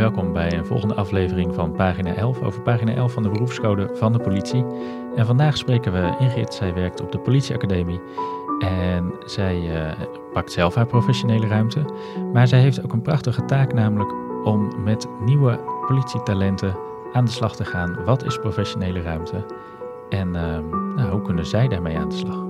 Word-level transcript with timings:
welkom 0.00 0.32
bij 0.32 0.52
een 0.52 0.66
volgende 0.66 0.94
aflevering 0.94 1.54
van 1.54 1.72
pagina 1.72 2.14
11 2.14 2.42
over 2.42 2.62
pagina 2.62 2.94
11 2.94 3.12
van 3.12 3.22
de 3.22 3.28
beroepscode 3.28 3.90
van 3.94 4.12
de 4.12 4.18
politie. 4.18 4.64
En 5.16 5.26
vandaag 5.26 5.56
spreken 5.56 5.92
we 5.92 6.14
Ingrid, 6.18 6.54
zij 6.54 6.74
werkt 6.74 7.00
op 7.00 7.12
de 7.12 7.18
politieacademie 7.18 8.00
en 8.58 9.12
zij 9.26 9.56
uh, 9.56 9.92
pakt 10.32 10.52
zelf 10.52 10.74
haar 10.74 10.86
professionele 10.86 11.46
ruimte. 11.46 11.84
Maar 12.32 12.48
zij 12.48 12.60
heeft 12.60 12.84
ook 12.84 12.92
een 12.92 13.02
prachtige 13.02 13.44
taak, 13.44 13.72
namelijk 13.72 14.12
om 14.44 14.82
met 14.84 15.06
nieuwe 15.24 15.60
politietalenten 15.86 16.76
aan 17.12 17.24
de 17.24 17.30
slag 17.30 17.56
te 17.56 17.64
gaan. 17.64 18.04
Wat 18.04 18.24
is 18.24 18.38
professionele 18.38 19.02
ruimte 19.02 19.46
en 20.08 20.28
uh, 20.28 20.58
nou, 20.96 21.10
hoe 21.10 21.22
kunnen 21.22 21.46
zij 21.46 21.68
daarmee 21.68 21.98
aan 21.98 22.08
de 22.08 22.16
slag? 22.16 22.49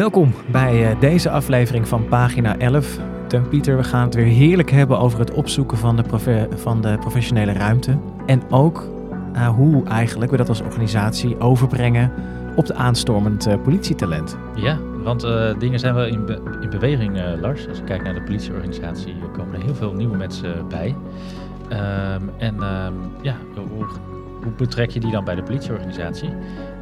Welkom 0.00 0.34
bij 0.50 0.92
uh, 0.92 1.00
deze 1.00 1.30
aflevering 1.30 1.88
van 1.88 2.08
pagina 2.08 2.58
11. 2.58 2.98
Teun 3.26 3.48
Pieter, 3.48 3.76
we 3.76 3.84
gaan 3.84 4.04
het 4.04 4.14
weer 4.14 4.24
heerlijk 4.24 4.70
hebben 4.70 4.98
over 4.98 5.18
het 5.18 5.30
opzoeken 5.30 5.78
van 5.78 5.96
de, 5.96 6.48
van 6.56 6.80
de 6.80 6.96
professionele 7.00 7.52
ruimte. 7.52 7.98
En 8.26 8.42
ook 8.50 8.88
uh, 9.34 9.48
hoe 9.48 9.84
eigenlijk 9.84 10.30
we 10.30 10.36
dat 10.36 10.48
als 10.48 10.60
organisatie 10.60 11.40
overbrengen 11.40 12.12
op 12.56 12.66
de 12.66 12.74
aanstormend 12.74 13.48
uh, 13.48 13.54
politietalent. 13.62 14.36
Ja, 14.54 14.78
want 15.02 15.26
dingen 15.58 15.78
zijn 15.78 15.94
wel 15.94 16.06
in, 16.06 16.28
in 16.60 16.70
beweging, 16.70 17.40
Lars. 17.40 17.68
Als 17.68 17.78
je 17.78 17.84
kijkt 17.84 18.04
naar 18.04 18.14
de 18.14 18.22
politieorganisatie, 18.22 19.14
komen 19.32 19.54
er 19.54 19.62
heel 19.62 19.74
veel 19.74 19.92
nieuwe 19.92 20.16
mensen 20.16 20.68
bij. 20.68 20.96
Um, 21.72 22.30
en 22.38 22.54
um, 22.54 22.94
ja, 23.22 23.36
hoe, 23.54 23.86
hoe 24.42 24.52
betrek 24.56 24.90
je 24.90 25.00
die 25.00 25.10
dan 25.10 25.24
bij 25.24 25.34
de 25.34 25.42
politieorganisatie? 25.42 26.30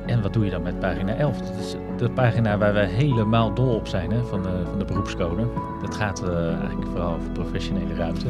En 0.09 0.23
wat 0.23 0.33
doe 0.33 0.45
je 0.45 0.51
dan 0.51 0.63
met 0.63 0.79
pagina 0.79 1.15
11? 1.15 1.39
Dat 1.39 1.59
is 1.59 1.77
de 1.97 2.11
pagina 2.11 2.59
waar 2.59 2.73
we 2.73 2.81
helemaal 2.81 3.55
dol 3.55 3.75
op 3.75 3.87
zijn 3.87 4.11
hè, 4.11 4.25
van, 4.25 4.43
de, 4.43 4.63
van 4.69 4.79
de 4.79 4.85
beroepscode. 4.85 5.47
Dat 5.81 5.95
gaat 5.95 6.23
uh, 6.23 6.59
eigenlijk 6.59 6.91
vooral 6.91 7.15
over 7.15 7.31
professionele 7.31 7.95
ruimte. 7.95 8.27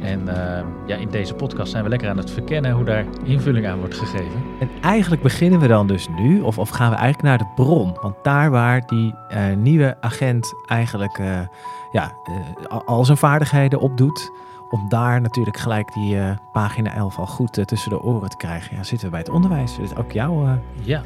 En 0.00 0.20
uh, 0.20 0.58
ja, 0.86 0.96
in 0.96 1.08
deze 1.10 1.34
podcast 1.34 1.70
zijn 1.70 1.82
we 1.82 1.88
lekker 1.88 2.08
aan 2.08 2.16
het 2.16 2.30
verkennen 2.30 2.72
hoe 2.72 2.84
daar 2.84 3.04
invulling 3.24 3.66
aan 3.66 3.78
wordt 3.78 3.94
gegeven. 3.94 4.42
En 4.60 4.68
eigenlijk 4.80 5.22
beginnen 5.22 5.60
we 5.60 5.66
dan 5.66 5.86
dus 5.86 6.08
nu, 6.08 6.40
of, 6.40 6.58
of 6.58 6.68
gaan 6.68 6.90
we 6.90 6.96
eigenlijk 6.96 7.28
naar 7.28 7.38
de 7.38 7.62
bron? 7.62 7.96
Want 8.02 8.14
daar 8.22 8.50
waar 8.50 8.86
die 8.86 9.14
uh, 9.30 9.56
nieuwe 9.56 9.96
agent 10.00 10.54
eigenlijk 10.66 11.20
ja, 11.92 12.12
al 12.68 13.04
zijn 13.04 13.18
vaardigheden 13.18 13.80
opdoet, 13.80 14.30
om 14.70 14.88
daar 14.88 15.20
natuurlijk 15.20 15.56
gelijk 15.56 15.92
die 15.92 16.14
uh, 16.14 16.36
pagina 16.52 16.94
11 16.94 17.18
al 17.18 17.26
goed 17.26 17.58
uh, 17.58 17.64
tussen 17.64 17.90
de 17.90 18.02
oren 18.02 18.30
te 18.30 18.36
krijgen. 18.36 18.76
Ja, 18.76 18.82
zitten 18.82 19.06
we 19.06 19.12
bij 19.12 19.20
het 19.20 19.28
onderwijs. 19.28 19.76
Dus 19.76 19.94
ook 19.94 20.12
jouw, 20.12 20.44
uh, 20.44 20.52
ja. 20.82 21.02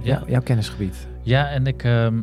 Ja. 0.00 0.22
jouw 0.26 0.40
kennisgebied. 0.40 1.08
Ja, 1.22 1.48
en 1.48 1.66
ik 1.66 1.84
ehm, 1.84 2.20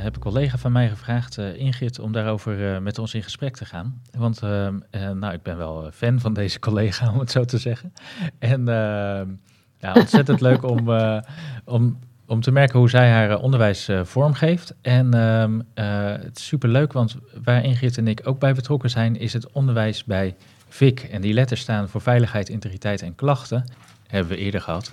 heb 0.00 0.14
een 0.14 0.20
collega 0.20 0.58
van 0.58 0.72
mij 0.72 0.88
gevraagd, 0.88 1.38
Ingrid, 1.38 1.98
om 1.98 2.12
daarover 2.12 2.82
met 2.82 2.98
ons 2.98 3.14
in 3.14 3.22
gesprek 3.22 3.56
te 3.56 3.64
gaan. 3.64 4.02
Want 4.18 4.42
ehm, 4.42 4.78
nou, 5.18 5.32
ik 5.32 5.42
ben 5.42 5.56
wel 5.56 5.90
fan 5.92 6.20
van 6.20 6.34
deze 6.34 6.58
collega, 6.58 7.10
om 7.12 7.18
het 7.18 7.30
zo 7.30 7.44
te 7.44 7.58
zeggen. 7.58 7.92
En 8.38 8.68
ehm, 8.68 9.28
ja, 9.78 9.92
ontzettend 9.92 10.40
leuk 10.40 10.62
om, 10.62 10.90
om 11.64 11.98
om 12.28 12.40
te 12.40 12.50
merken 12.50 12.78
hoe 12.78 12.90
zij 12.90 13.10
haar 13.10 13.38
onderwijs 13.38 13.88
uh, 13.88 14.04
vormgeeft. 14.04 14.74
En 14.80 15.14
um, 15.14 15.62
uh, 15.74 16.10
het 16.10 16.38
is 16.38 16.46
superleuk, 16.46 16.92
want 16.92 17.16
waar 17.42 17.64
Ingrid 17.64 17.98
en 17.98 18.08
ik 18.08 18.20
ook 18.24 18.38
bij 18.38 18.54
betrokken 18.54 18.90
zijn, 18.90 19.16
is 19.16 19.32
het 19.32 19.50
onderwijs 19.52 20.04
bij 20.04 20.36
VIC. 20.68 21.00
En 21.00 21.20
die 21.20 21.34
letters 21.34 21.60
staan 21.60 21.88
voor 21.88 22.00
Veiligheid, 22.00 22.48
Integriteit 22.48 23.02
en 23.02 23.14
Klachten. 23.14 23.64
Hebben 24.06 24.32
we 24.32 24.38
eerder 24.38 24.60
gehad 24.60 24.92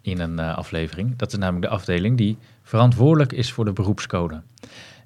in 0.00 0.20
een 0.20 0.38
aflevering. 0.38 1.16
Dat 1.16 1.32
is 1.32 1.38
namelijk 1.38 1.64
de 1.64 1.72
afdeling 1.72 2.16
die 2.16 2.38
verantwoordelijk 2.62 3.32
is 3.32 3.52
voor 3.52 3.64
de 3.64 3.72
beroepscode. 3.72 4.40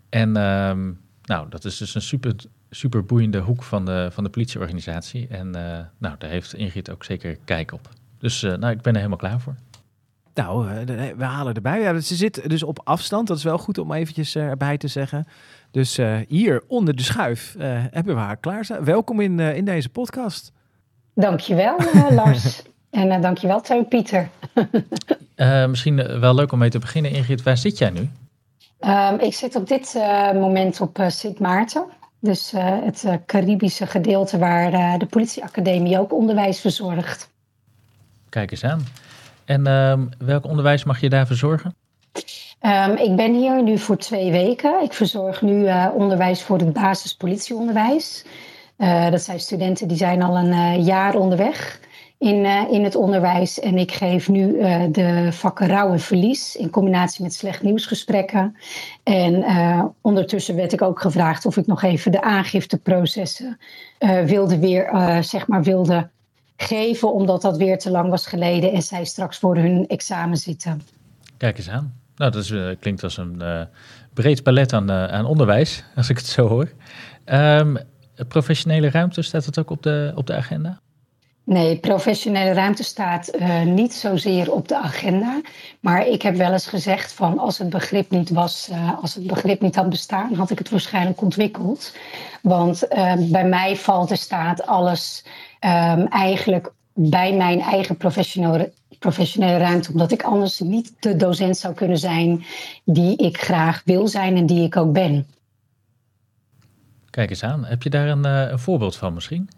En 0.09 0.37
um, 0.37 1.01
nou, 1.23 1.49
dat 1.49 1.65
is 1.65 1.77
dus 1.77 1.95
een 1.95 2.03
super, 2.03 2.35
super 2.71 3.05
boeiende 3.05 3.39
hoek 3.39 3.63
van 3.63 3.85
de, 3.85 4.09
van 4.13 4.25
de 4.25 4.31
politieorganisatie. 4.31 5.27
En 5.29 5.51
nou, 5.99 6.15
daar 6.19 6.31
heeft 6.31 6.55
Ingrid 6.55 6.91
ook 6.91 7.05
zeker 7.05 7.37
kijk 7.45 7.73
op. 7.73 7.89
Dus 8.19 8.41
nou, 8.43 8.71
ik 8.71 8.83
ben 8.83 8.93
er 8.93 8.99
helemaal 8.99 9.19
klaar 9.19 9.41
voor. 9.41 9.55
Nou, 10.35 10.69
eh, 10.71 10.85
we 11.17 11.25
halen 11.25 11.55
erbij. 11.55 11.81
Ja, 11.81 12.01
ze 12.01 12.15
zit 12.15 12.49
dus 12.49 12.63
op 12.63 12.81
afstand. 12.85 13.29
Dat 13.29 13.37
is 13.37 13.43
wel 13.43 13.59
goed 13.59 13.79
om 13.79 13.93
eventjes 13.93 14.35
eh, 14.35 14.43
erbij 14.43 14.77
te 14.77 14.89
zeggen. 14.89 15.27
Dus 15.71 15.99
uh, 15.99 16.17
hier 16.29 16.63
onder 16.67 16.97
de 16.97 17.03
schuif 17.03 17.55
uh, 17.59 17.63
hebben 17.91 18.15
we 18.15 18.21
haar 18.21 18.37
klaarstaan. 18.37 18.85
Welkom 18.85 19.21
in, 19.21 19.39
uh, 19.39 19.57
in 19.57 19.65
deze 19.65 19.89
podcast. 19.89 20.53
Dankjewel, 21.15 21.77
Lars. 22.11 22.63
en 22.91 23.21
dankjewel, 23.21 23.61
Teun 23.61 23.89
Pieter. 23.89 24.29
misschien 25.69 26.21
wel 26.21 26.35
leuk 26.35 26.53
om 26.53 26.59
mee 26.59 26.71
te 26.71 26.79
beginnen. 26.79 27.11
Ingrid, 27.11 27.43
waar 27.43 27.57
zit 27.57 27.79
jij 27.79 27.91
nu? 27.91 28.09
Um, 28.81 29.19
ik 29.21 29.35
zit 29.35 29.57
op 29.57 29.69
dit 29.69 29.95
moment 30.35 30.81
op 30.81 31.05
Sint 31.09 31.39
Maarten. 31.39 31.85
Dus 32.21 32.53
het 32.57 33.07
Caribische 33.27 33.87
gedeelte 33.87 34.39
waar 34.39 34.99
de 34.99 35.07
politieacademie 35.07 35.99
ook 35.99 36.13
onderwijs 36.13 36.61
verzorgt. 36.61 37.31
Kijk 38.29 38.51
eens 38.51 38.65
aan. 38.65 38.85
En 39.45 39.69
uh, 39.69 39.99
welk 40.19 40.45
onderwijs 40.45 40.85
mag 40.85 41.01
je 41.01 41.09
daar 41.09 41.27
verzorgen? 41.27 41.75
Um, 42.61 42.97
ik 42.97 43.17
ben 43.17 43.35
hier 43.35 43.63
nu 43.63 43.79
voor 43.79 43.97
twee 43.97 44.31
weken. 44.31 44.83
Ik 44.83 44.93
verzorg 44.93 45.43
nu 45.43 45.63
uh, 45.63 45.89
onderwijs 45.95 46.43
voor 46.43 46.59
het 46.59 46.73
basispolitieonderwijs. 46.73 48.25
Uh, 48.79 49.11
dat 49.11 49.23
zijn 49.23 49.41
studenten 49.41 49.89
die 49.89 49.97
zijn 49.97 50.23
al 50.23 50.37
een 50.37 50.79
uh, 50.79 50.87
jaar 50.87 51.15
onderweg 51.15 51.81
in, 52.19 52.45
in 52.71 52.85
het 52.85 52.97
onderwijs. 52.97 53.61
En 53.61 53.79
ik 53.79 53.93
geef 53.93 54.29
nu 54.29 54.59
de 54.91 55.29
vakken 55.31 55.69
rouw 55.69 55.93
en 55.93 56.01
verlies 56.01 56.57
in 56.57 56.71
combinatie 56.71 57.23
met 57.23 57.35
slecht 57.35 57.63
nieuwsgesprekken. 57.63 58.57
En 59.03 59.45
ondertussen 60.01 60.57
werd 60.57 60.73
ik 60.73 60.83
ook 60.83 61.01
gevraagd 61.01 61.47
of 61.47 61.57
ik 61.57 61.67
nog 61.67 61.83
even 61.83 62.13
de 62.13 62.23
aangifteprocessen 62.23 63.59
wilde 64.27 64.59
weer, 64.59 64.89
zeg 65.21 65.47
maar, 65.47 65.63
wilde 65.63 66.09
geven, 66.57 67.13
omdat 67.13 67.43
dat 67.43 67.57
weer 67.57 67.79
te 67.79 67.91
lang 67.91 68.11
was 68.11 68.27
geleden 68.27 68.73
en 68.73 68.83
zij 68.83 69.05
straks 69.05 69.39
voor 69.39 69.57
hun 69.57 69.87
examen 69.87 70.37
zitten. 70.37 70.83
Kijk 71.37 71.59
eens 71.59 71.69
aan. 71.69 71.95
Nou, 72.17 72.31
dat 72.31 72.43
is, 72.43 72.51
uh, 72.51 72.71
klinkt 72.81 73.03
als 73.03 73.17
een 73.17 73.39
uh, 73.43 73.61
breed 74.13 74.43
palet 74.43 74.73
aan, 74.73 74.91
uh, 74.91 75.05
aan 75.05 75.25
onderwijs, 75.25 75.85
als 75.97 76.09
ik 76.09 76.17
het 76.17 76.27
zo 76.27 76.49
hoor. 76.49 76.73
Um, 77.27 77.79
professionele 78.29 78.91
ruimte, 78.91 79.23
staat 79.23 79.45
dat 79.45 79.59
ook 79.59 79.71
op 79.71 79.83
de, 79.83 80.13
op 80.15 80.27
de 80.27 80.35
agenda? 80.35 80.81
Nee, 81.45 81.79
professionele 81.79 82.53
ruimte 82.53 82.83
staat 82.83 83.31
niet 83.65 83.93
zozeer 83.93 84.53
op 84.53 84.69
de 84.69 84.77
agenda. 84.77 85.41
Maar 85.81 86.07
ik 86.07 86.23
heb 86.23 86.37
wel 86.37 86.53
eens 86.53 86.67
gezegd 86.67 87.13
van 87.13 87.39
als 87.39 87.59
het 87.59 87.71
begrip 87.71 88.11
niet 88.11 88.31
was, 88.31 88.71
als 89.01 89.15
het 89.15 89.27
begrip 89.27 89.61
niet 89.61 89.75
had 89.75 89.89
bestaan, 89.89 90.35
had 90.35 90.51
ik 90.51 90.59
het 90.59 90.71
waarschijnlijk 90.71 91.21
ontwikkeld. 91.21 91.97
Want 92.43 92.89
bij 93.19 93.49
mij 93.49 93.77
valt 93.77 94.11
er 94.11 94.17
staat 94.17 94.67
alles 94.67 95.25
um, 95.65 96.07
eigenlijk 96.07 96.73
bij 96.95 97.33
mijn 97.33 97.61
eigen 97.61 97.97
professionele, 97.97 98.73
professionele 98.99 99.59
ruimte, 99.59 99.91
omdat 99.93 100.13
ik 100.13 100.23
anders 100.23 100.61
niet 100.61 100.93
de 101.01 101.17
docent 101.17 101.57
zou 101.57 101.75
kunnen 101.75 101.99
zijn 101.99 102.45
die 102.85 103.17
ik 103.17 103.39
graag 103.41 103.83
wil 103.85 104.09
zijn 104.09 104.37
en 104.37 104.47
die 104.47 104.65
ik 104.65 104.77
ook 104.77 104.93
ben. 104.93 105.27
Kijk 107.11 107.31
eens 107.31 107.43
aan. 107.43 107.65
Heb 107.65 107.83
je 107.83 107.91
daar 107.91 108.09
een, 108.09 108.27
uh, 108.27 108.51
een 108.51 108.59
voorbeeld 108.59 108.97
van 108.97 109.15
misschien? 109.15 109.49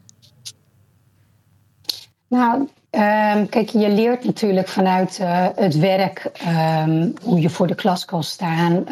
Nou, 2.29 2.59
um, 2.61 3.49
kijk, 3.49 3.69
je 3.69 3.91
leert 3.91 4.25
natuurlijk 4.25 4.69
vanuit 4.69 5.19
uh, 5.21 5.47
het 5.55 5.77
werk 5.77 6.31
um, 6.87 7.15
hoe 7.23 7.41
je 7.41 7.51
voor 7.51 7.67
de 7.67 7.75
klas 7.75 8.05
kan 8.05 8.25
staan. 8.25 8.85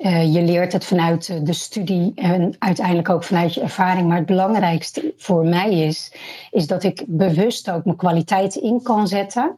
Uh, 0.00 0.34
je 0.34 0.42
leert 0.42 0.72
het 0.72 0.84
vanuit 0.84 1.46
de 1.46 1.52
studie 1.52 2.12
en 2.14 2.54
uiteindelijk 2.58 3.08
ook 3.08 3.24
vanuit 3.24 3.54
je 3.54 3.60
ervaring. 3.60 4.08
Maar 4.08 4.16
het 4.16 4.26
belangrijkste 4.26 5.14
voor 5.16 5.44
mij 5.44 5.72
is, 5.72 6.12
is 6.50 6.66
dat 6.66 6.82
ik 6.82 7.04
bewust 7.06 7.70
ook 7.70 7.84
mijn 7.84 7.96
kwaliteiten 7.96 8.62
in 8.62 8.82
kan 8.82 9.08
zetten. 9.08 9.56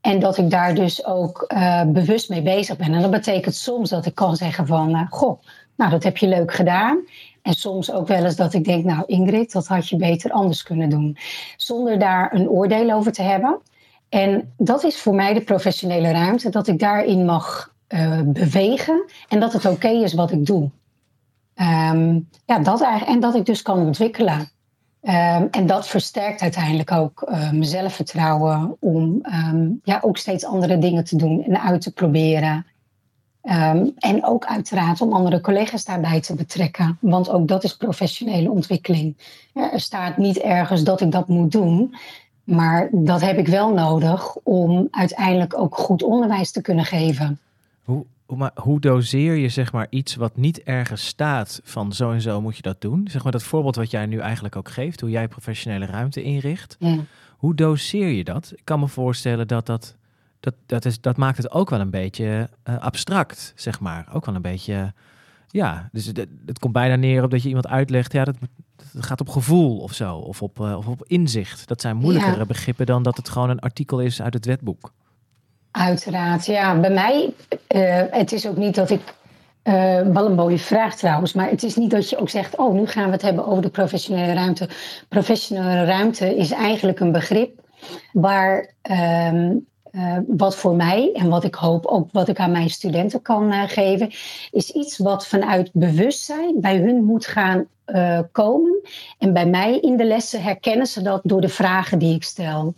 En 0.00 0.20
dat 0.20 0.38
ik 0.38 0.50
daar 0.50 0.74
dus 0.74 1.04
ook 1.04 1.44
uh, 1.54 1.82
bewust 1.86 2.28
mee 2.28 2.42
bezig 2.42 2.76
ben. 2.76 2.94
En 2.94 3.00
dat 3.00 3.10
betekent 3.10 3.54
soms 3.54 3.90
dat 3.90 4.06
ik 4.06 4.14
kan 4.14 4.36
zeggen 4.36 4.66
van, 4.66 5.06
goh, 5.10 5.40
nou 5.76 5.90
dat 5.90 6.02
heb 6.02 6.16
je 6.16 6.28
leuk 6.28 6.54
gedaan. 6.54 6.98
En 7.42 7.52
soms 7.52 7.92
ook 7.92 8.08
wel 8.08 8.24
eens 8.24 8.36
dat 8.36 8.54
ik 8.54 8.64
denk, 8.64 8.84
nou 8.84 9.02
Ingrid, 9.06 9.52
dat 9.52 9.66
had 9.66 9.88
je 9.88 9.96
beter 9.96 10.30
anders 10.30 10.62
kunnen 10.62 10.90
doen. 10.90 11.16
Zonder 11.56 11.98
daar 11.98 12.34
een 12.34 12.48
oordeel 12.48 12.90
over 12.90 13.12
te 13.12 13.22
hebben. 13.22 13.60
En 14.08 14.52
dat 14.56 14.84
is 14.84 15.00
voor 15.00 15.14
mij 15.14 15.34
de 15.34 15.40
professionele 15.40 16.10
ruimte, 16.10 16.50
dat 16.50 16.68
ik 16.68 16.78
daarin 16.78 17.24
mag 17.24 17.73
uh, 17.94 18.20
bewegen 18.24 19.04
en 19.28 19.40
dat 19.40 19.52
het 19.52 19.66
oké 19.66 19.88
is 19.88 20.14
wat 20.14 20.30
ik 20.30 20.46
doe. 20.46 20.70
Um, 21.56 22.28
ja, 22.46 22.58
dat 22.58 22.84
en 23.06 23.20
dat 23.20 23.34
ik 23.34 23.46
dus 23.46 23.62
kan 23.62 23.78
ontwikkelen. 23.78 24.38
Um, 25.02 25.48
en 25.50 25.66
dat 25.66 25.86
versterkt 25.86 26.40
uiteindelijk 26.40 26.92
ook 26.92 27.26
uh, 27.28 27.38
mijn 27.38 27.64
zelfvertrouwen 27.64 28.76
om 28.80 29.20
um, 29.48 29.80
ja, 29.84 29.98
ook 30.02 30.16
steeds 30.16 30.44
andere 30.44 30.78
dingen 30.78 31.04
te 31.04 31.16
doen 31.16 31.44
en 31.44 31.60
uit 31.60 31.80
te 31.80 31.92
proberen. 31.92 32.66
en 33.98 34.24
ook 34.24 34.46
uiteraard 34.46 35.00
om 35.00 35.12
andere 35.12 35.40
collega's 35.40 35.84
daarbij 35.84 36.20
te 36.20 36.34
betrekken. 36.34 36.98
Want 37.00 37.30
ook 37.30 37.48
dat 37.48 37.64
is 37.64 37.76
professionele 37.76 38.50
ontwikkeling. 38.50 39.16
Er 39.54 39.80
staat 39.80 40.16
niet 40.16 40.38
ergens 40.38 40.82
dat 40.82 41.00
ik 41.00 41.12
dat 41.12 41.28
moet 41.28 41.52
doen. 41.52 41.94
Maar 42.44 42.88
dat 42.92 43.20
heb 43.20 43.38
ik 43.38 43.48
wel 43.48 43.72
nodig 43.72 44.36
om 44.36 44.88
uiteindelijk 44.90 45.58
ook 45.58 45.76
goed 45.76 46.02
onderwijs 46.02 46.50
te 46.50 46.60
kunnen 46.60 46.84
geven. 46.84 47.38
Hoe, 47.84 48.06
maar 48.26 48.50
hoe 48.54 48.80
doseer 48.80 49.34
je 49.34 49.48
zeg 49.48 49.72
maar 49.72 49.86
iets 49.90 50.14
wat 50.14 50.36
niet 50.36 50.62
ergens 50.62 51.06
staat 51.06 51.60
van 51.64 51.92
zo 51.92 52.12
en 52.12 52.20
zo 52.20 52.40
moet 52.40 52.56
je 52.56 52.62
dat 52.62 52.80
doen? 52.80 53.08
Zeg 53.10 53.22
maar 53.22 53.32
dat 53.32 53.42
voorbeeld 53.42 53.76
wat 53.76 53.90
jij 53.90 54.06
nu 54.06 54.18
eigenlijk 54.18 54.56
ook 54.56 54.68
geeft, 54.68 55.00
hoe 55.00 55.10
jij 55.10 55.28
professionele 55.28 55.86
ruimte 55.86 56.22
inricht. 56.22 56.76
Hoe 57.36 57.54
doseer 57.54 58.08
je 58.08 58.24
dat? 58.24 58.52
Ik 58.56 58.64
kan 58.64 58.80
me 58.80 58.88
voorstellen 58.88 59.48
dat 59.48 59.66
dat, 59.66 59.96
dat, 60.40 60.54
dat, 60.66 60.84
is, 60.84 61.00
dat 61.00 61.16
maakt 61.16 61.36
het 61.36 61.50
ook 61.50 61.70
wel 61.70 61.80
een 61.80 61.90
beetje 61.90 62.50
uh, 62.68 62.78
abstract, 62.78 63.52
zeg 63.56 63.80
maar. 63.80 64.08
Ook 64.12 64.26
wel 64.26 64.34
een 64.34 64.42
beetje, 64.42 64.92
ja, 65.48 65.88
dus 65.92 66.06
het, 66.06 66.26
het, 66.46 66.58
komt 66.58 66.72
bijna 66.72 66.96
neer 66.96 67.22
op 67.22 67.30
dat 67.30 67.42
je 67.42 67.48
iemand 67.48 67.68
uitlegt, 67.68 68.12
ja, 68.12 68.24
dat, 68.24 68.36
dat 68.92 69.04
gaat 69.04 69.20
op 69.20 69.28
gevoel 69.28 69.78
of 69.78 69.92
zo, 69.92 70.16
of 70.16 70.42
op, 70.42 70.60
uh, 70.60 70.76
of 70.76 70.86
op 70.86 71.04
inzicht. 71.06 71.68
Dat 71.68 71.80
zijn 71.80 71.96
moeilijkere 71.96 72.46
begrippen 72.46 72.86
dan 72.86 73.02
dat 73.02 73.16
het 73.16 73.28
gewoon 73.28 73.50
een 73.50 73.60
artikel 73.60 74.00
is 74.00 74.22
uit 74.22 74.34
het 74.34 74.46
wetboek. 74.46 74.92
Uiteraard, 75.74 76.46
ja. 76.46 76.80
Bij 76.80 76.90
mij, 76.90 77.34
uh, 77.74 78.02
het 78.10 78.32
is 78.32 78.46
ook 78.46 78.56
niet 78.56 78.74
dat 78.74 78.90
ik, 78.90 79.00
uh, 79.64 80.00
wel 80.00 80.26
een 80.26 80.34
mooie 80.34 80.58
vraag 80.58 80.96
trouwens, 80.96 81.32
maar 81.32 81.50
het 81.50 81.62
is 81.62 81.76
niet 81.76 81.90
dat 81.90 82.10
je 82.10 82.16
ook 82.16 82.28
zegt, 82.28 82.56
oh, 82.56 82.74
nu 82.74 82.86
gaan 82.86 83.06
we 83.06 83.12
het 83.12 83.22
hebben 83.22 83.46
over 83.46 83.62
de 83.62 83.68
professionele 83.68 84.32
ruimte. 84.32 84.68
Professionele 85.08 85.84
ruimte 85.84 86.36
is 86.36 86.50
eigenlijk 86.50 87.00
een 87.00 87.12
begrip 87.12 87.60
waar, 88.12 88.74
uh, 88.90 89.52
wat 90.26 90.56
voor 90.56 90.74
mij 90.74 91.12
en 91.12 91.28
wat 91.28 91.44
ik 91.44 91.54
hoop 91.54 91.86
ook 91.86 92.08
wat 92.12 92.28
ik 92.28 92.38
aan 92.38 92.52
mijn 92.52 92.70
studenten 92.70 93.22
kan 93.22 93.52
geven, 93.68 94.10
is 94.50 94.70
iets 94.70 94.98
wat 94.98 95.26
vanuit 95.26 95.70
bewustzijn 95.72 96.60
bij 96.60 96.76
hun 96.76 97.04
moet 97.04 97.26
gaan 97.26 97.66
komen. 98.32 98.80
En 99.18 99.32
bij 99.32 99.46
mij 99.46 99.78
in 99.78 99.96
de 99.96 100.04
lessen 100.04 100.42
herkennen 100.42 100.86
ze 100.86 101.02
dat 101.02 101.20
door 101.24 101.40
de 101.40 101.48
vragen 101.48 101.98
die 101.98 102.14
ik 102.14 102.22
stel. 102.22 102.74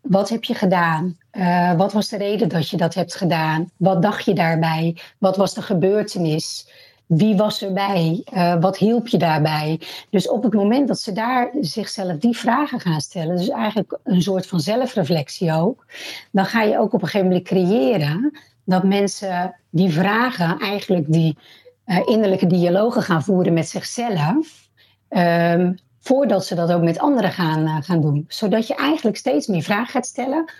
Wat 0.00 0.28
heb 0.28 0.44
je 0.44 0.54
gedaan? 0.54 1.16
Uh, 1.32 1.72
wat 1.76 1.92
was 1.92 2.08
de 2.08 2.16
reden 2.16 2.48
dat 2.48 2.68
je 2.68 2.76
dat 2.76 2.94
hebt 2.94 3.14
gedaan? 3.14 3.70
Wat 3.76 4.02
dacht 4.02 4.24
je 4.24 4.34
daarbij? 4.34 4.96
Wat 5.18 5.36
was 5.36 5.54
de 5.54 5.62
gebeurtenis? 5.62 6.68
Wie 7.06 7.36
was 7.36 7.62
erbij? 7.62 8.24
Uh, 8.32 8.60
wat 8.60 8.78
hielp 8.78 9.08
je 9.08 9.18
daarbij? 9.18 9.80
Dus 10.10 10.28
op 10.28 10.42
het 10.42 10.54
moment 10.54 10.88
dat 10.88 11.00
ze 11.00 11.12
daar 11.12 11.50
zichzelf 11.60 12.16
die 12.16 12.36
vragen 12.36 12.80
gaan 12.80 13.00
stellen, 13.00 13.36
dus 13.36 13.48
eigenlijk 13.48 13.98
een 14.04 14.22
soort 14.22 14.46
van 14.46 14.60
zelfreflectie 14.60 15.52
ook, 15.52 15.86
dan 16.30 16.46
ga 16.46 16.62
je 16.62 16.78
ook 16.78 16.92
op 16.92 17.02
een 17.02 17.08
gegeven 17.08 17.26
moment 17.26 17.46
creëren 17.46 18.38
dat 18.64 18.84
mensen 18.84 19.54
die 19.70 19.92
vragen 19.92 20.58
eigenlijk 20.58 21.12
die 21.12 21.38
uh, 21.86 22.00
innerlijke 22.04 22.46
dialogen 22.46 23.02
gaan 23.02 23.22
voeren 23.22 23.52
met 23.52 23.68
zichzelf. 23.68 24.68
Um, 25.08 25.78
voordat 26.02 26.46
ze 26.46 26.54
dat 26.54 26.72
ook 26.72 26.82
met 26.82 26.98
anderen 26.98 27.30
gaan, 27.30 27.60
uh, 27.60 27.76
gaan 27.80 28.00
doen. 28.00 28.24
Zodat 28.28 28.66
je 28.66 28.74
eigenlijk 28.74 29.16
steeds 29.16 29.46
meer 29.46 29.62
vragen 29.62 29.86
gaat 29.86 30.06
stellen. 30.06 30.52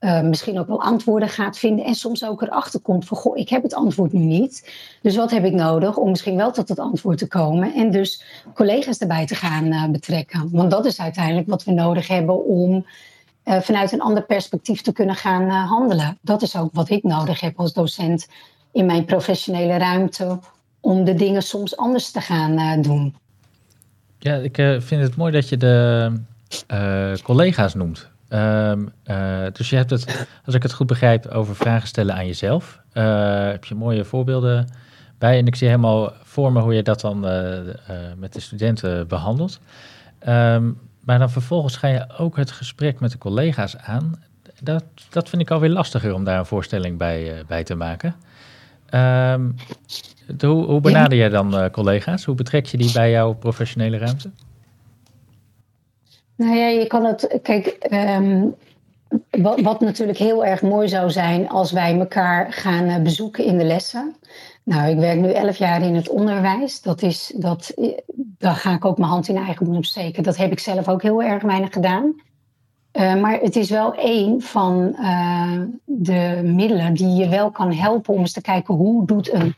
Uh, 0.00 0.20
misschien 0.20 0.58
ook 0.58 0.66
wel 0.66 0.82
antwoorden 0.82 1.28
gaat 1.28 1.58
vinden. 1.58 1.84
En 1.84 1.94
soms 1.94 2.24
ook 2.24 2.42
erachter 2.42 2.80
komt 2.80 3.06
van, 3.06 3.16
goh, 3.16 3.36
ik 3.36 3.48
heb 3.48 3.62
het 3.62 3.74
antwoord 3.74 4.12
nu 4.12 4.20
niet. 4.20 4.72
Dus 5.02 5.16
wat 5.16 5.30
heb 5.30 5.44
ik 5.44 5.52
nodig 5.52 5.96
om 5.96 6.10
misschien 6.10 6.36
wel 6.36 6.52
tot 6.52 6.68
het 6.68 6.78
antwoord 6.78 7.18
te 7.18 7.26
komen? 7.26 7.74
En 7.74 7.90
dus 7.90 8.24
collega's 8.54 8.98
erbij 8.98 9.26
te 9.26 9.34
gaan 9.34 9.64
uh, 9.66 9.88
betrekken. 9.88 10.48
Want 10.52 10.70
dat 10.70 10.84
is 10.84 11.00
uiteindelijk 11.00 11.48
wat 11.48 11.64
we 11.64 11.72
nodig 11.72 12.08
hebben 12.08 12.44
om 12.44 12.86
vanuit 13.44 13.92
een 13.92 14.00
ander 14.00 14.24
perspectief 14.24 14.82
te 14.82 14.92
kunnen 14.92 15.14
gaan 15.14 15.50
handelen. 15.50 16.18
Dat 16.20 16.42
is 16.42 16.56
ook 16.56 16.70
wat 16.72 16.90
ik 16.90 17.02
nodig 17.02 17.40
heb 17.40 17.58
als 17.58 17.72
docent 17.72 18.26
in 18.72 18.86
mijn 18.86 19.04
professionele 19.04 19.76
ruimte. 19.76 20.38
Om 20.80 21.04
de 21.04 21.14
dingen 21.14 21.42
soms 21.42 21.76
anders 21.76 22.10
te 22.10 22.20
gaan 22.20 22.82
doen. 22.82 23.14
Ja, 24.24 24.34
ik 24.34 24.58
uh, 24.58 24.80
vind 24.80 25.02
het 25.02 25.16
mooi 25.16 25.32
dat 25.32 25.48
je 25.48 25.56
de 25.56 26.10
uh, 26.72 27.12
collega's 27.22 27.74
noemt. 27.74 28.08
Um, 28.28 28.92
uh, 29.06 29.46
dus 29.52 29.70
je 29.70 29.76
hebt 29.76 29.90
het, 29.90 30.26
als 30.44 30.54
ik 30.54 30.62
het 30.62 30.72
goed 30.72 30.86
begrijp, 30.86 31.26
over 31.26 31.56
vragen 31.56 31.88
stellen 31.88 32.14
aan 32.14 32.26
jezelf. 32.26 32.80
heb 32.92 33.64
je 33.64 33.74
mooie 33.74 34.04
voorbeelden 34.04 34.68
bij. 35.18 35.38
En 35.38 35.46
ik 35.46 35.56
zie 35.56 35.68
helemaal 35.68 36.12
voor 36.22 36.52
me 36.52 36.60
hoe 36.60 36.74
je 36.74 36.82
dat 36.82 37.00
dan 37.00 37.20
met 38.18 38.32
de 38.32 38.40
studenten 38.40 39.08
behandelt. 39.08 39.60
Um, 40.28 40.78
maar 41.00 41.18
dan 41.18 41.30
vervolgens 41.30 41.76
ga 41.76 41.88
je 41.88 42.06
ook 42.18 42.36
het 42.36 42.50
gesprek 42.50 43.00
met 43.00 43.10
de 43.10 43.18
collega's 43.18 43.76
aan. 43.76 44.22
Dat, 44.60 44.84
dat 45.10 45.28
vind 45.28 45.42
ik 45.42 45.50
alweer 45.50 45.70
lastiger 45.70 46.14
om 46.14 46.24
daar 46.24 46.38
een 46.38 46.46
voorstelling 46.46 46.98
bij, 46.98 47.44
bij 47.46 47.64
te 47.64 47.74
maken. 47.74 48.14
Um, 48.90 49.54
hoe, 50.38 50.64
hoe 50.64 50.80
benader 50.80 51.18
jij 51.18 51.28
dan 51.28 51.54
uh, 51.54 51.70
collega's? 51.70 52.24
Hoe 52.24 52.34
betrek 52.34 52.66
je 52.66 52.76
die 52.76 52.92
bij 52.92 53.10
jouw 53.10 53.32
professionele 53.32 53.98
ruimte? 53.98 54.30
Nou 56.36 56.56
ja, 56.56 56.66
je 56.66 56.86
kan 56.86 57.04
het. 57.04 57.38
Kijk, 57.42 57.86
um, 57.90 58.54
wat, 59.30 59.60
wat, 59.60 59.80
natuurlijk 59.80 60.18
heel 60.18 60.44
erg 60.44 60.62
mooi 60.62 60.88
zou 60.88 61.10
zijn 61.10 61.48
als 61.48 61.72
wij 61.72 61.98
elkaar 61.98 62.52
gaan 62.52 62.84
uh, 62.84 62.98
bezoeken 62.98 63.44
in 63.44 63.58
de 63.58 63.64
lessen. 63.64 64.16
Nou, 64.62 64.90
ik 64.90 64.98
werk 64.98 65.18
nu 65.18 65.30
elf 65.30 65.56
jaar 65.56 65.82
in 65.82 65.94
het 65.94 66.08
onderwijs. 66.08 66.82
Dat 66.82 67.02
is, 67.02 67.32
dat, 67.36 67.68
eh, 67.68 67.98
daar 68.16 68.54
ga 68.54 68.74
ik 68.74 68.84
ook 68.84 68.98
mijn 68.98 69.10
hand 69.10 69.28
in 69.28 69.36
eigen 69.36 69.66
boem 69.66 69.82
steken. 69.82 70.22
Dat 70.22 70.36
heb 70.36 70.52
ik 70.52 70.58
zelf 70.58 70.88
ook 70.88 71.02
heel 71.02 71.22
erg 71.22 71.42
weinig 71.42 71.72
gedaan. 71.72 72.14
Uh, 72.92 73.14
maar 73.14 73.38
het 73.40 73.56
is 73.56 73.70
wel 73.70 73.94
een 73.96 74.42
van 74.42 74.96
uh, 75.00 75.60
de 75.84 76.40
middelen 76.44 76.94
die 76.94 77.14
je 77.14 77.28
wel 77.28 77.50
kan 77.50 77.72
helpen 77.72 78.14
om 78.14 78.20
eens 78.20 78.32
te 78.32 78.40
kijken 78.40 78.74
hoe 78.74 79.06
doet 79.06 79.32
een 79.32 79.54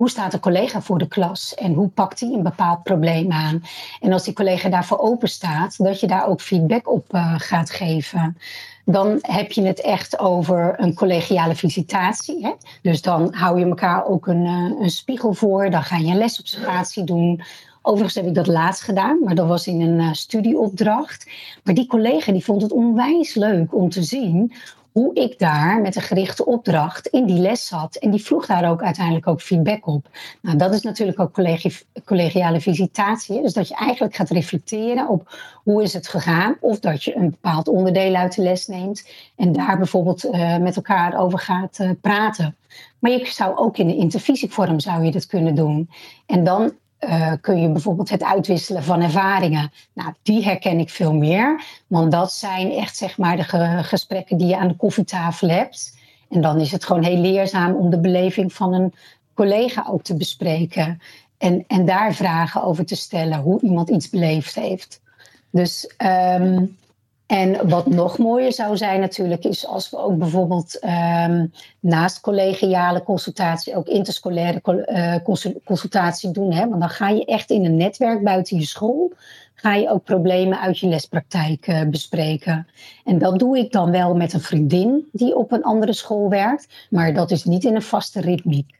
hoe 0.00 0.10
staat 0.10 0.32
een 0.32 0.40
collega 0.40 0.80
voor 0.80 0.98
de 0.98 1.08
klas 1.08 1.54
en 1.54 1.74
hoe 1.74 1.88
pakt 1.88 2.20
hij 2.20 2.28
een 2.32 2.42
bepaald 2.42 2.82
probleem 2.82 3.32
aan? 3.32 3.62
En 4.00 4.12
als 4.12 4.24
die 4.24 4.34
collega 4.34 4.68
daarvoor 4.68 4.98
open 4.98 5.28
staat, 5.28 5.84
dat 5.84 6.00
je 6.00 6.06
daar 6.06 6.28
ook 6.28 6.40
feedback 6.40 6.90
op 6.90 7.14
uh, 7.14 7.34
gaat 7.36 7.70
geven. 7.70 8.36
Dan 8.84 9.18
heb 9.20 9.52
je 9.52 9.62
het 9.62 9.80
echt 9.80 10.18
over 10.18 10.74
een 10.76 10.94
collegiale 10.94 11.54
visitatie. 11.54 12.44
Hè? 12.46 12.52
Dus 12.82 13.02
dan 13.02 13.34
hou 13.34 13.58
je 13.58 13.64
elkaar 13.64 14.06
ook 14.06 14.26
een, 14.26 14.44
uh, 14.44 14.80
een 14.80 14.90
spiegel 14.90 15.34
voor. 15.34 15.70
Dan 15.70 15.82
ga 15.82 15.96
je 15.96 16.10
een 16.10 16.18
lesobservatie 16.18 17.04
doen. 17.04 17.42
Overigens 17.82 18.14
heb 18.14 18.26
ik 18.26 18.34
dat 18.34 18.46
laatst 18.46 18.82
gedaan, 18.82 19.18
maar 19.24 19.34
dat 19.34 19.46
was 19.46 19.66
in 19.66 19.80
een 19.80 20.00
uh, 20.00 20.12
studieopdracht. 20.12 21.30
Maar 21.64 21.74
die 21.74 21.86
collega 21.86 22.32
die 22.32 22.44
vond 22.44 22.62
het 22.62 22.72
onwijs 22.72 23.34
leuk 23.34 23.74
om 23.74 23.90
te 23.90 24.02
zien 24.02 24.52
hoe 24.92 25.14
ik 25.14 25.38
daar 25.38 25.80
met 25.80 25.96
een 25.96 26.02
gerichte 26.02 26.46
opdracht 26.46 27.06
in 27.06 27.26
die 27.26 27.38
les 27.38 27.66
zat. 27.66 27.96
En 27.96 28.10
die 28.10 28.22
vroeg 28.22 28.46
daar 28.46 28.70
ook 28.70 28.82
uiteindelijk 28.82 29.26
ook 29.26 29.40
feedback 29.40 29.86
op. 29.86 30.08
Nou, 30.42 30.56
dat 30.56 30.74
is 30.74 30.82
natuurlijk 30.82 31.20
ook 31.20 31.32
collegi 31.32 31.76
collegiale 32.04 32.60
visitatie. 32.60 33.42
Dus 33.42 33.52
dat 33.52 33.68
je 33.68 33.74
eigenlijk 33.74 34.14
gaat 34.14 34.30
reflecteren 34.30 35.08
op 35.08 35.38
hoe 35.54 35.82
is 35.82 35.92
het 35.92 36.08
gegaan. 36.08 36.56
Of 36.60 36.80
dat 36.80 37.04
je 37.04 37.16
een 37.16 37.30
bepaald 37.30 37.68
onderdeel 37.68 38.14
uit 38.14 38.34
de 38.34 38.42
les 38.42 38.66
neemt. 38.66 39.08
En 39.36 39.52
daar 39.52 39.76
bijvoorbeeld 39.76 40.24
uh, 40.24 40.56
met 40.56 40.76
elkaar 40.76 41.18
over 41.18 41.38
gaat 41.38 41.78
uh, 41.80 41.90
praten. 42.00 42.56
Maar 42.98 43.10
je 43.10 43.26
zou 43.26 43.56
ook 43.56 43.78
in 43.78 43.86
de 43.86 43.96
intervisievorm 43.96 44.80
zou 44.80 45.04
je 45.04 45.10
dat 45.10 45.26
kunnen 45.26 45.54
doen. 45.54 45.90
En 46.26 46.44
dan 46.44 46.72
uh, 47.00 47.32
kun 47.40 47.60
je 47.60 47.68
bijvoorbeeld 47.68 48.10
het 48.10 48.22
uitwisselen 48.22 48.82
van 48.82 49.02
ervaringen. 49.02 49.72
Nou, 49.92 50.12
die 50.22 50.44
herken 50.44 50.78
ik 50.78 50.90
veel 50.90 51.14
meer. 51.14 51.64
Want 51.86 52.12
dat 52.12 52.32
zijn 52.32 52.72
echt 52.72 52.96
zeg 52.96 53.18
maar 53.18 53.36
de 53.36 53.44
ge 53.44 53.78
gesprekken 53.82 54.36
die 54.36 54.46
je 54.46 54.56
aan 54.56 54.68
de 54.68 54.76
koffietafel 54.76 55.48
hebt. 55.48 55.98
En 56.28 56.40
dan 56.40 56.60
is 56.60 56.72
het 56.72 56.84
gewoon 56.84 57.04
heel 57.04 57.20
leerzaam 57.20 57.74
om 57.74 57.90
de 57.90 58.00
beleving 58.00 58.52
van 58.52 58.72
een 58.72 58.94
collega 59.34 59.86
ook 59.88 60.02
te 60.02 60.16
bespreken. 60.16 61.00
En, 61.38 61.64
en 61.66 61.84
daar 61.84 62.14
vragen 62.14 62.62
over 62.62 62.86
te 62.86 62.96
stellen 62.96 63.38
hoe 63.38 63.60
iemand 63.60 63.90
iets 63.90 64.10
beleefd 64.10 64.54
heeft. 64.54 65.00
Dus 65.50 65.94
um, 66.38 66.76
en 67.30 67.68
wat 67.68 67.86
nog 67.86 68.18
mooier 68.18 68.52
zou 68.52 68.76
zijn 68.76 69.00
natuurlijk, 69.00 69.44
is 69.44 69.66
als 69.66 69.90
we 69.90 69.98
ook 69.98 70.18
bijvoorbeeld 70.18 70.78
um, 70.84 71.52
naast 71.80 72.20
collegiale 72.20 73.02
consultatie 73.02 73.76
ook 73.76 73.86
interscolaire 73.86 74.60
uh, 74.64 75.54
consultatie 75.64 76.30
doen. 76.30 76.52
Hè? 76.52 76.68
Want 76.68 76.80
dan 76.80 76.90
ga 76.90 77.08
je 77.08 77.24
echt 77.24 77.50
in 77.50 77.64
een 77.64 77.76
netwerk 77.76 78.22
buiten 78.24 78.58
je 78.58 78.64
school, 78.64 79.12
ga 79.54 79.74
je 79.74 79.90
ook 79.90 80.04
problemen 80.04 80.60
uit 80.60 80.78
je 80.78 80.86
lespraktijk 80.86 81.66
uh, 81.66 81.82
bespreken. 81.82 82.66
En 83.04 83.18
dat 83.18 83.38
doe 83.38 83.58
ik 83.58 83.72
dan 83.72 83.90
wel 83.90 84.14
met 84.14 84.32
een 84.32 84.40
vriendin 84.40 85.08
die 85.12 85.36
op 85.36 85.52
een 85.52 85.62
andere 85.62 85.92
school 85.92 86.28
werkt, 86.28 86.86
maar 86.88 87.14
dat 87.14 87.30
is 87.30 87.44
niet 87.44 87.64
in 87.64 87.74
een 87.74 87.82
vaste 87.82 88.20
ritmiek. 88.20 88.78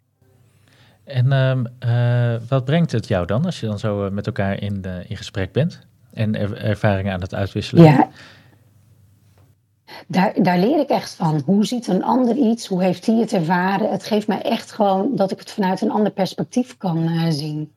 En 1.04 1.32
um, 1.32 1.66
uh, 1.86 2.34
wat 2.48 2.64
brengt 2.64 2.92
het 2.92 3.08
jou 3.08 3.26
dan 3.26 3.44
als 3.44 3.60
je 3.60 3.66
dan 3.66 3.78
zo 3.78 4.10
met 4.10 4.26
elkaar 4.26 4.62
in, 4.62 4.84
in 5.08 5.16
gesprek 5.16 5.52
bent 5.52 5.86
en 6.12 6.34
er 6.36 6.56
ervaringen 6.56 7.12
aan 7.12 7.20
het 7.20 7.34
uitwisselen? 7.34 7.84
Ja. 7.84 8.08
Daar, 10.06 10.42
daar 10.42 10.58
leer 10.58 10.78
ik 10.78 10.88
echt 10.88 11.14
van. 11.14 11.42
Hoe 11.46 11.66
ziet 11.66 11.86
een 11.86 12.04
ander 12.04 12.36
iets? 12.36 12.66
Hoe 12.66 12.82
heeft 12.82 13.06
hij 13.06 13.16
het 13.16 13.32
ervaren? 13.32 13.90
Het 13.90 14.04
geeft 14.04 14.26
mij 14.26 14.42
echt 14.42 14.72
gewoon 14.72 15.16
dat 15.16 15.30
ik 15.30 15.38
het 15.38 15.50
vanuit 15.50 15.80
een 15.80 15.90
ander 15.90 16.12
perspectief 16.12 16.76
kan 16.76 16.98
uh, 16.98 17.26
zien. 17.28 17.72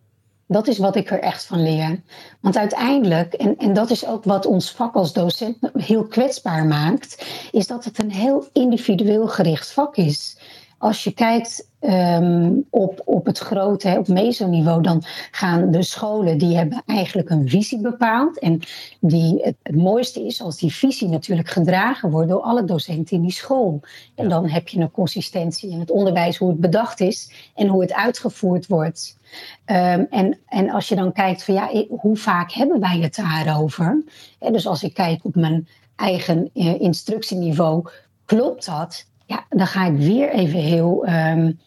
Dat 0.47 0.67
is 0.67 0.77
wat 0.77 0.95
ik 0.95 1.11
er 1.11 1.19
echt 1.19 1.45
van 1.45 1.63
leer. 1.63 2.01
Want 2.39 2.57
uiteindelijk, 2.57 3.33
en, 3.33 3.57
en 3.57 3.73
dat 3.73 3.89
is 3.89 4.05
ook 4.05 4.23
wat 4.23 4.45
ons 4.45 4.71
vak 4.71 4.95
als 4.95 5.13
docent 5.13 5.57
heel 5.73 6.03
kwetsbaar 6.03 6.65
maakt, 6.65 7.25
is 7.51 7.67
dat 7.67 7.85
het 7.85 7.99
een 7.99 8.11
heel 8.11 8.47
individueel 8.53 9.27
gericht 9.27 9.71
vak 9.71 9.95
is. 9.95 10.37
Als 10.77 11.03
je 11.03 11.11
kijkt 11.11 11.69
ehm, 11.83 12.51
op, 12.69 13.01
op 13.05 13.25
het 13.25 13.37
grote, 13.37 13.95
op 13.97 14.07
mesoniveau, 14.07 14.81
dan 14.81 15.03
gaan 15.31 15.71
de 15.71 15.83
scholen, 15.83 16.37
die 16.37 16.57
hebben 16.57 16.83
eigenlijk 16.85 17.29
een 17.29 17.49
visie 17.49 17.81
bepaald. 17.81 18.39
En 18.39 18.59
die, 18.99 19.41
het, 19.41 19.55
het, 19.63 19.75
mooiste 19.75 20.25
is 20.25 20.41
als 20.41 20.57
die 20.57 20.73
visie 20.73 21.07
natuurlijk 21.07 21.49
gedragen 21.49 22.09
wordt 22.09 22.29
door 22.29 22.41
alle 22.41 22.63
docenten 22.63 23.15
in 23.15 23.21
die 23.21 23.31
school. 23.31 23.81
En 24.15 24.29
dan 24.29 24.49
heb 24.49 24.67
je 24.67 24.79
een 24.79 24.91
consistentie 24.91 25.71
in 25.71 25.79
het 25.79 25.91
onderwijs, 25.91 26.37
hoe 26.37 26.49
het 26.49 26.59
bedacht 26.59 26.99
is 26.99 27.31
en 27.55 27.67
hoe 27.67 27.81
het 27.81 27.93
uitgevoerd 27.93 28.67
wordt. 28.67 29.17
Um, 29.65 30.07
en, 30.09 30.37
en 30.45 30.69
als 30.69 30.87
je 30.89 30.95
dan 30.95 31.11
kijkt 31.11 31.43
van 31.43 31.53
ja, 31.53 31.85
hoe 31.89 32.17
vaak 32.17 32.51
hebben 32.51 32.79
wij 32.79 32.99
het 32.99 33.15
daarover? 33.15 34.03
En 34.39 34.53
dus 34.53 34.67
als 34.67 34.83
ik 34.83 34.93
kijk 34.93 35.25
op 35.25 35.35
mijn 35.35 35.67
eigen 35.95 36.49
uh, 36.53 36.81
instructieniveau, 36.81 37.89
klopt 38.25 38.65
dat? 38.65 39.05
Ja, 39.25 39.45
dan 39.49 39.67
ga 39.67 39.85
ik 39.85 39.97
weer 39.97 40.29
even 40.29 40.59
heel, 40.59 41.07
um, 41.07 41.59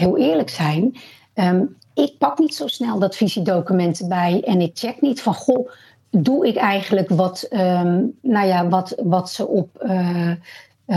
heel 0.00 0.18
eerlijk 0.18 0.50
zijn. 0.50 0.96
Um, 1.34 1.76
ik 1.94 2.18
pak 2.18 2.38
niet 2.38 2.54
zo 2.54 2.66
snel 2.66 2.98
dat 2.98 3.16
visiedocument 3.16 4.08
bij 4.08 4.42
en 4.44 4.60
ik 4.60 4.70
check 4.74 5.00
niet 5.00 5.22
van 5.22 5.34
goh, 5.34 5.70
doe 6.10 6.46
ik 6.46 6.56
eigenlijk 6.56 7.08
wat, 7.08 7.46
nou 8.22 8.46
ja, 8.46 8.68
wat, 8.68 8.94
wat 9.02 9.30
ze 9.30 9.46
op. 9.46 9.82
Uh, 9.82 10.32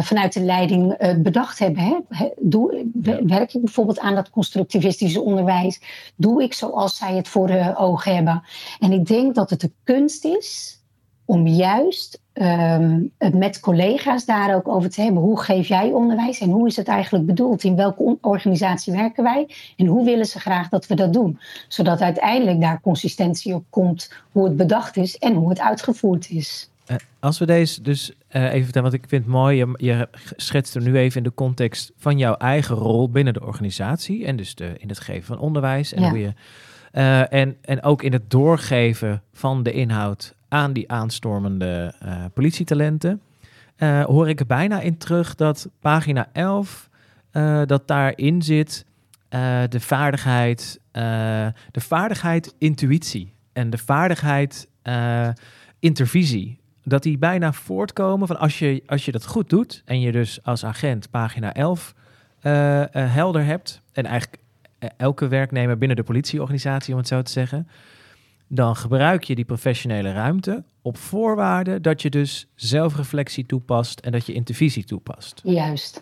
vanuit 0.01 0.33
de 0.33 0.41
leiding 0.41 1.01
uh, 1.01 1.13
bedacht 1.17 1.59
hebben. 1.59 2.05
Hè? 2.09 2.27
Doe, 2.39 2.85
werk 3.25 3.53
ik 3.53 3.61
bijvoorbeeld 3.61 3.99
aan 3.99 4.15
dat 4.15 4.29
constructivistische 4.29 5.21
onderwijs? 5.21 5.81
Doe 6.15 6.43
ik 6.43 6.53
zoals 6.53 6.97
zij 6.97 7.15
het 7.15 7.27
voor 7.27 7.47
de 7.47 7.73
ogen 7.77 8.15
hebben? 8.15 8.43
En 8.79 8.91
ik 8.91 9.05
denk 9.05 9.35
dat 9.35 9.49
het 9.49 9.61
de 9.61 9.71
kunst 9.83 10.25
is 10.25 10.79
om 11.25 11.47
juist 11.47 12.21
um, 12.33 13.11
het 13.17 13.33
met 13.33 13.59
collega's 13.59 14.25
daar 14.25 14.55
ook 14.55 14.67
over 14.67 14.89
te 14.89 15.01
hebben. 15.01 15.21
Hoe 15.21 15.41
geef 15.41 15.67
jij 15.67 15.91
onderwijs 15.91 16.39
en 16.39 16.49
hoe 16.49 16.67
is 16.67 16.75
het 16.75 16.87
eigenlijk 16.87 17.25
bedoeld? 17.25 17.63
In 17.63 17.75
welke 17.75 18.17
organisatie 18.21 18.93
werken 18.93 19.23
wij? 19.23 19.49
En 19.77 19.85
hoe 19.85 20.05
willen 20.05 20.25
ze 20.25 20.39
graag 20.39 20.69
dat 20.69 20.87
we 20.87 20.95
dat 20.95 21.13
doen? 21.13 21.39
Zodat 21.67 22.01
uiteindelijk 22.01 22.61
daar 22.61 22.81
consistentie 22.81 23.53
op 23.53 23.63
komt 23.69 24.13
hoe 24.31 24.43
het 24.43 24.57
bedacht 24.57 24.97
is 24.97 25.17
en 25.17 25.33
hoe 25.33 25.49
het 25.49 25.59
uitgevoerd 25.59 26.29
is. 26.29 26.71
Uh, 26.87 26.97
als 27.19 27.39
we 27.39 27.45
deze 27.45 27.81
dus 27.81 28.11
uh, 28.31 28.43
even 28.43 28.63
vertellen, 28.63 28.89
want 28.91 29.03
ik 29.03 29.09
vind 29.09 29.23
het 29.23 29.33
mooi, 29.33 29.57
je, 29.57 29.73
je 29.77 30.07
schetst 30.35 30.75
er 30.75 30.81
nu 30.81 30.97
even 30.97 31.17
in 31.17 31.23
de 31.23 31.33
context 31.33 31.91
van 31.97 32.17
jouw 32.17 32.35
eigen 32.35 32.75
rol 32.75 33.09
binnen 33.09 33.33
de 33.33 33.45
organisatie 33.45 34.25
en 34.25 34.35
dus 34.35 34.55
de, 34.55 34.73
in 34.77 34.89
het 34.89 34.99
geven 34.99 35.23
van 35.23 35.39
onderwijs 35.39 35.93
en 35.93 36.01
ja. 36.01 36.09
hoe 36.09 36.19
je 36.19 36.33
uh, 36.93 37.33
en, 37.33 37.57
en 37.61 37.83
ook 37.83 38.03
in 38.03 38.13
het 38.13 38.29
doorgeven 38.29 39.21
van 39.31 39.63
de 39.63 39.71
inhoud 39.71 40.35
aan 40.53 40.73
die 40.73 40.91
aanstormende 40.91 41.93
uh, 42.05 42.25
politietalenten, 42.33 43.21
uh, 43.77 44.03
hoor 44.03 44.29
ik 44.29 44.47
bijna 44.47 44.81
in 44.81 44.97
terug 44.97 45.35
dat 45.35 45.69
pagina 45.79 46.27
11, 46.33 46.89
uh, 47.31 47.61
dat 47.65 47.87
daarin 47.87 48.41
zit 48.41 48.85
de 49.69 49.79
vaardigheid, 49.79 50.79
de 51.71 51.81
vaardigheid 51.81 52.55
intuïtie 52.57 53.33
en 53.53 53.69
de 53.69 53.77
vaardigheid 53.77 54.67
intervisie. 55.79 56.59
Dat 56.83 57.03
die 57.03 57.17
bijna 57.17 57.53
voortkomen 57.53 58.27
van 58.27 58.39
als 58.39 58.59
je, 58.59 58.83
als 58.85 59.05
je 59.05 59.11
dat 59.11 59.25
goed 59.25 59.49
doet 59.49 59.81
en 59.85 59.99
je 59.99 60.11
dus 60.11 60.43
als 60.43 60.65
agent 60.65 61.09
pagina 61.09 61.53
11 61.53 61.93
helder 62.91 63.45
hebt 63.45 63.81
en 63.91 64.05
eigenlijk 64.05 64.41
elke 64.97 65.27
werknemer 65.27 65.77
binnen 65.77 65.97
de 65.97 66.03
politieorganisatie, 66.03 66.93
om 66.93 66.99
het 66.99 67.07
zo 67.07 67.21
te 67.21 67.31
zeggen, 67.31 67.67
dan 68.47 68.75
gebruik 68.75 69.23
je 69.23 69.35
die 69.35 69.45
professionele 69.45 70.11
ruimte 70.11 70.63
op 70.81 70.97
voorwaarde 70.97 71.81
dat 71.81 72.01
je 72.01 72.09
dus 72.09 72.47
zelfreflectie 72.55 73.45
toepast 73.45 73.99
en 73.99 74.11
dat 74.11 74.25
je 74.25 74.33
intervisie 74.33 74.83
toepast. 74.83 75.41
Juist. 75.43 76.01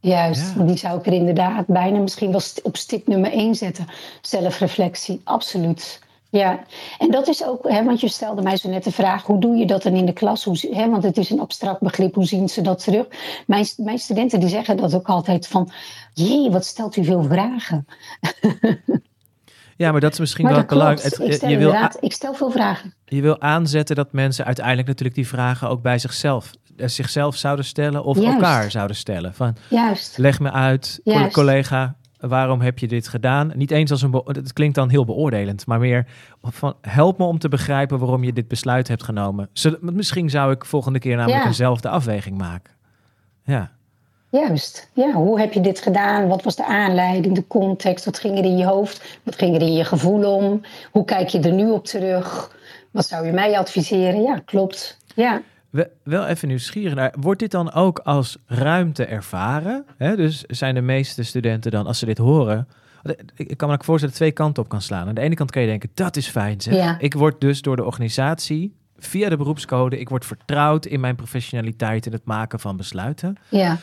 Juist, 0.00 0.54
ja. 0.56 0.62
die 0.62 0.76
zou 0.76 0.98
ik 0.98 1.06
er 1.06 1.12
inderdaad 1.12 1.66
bijna 1.66 1.98
misschien 1.98 2.30
wel 2.30 2.40
op 2.62 2.76
stip 2.76 3.06
nummer 3.06 3.32
1 3.32 3.54
zetten. 3.54 3.86
Zelfreflectie, 4.20 5.20
absoluut. 5.24 6.04
Ja, 6.30 6.64
en 6.98 7.10
dat 7.10 7.28
is 7.28 7.44
ook, 7.44 7.68
hè, 7.68 7.84
want 7.84 8.00
je 8.00 8.08
stelde 8.08 8.42
mij 8.42 8.56
zo 8.56 8.68
net 8.68 8.84
de 8.84 8.92
vraag: 8.92 9.22
hoe 9.22 9.40
doe 9.40 9.56
je 9.56 9.66
dat 9.66 9.82
dan 9.82 9.94
in 9.94 10.06
de 10.06 10.12
klas? 10.12 10.44
Hoe, 10.44 10.58
hè, 10.70 10.90
want 10.90 11.02
het 11.02 11.16
is 11.16 11.30
een 11.30 11.40
abstract 11.40 11.80
begrip, 11.80 12.14
hoe 12.14 12.24
zien 12.24 12.48
ze 12.48 12.60
dat 12.60 12.84
terug? 12.84 13.06
Mijn, 13.46 13.66
mijn 13.76 13.98
studenten 13.98 14.40
die 14.40 14.48
zeggen 14.48 14.76
dat 14.76 14.94
ook 14.94 15.08
altijd 15.08 15.46
van: 15.46 15.70
jee, 16.12 16.50
wat 16.50 16.64
stelt 16.64 16.96
u 16.96 17.04
veel 17.04 17.22
vragen? 17.22 17.86
Ja, 19.76 19.92
maar 19.92 20.00
dat 20.00 20.12
is 20.12 20.18
misschien 20.18 20.44
maar 20.44 20.54
wel 20.54 20.64
belangrijk. 20.64 21.14
Ik, 21.16 21.32
stel, 21.32 21.48
je 21.48 21.58
wil 21.58 21.74
ik 22.00 22.12
stel 22.12 22.34
veel 22.34 22.50
vragen. 22.50 22.94
Je 23.04 23.20
wil 23.22 23.40
aanzetten 23.40 23.96
dat 23.96 24.12
mensen 24.12 24.44
uiteindelijk 24.44 24.86
natuurlijk 24.86 25.16
die 25.16 25.26
vragen 25.28 25.68
ook 25.68 25.82
bij 25.82 25.98
zichzelf, 25.98 26.50
eh, 26.76 26.88
zichzelf 26.88 27.36
zouden 27.36 27.64
stellen 27.64 28.04
of 28.04 28.16
Juist. 28.16 28.32
elkaar 28.34 28.70
zouden 28.70 28.96
stellen. 28.96 29.34
Van, 29.34 29.56
Juist. 29.70 30.18
Leg 30.18 30.40
me 30.40 30.50
uit, 30.52 31.00
Juist. 31.04 31.32
collega, 31.34 31.96
waarom 32.18 32.60
heb 32.60 32.78
je 32.78 32.88
dit 32.88 33.08
gedaan? 33.08 33.52
Niet 33.54 33.70
eens 33.70 33.90
als 33.90 34.02
een, 34.02 34.22
het 34.26 34.52
klinkt 34.52 34.74
dan 34.74 34.88
heel 34.90 35.04
beoordelend, 35.04 35.66
maar 35.66 35.78
meer 35.78 36.06
van 36.42 36.74
help 36.80 37.18
me 37.18 37.24
om 37.24 37.38
te 37.38 37.48
begrijpen 37.48 37.98
waarom 37.98 38.24
je 38.24 38.32
dit 38.32 38.48
besluit 38.48 38.88
hebt 38.88 39.02
genomen. 39.02 39.48
Zodat, 39.52 39.80
misschien 39.82 40.30
zou 40.30 40.52
ik 40.52 40.64
volgende 40.64 40.98
keer 40.98 41.16
namelijk 41.16 41.42
Ja. 41.42 41.46
eenzelfde 41.46 41.88
afweging 41.88 42.38
maken. 42.38 42.72
Ja. 43.44 43.74
Juist. 44.40 44.90
Ja, 44.92 45.12
hoe 45.12 45.40
heb 45.40 45.52
je 45.52 45.60
dit 45.60 45.80
gedaan? 45.80 46.28
Wat 46.28 46.42
was 46.42 46.56
de 46.56 46.66
aanleiding, 46.66 47.34
de 47.34 47.46
context? 47.46 48.04
Wat 48.04 48.18
ging 48.18 48.38
er 48.38 48.44
in 48.44 48.56
je 48.56 48.64
hoofd? 48.64 49.18
Wat 49.22 49.36
ging 49.36 49.54
er 49.54 49.60
in 49.60 49.72
je 49.72 49.84
gevoel 49.84 50.34
om? 50.36 50.60
Hoe 50.90 51.04
kijk 51.04 51.28
je 51.28 51.40
er 51.40 51.52
nu 51.52 51.70
op 51.70 51.84
terug? 51.86 52.54
Wat 52.90 53.06
zou 53.06 53.26
je 53.26 53.32
mij 53.32 53.58
adviseren? 53.58 54.22
Ja, 54.22 54.40
klopt. 54.44 54.98
Ja. 55.14 55.42
We- 55.70 55.90
Wel 56.02 56.26
even 56.26 56.48
nieuwsgierig 56.48 56.94
naar. 56.94 57.14
Wordt 57.20 57.40
dit 57.40 57.50
dan 57.50 57.72
ook 57.72 57.98
als 57.98 58.36
ruimte 58.46 59.04
ervaren? 59.04 59.84
Hè? 59.98 60.16
Dus 60.16 60.42
zijn 60.46 60.74
de 60.74 60.80
meeste 60.80 61.22
studenten 61.22 61.70
dan, 61.70 61.86
als 61.86 61.98
ze 61.98 62.06
dit 62.06 62.18
horen... 62.18 62.68
Ik 63.36 63.56
kan 63.56 63.68
me 63.68 63.74
ook 63.74 63.84
voorstellen 63.84 64.14
dat 64.14 64.22
twee 64.24 64.32
kanten 64.32 64.62
op 64.62 64.68
kan 64.68 64.82
slaan. 64.82 65.08
Aan 65.08 65.14
de 65.14 65.20
ene 65.20 65.34
kant 65.34 65.50
kan 65.50 65.62
je 65.62 65.68
denken, 65.68 65.90
dat 65.94 66.16
is 66.16 66.28
fijn 66.28 66.60
zeg. 66.60 66.74
Ja. 66.74 66.96
Ik 66.98 67.14
word 67.14 67.40
dus 67.40 67.62
door 67.62 67.76
de 67.76 67.84
organisatie, 67.84 68.74
via 68.98 69.28
de 69.28 69.36
beroepscode... 69.36 69.98
ik 69.98 70.08
word 70.08 70.24
vertrouwd 70.24 70.86
in 70.86 71.00
mijn 71.00 71.16
professionaliteit 71.16 72.06
in 72.06 72.12
het 72.12 72.24
maken 72.24 72.60
van 72.60 72.76
besluiten. 72.76 73.36
Ja. 73.48 73.78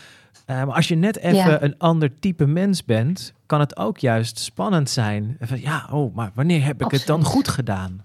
Eh, 0.46 0.56
maar 0.56 0.76
als 0.76 0.88
je 0.88 0.96
net 0.96 1.18
even 1.18 1.36
Ja. 1.36 1.62
een 1.62 1.78
ander 1.78 2.20
type 2.20 2.46
mens 2.46 2.86
bent... 2.86 3.34
kan 3.46 3.60
het 3.60 3.78
ook 3.78 3.98
juist 3.98 4.40
spannend 4.40 4.90
zijn. 4.90 5.38
Van, 5.40 5.62
ja, 5.62 5.88
oh, 5.92 6.16
maar 6.16 6.32
wanneer 6.34 6.66
heb 6.66 6.82
ik 6.82 6.92
het 6.92 7.06
dan 7.06 7.24
goed 7.24 7.48
gedaan? 7.48 8.04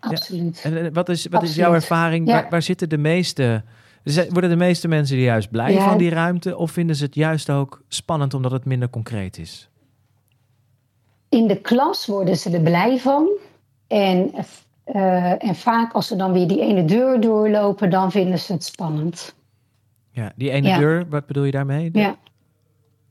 Absoluut. 0.00 0.60
En 0.62 0.92
wat 0.92 1.08
is, 1.08 1.26
wat 1.26 1.42
is 1.42 1.54
jouw 1.54 1.74
ervaring? 1.74 2.26
Ja. 2.28 2.32
Waar, 2.32 2.50
waar 2.50 2.62
zitten 2.62 2.88
de 2.88 2.98
meeste... 2.98 3.62
Worden 4.28 4.50
de 4.50 4.56
meeste 4.56 4.88
mensen 4.88 5.16
er 5.16 5.22
juist 5.22 5.50
blij 5.50 5.78
van 5.80 5.98
die 5.98 6.10
ruimte? 6.10 6.56
Of 6.56 6.70
vinden 6.70 6.96
ze 6.96 7.04
het 7.04 7.14
juist 7.14 7.50
ook 7.50 7.82
spannend 7.88 8.34
omdat 8.34 8.50
het 8.50 8.64
minder 8.64 8.90
concreet 8.90 9.38
is? 9.38 9.68
In 11.28 11.46
de 11.46 11.60
klas 11.60 12.06
worden 12.06 12.36
ze 12.36 12.50
er 12.50 12.60
blij 12.60 12.98
van. 12.98 13.28
En, 13.86 14.32
eh, 14.84 15.44
en 15.44 15.54
vaak 15.54 15.92
als 15.92 16.06
ze 16.06 16.16
dan 16.16 16.32
weer 16.32 16.48
die 16.48 16.60
ene 16.60 16.84
deur 16.84 17.20
doorlopen, 17.20 17.90
dan 17.90 18.10
vinden 18.10 18.38
ze 18.38 18.52
het 18.52 18.64
spannend. 18.64 19.34
Ja, 20.14 20.32
die 20.36 20.50
ene 20.50 20.68
Ja. 20.68 20.78
deur, 20.78 21.06
wat 21.08 21.26
bedoel 21.26 21.44
je 21.44 21.50
daarmee? 21.50 21.88
Ja. 21.92 22.16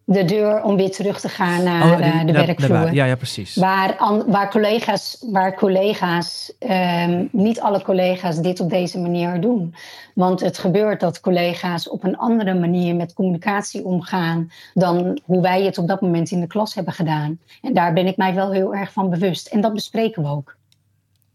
De 0.05 0.25
deur 0.25 0.63
om 0.63 0.75
weer 0.75 0.91
terug 0.91 1.19
te 1.19 1.29
gaan 1.29 1.63
naar 1.63 1.83
Oh, 1.83 2.07
eh, 2.07 2.17
die- 2.17 2.25
de 2.25 2.31
werkvloer. 2.45 2.93
ja, 2.93 3.05
ja, 3.05 3.15
precies. 3.15 3.55
Waar, 3.55 3.95
an- 3.97 4.23
waar 4.31 4.49
collega's, 4.49 5.25
waar 5.31 5.55
collega's 5.55 6.53
ehm, 6.59 7.25
niet 7.31 7.59
alle 7.61 7.81
collega's 7.81 8.37
dit 8.41 8.59
op 8.59 8.69
deze 8.69 8.99
manier 8.99 9.41
doen. 9.41 9.75
Want 10.15 10.39
het 10.39 10.57
gebeurt 10.57 10.99
dat 10.99 11.19
collega's 11.19 11.89
op 11.89 12.03
een 12.03 12.17
andere 12.17 12.53
manier 12.53 12.95
met 12.95 13.13
communicatie 13.13 13.83
omgaan 13.85 14.51
dan 14.73 15.19
hoe 15.25 15.41
wij 15.41 15.63
het 15.63 15.77
op 15.77 15.87
dat 15.87 16.01
moment 16.01 16.31
in 16.31 16.39
de 16.39 16.47
klas 16.47 16.73
hebben 16.75 16.93
gedaan. 16.93 17.39
En 17.61 17.73
daar 17.73 17.93
ben 17.93 18.07
ik 18.07 18.17
mij 18.17 18.33
wel 18.33 18.51
heel 18.51 18.75
erg 18.75 18.91
van 18.93 19.09
bewust. 19.09 19.47
En 19.47 19.61
dat 19.61 19.73
bespreken 19.73 20.23
we 20.23 20.29
ook. 20.29 20.55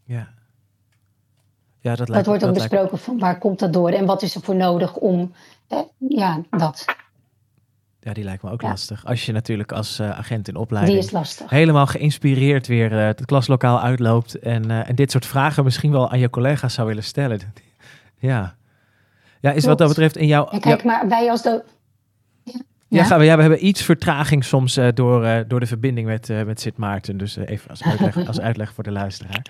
Ja. 0.05 0.27
Ja, 1.81 1.89
dat, 1.89 1.97
Dat 1.97 2.09
lijkt, 2.09 2.25
wordt 2.27 2.43
ook 2.43 2.49
dat 2.49 2.57
lijkt- 2.57 2.71
besproken 2.73 2.97
van 2.97 3.19
waar 3.19 3.37
komt 3.37 3.59
dat 3.59 3.73
door 3.73 3.89
en 3.89 4.05
wat 4.05 4.21
is 4.21 4.35
er 4.35 4.41
voor 4.41 4.55
nodig 4.55 4.95
om. 4.95 5.33
eh, 5.67 5.79
ja, 5.97 6.41
dat. 6.49 6.85
ja, 7.99 8.13
die 8.13 8.23
lijkt 8.23 8.43
me 8.43 8.51
ook 8.51 8.61
Ja. 8.61 8.67
lastig. 8.69 9.05
Als 9.05 9.25
je 9.25 9.31
natuurlijk 9.31 9.71
als 9.71 9.99
eh, 9.99 10.09
agent 10.09 10.47
in 10.47 10.53
Die 10.53 10.61
opleiding 10.63 10.97
is 10.97 11.11
lastig. 11.11 11.49
helemaal 11.49 11.85
geïnspireerd 11.87 12.67
weer 12.67 12.91
eh, 12.99 13.05
het 13.05 13.25
klaslokaal 13.25 13.81
uitloopt 13.81 14.39
en, 14.39 14.71
eh, 14.71 14.89
en 14.89 14.95
dit 14.95 15.11
soort 15.11 15.25
vragen 15.25 15.63
misschien 15.63 15.91
wel 15.91 16.09
aan 16.11 16.19
je 16.19 16.29
collega's 16.29 16.73
zou 16.73 16.87
willen 16.87 17.03
stellen. 17.03 17.39
ja. 18.17 18.55
Ja, 19.41 19.51
is 19.51 19.65
wat 19.65 19.77
dat 19.77 19.87
betreft 19.87 20.17
in 20.17 20.27
jouw... 20.27 20.47
En 20.47 20.59
kijk, 20.59 20.83
maar 20.83 21.07
wij 21.07 21.29
als 21.29 21.41
de. 21.41 21.63
Ja, 22.43 22.53
Ja? 22.87 23.03
gaan 23.03 23.19
we, 23.19 23.25
ja, 23.25 23.35
we 23.35 23.41
hebben 23.41 23.65
iets 23.65 23.81
vertraging 23.81 24.43
soms 24.45 24.73
door, 24.93 25.43
door 25.47 25.59
de 25.59 25.65
verbinding 25.65 26.07
met, 26.07 26.27
met 26.45 26.59
Sint 26.61 26.77
Maarten. 26.77 27.17
Dus 27.17 27.35
even 27.35 27.69
als 27.69 27.83
uitleg, 27.83 28.15
als 28.27 28.39
uitleg 28.39 28.73
voor 28.73 28.83
de 28.83 28.91
luisteraar. 28.91 29.45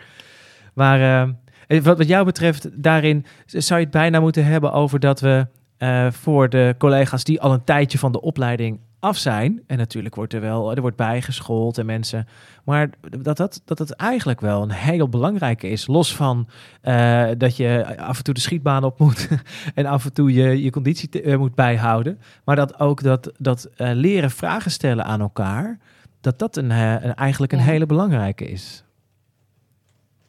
Maar 0.74 1.30
eh, 1.70 1.82
wat, 1.82 1.98
wat 1.98 2.08
jou 2.08 2.26
betreft, 2.26 2.84
daarin 2.84 3.26
zou 3.46 3.80
je 3.80 3.86
het 3.86 3.94
bijna 3.94 4.20
moeten 4.20 4.46
hebben 4.46 4.72
over 4.72 5.00
dat 5.00 5.20
we 5.20 5.48
eh, 5.78 6.12
voor 6.12 6.50
de 6.50 6.76
collega's 6.78 7.24
die 7.24 7.42
al 7.42 7.54
een 7.54 7.64
tijdje 7.64 7.98
van 7.98 8.12
de 8.12 8.22
opleiding 8.22 8.80
af 9.00 9.18
zijn. 9.18 9.64
En 9.68 9.78
natuurlijk 9.78 10.16
wordt 10.16 10.34
er 10.34 10.42
wel, 10.42 10.76
er 10.76 10.82
wordt 10.82 10.96
bijgeschoold 10.96 11.78
en 11.78 11.86
mensen. 11.86 12.28
Maar 12.64 12.90
dat 13.10 13.38
dat, 13.38 13.62
dat 13.66 13.80
het 13.80 13.92
eigenlijk 13.92 14.42
wel 14.42 14.62
een 14.62 14.72
heel 14.72 15.10
belangrijke 15.10 15.70
is. 15.70 15.88
Los 15.88 16.16
van 16.16 16.48
eh, 16.82 17.28
dat 17.38 17.58
je 17.58 17.98
af 17.98 18.18
en 18.18 18.24
toe 18.24 18.34
de 18.34 18.40
schietbaan 18.40 18.84
op 18.84 19.00
moet 19.00 19.28
en 19.76 19.86
af 19.86 20.06
en 20.06 20.14
toe 20.14 20.34
je, 20.34 20.64
je 20.64 20.70
conditie 20.72 21.24
uh, 21.24 21.38
moet 21.38 21.56
bijhouden. 21.56 22.20
Maar 22.44 22.56
dat 22.56 22.80
ook 22.80 23.04
dat, 23.04 23.32
dat 23.38 23.70
uh, 23.78 23.90
leren 23.94 24.32
vragen 24.32 24.72
stellen 24.72 25.06
aan 25.06 25.22
elkaar, 25.22 25.80
dat 26.22 26.40
dat 26.40 26.58
een, 26.58 26.70
een 26.70 27.16
eigenlijk 27.16 27.52
een 27.52 27.60
ja. 27.60 27.66
hele 27.66 27.86
belangrijke 27.86 28.46
is. 28.46 28.84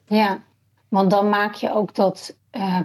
Ja, 0.06 0.42
want 0.90 1.10
dan 1.10 1.28
maak 1.28 1.54
je 1.54 1.74
ook 1.74 1.94
dat 1.94 2.34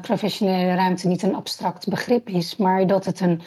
professionele 0.01 0.75
ruimte 0.75 1.07
niet 1.07 1.24
een 1.24 1.35
abstract 1.35 1.89
begrip 1.89 2.29
is, 2.29 2.55
maar 2.55 2.88
dat 2.88 3.05
het 3.05 3.19
een 3.19 3.41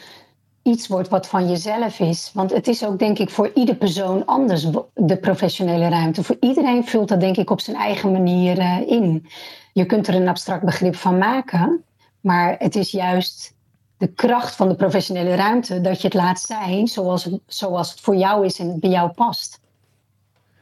iets 0.62 0.88
wordt 0.88 1.08
wat 1.08 1.26
van 1.26 1.48
jezelf 1.48 2.00
is. 2.00 2.30
Want 2.34 2.52
het 2.52 2.68
is 2.68 2.84
ook, 2.84 2.98
denk 2.98 3.18
ik, 3.18 3.30
voor 3.30 3.50
ieder 3.54 3.74
persoon 3.74 4.26
anders, 4.26 4.66
de 4.94 5.16
professionele 5.16 5.88
ruimte. 5.88 6.22
Voor 6.22 6.36
iedereen 6.40 6.86
vult 6.86 7.08
dat, 7.08 7.20
denk 7.20 7.36
ik, 7.36 7.50
op 7.50 7.60
zijn 7.60 7.76
eigen 7.76 8.12
manier 8.12 8.58
uh, 8.58 8.80
in. 8.86 9.26
Je 9.72 9.86
kunt 9.86 10.06
er 10.06 10.14
een 10.14 10.28
abstract 10.28 10.64
begrip 10.64 10.96
van 10.96 11.18
maken, 11.18 11.84
maar 12.20 12.56
het 12.58 12.76
is 12.76 12.90
juist 12.90 13.54
de 13.96 14.06
kracht 14.06 14.54
van 14.54 14.68
de 14.68 14.74
professionele 14.74 15.34
ruimte 15.34 15.80
dat 15.80 16.00
je 16.00 16.06
het 16.06 16.16
laat 16.16 16.40
zijn 16.40 16.86
zoals 16.86 17.24
het, 17.24 17.40
zoals 17.46 17.90
het 17.90 18.00
voor 18.00 18.16
jou 18.16 18.44
is 18.44 18.58
en 18.58 18.80
bij 18.80 18.90
jou 18.90 19.10
past. 19.10 19.60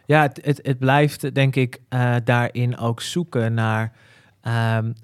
Ja, 0.06 0.22
het, 0.22 0.40
het, 0.42 0.60
het 0.62 0.78
blijft, 0.78 1.34
denk 1.34 1.56
ik, 1.56 1.80
uh, 1.90 2.16
daarin 2.24 2.78
ook 2.78 3.00
zoeken 3.00 3.54
naar. 3.54 3.92
Um, 4.76 4.94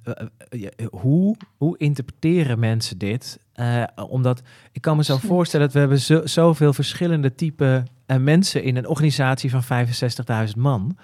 uh, 0.51 0.69
hoe, 0.91 1.37
hoe 1.57 1.79
interpreteren 1.79 2.59
mensen 2.59 2.99
dit? 2.99 3.39
Uh, 3.57 3.83
omdat 4.09 4.43
ik 4.73 4.81
kan 4.81 4.97
me 4.97 5.05
zo 5.05 5.17
voorstellen 5.17 5.67
dat 5.67 5.75
we 5.75 5.81
hebben 5.81 6.01
zo, 6.01 6.21
zoveel 6.25 6.73
verschillende 6.73 7.35
type 7.35 7.83
uh, 8.07 8.17
mensen 8.17 8.63
in 8.63 8.77
een 8.77 8.87
organisatie 8.87 9.51
van 9.51 9.87
65.000 10.49 10.57
man. 10.57 10.99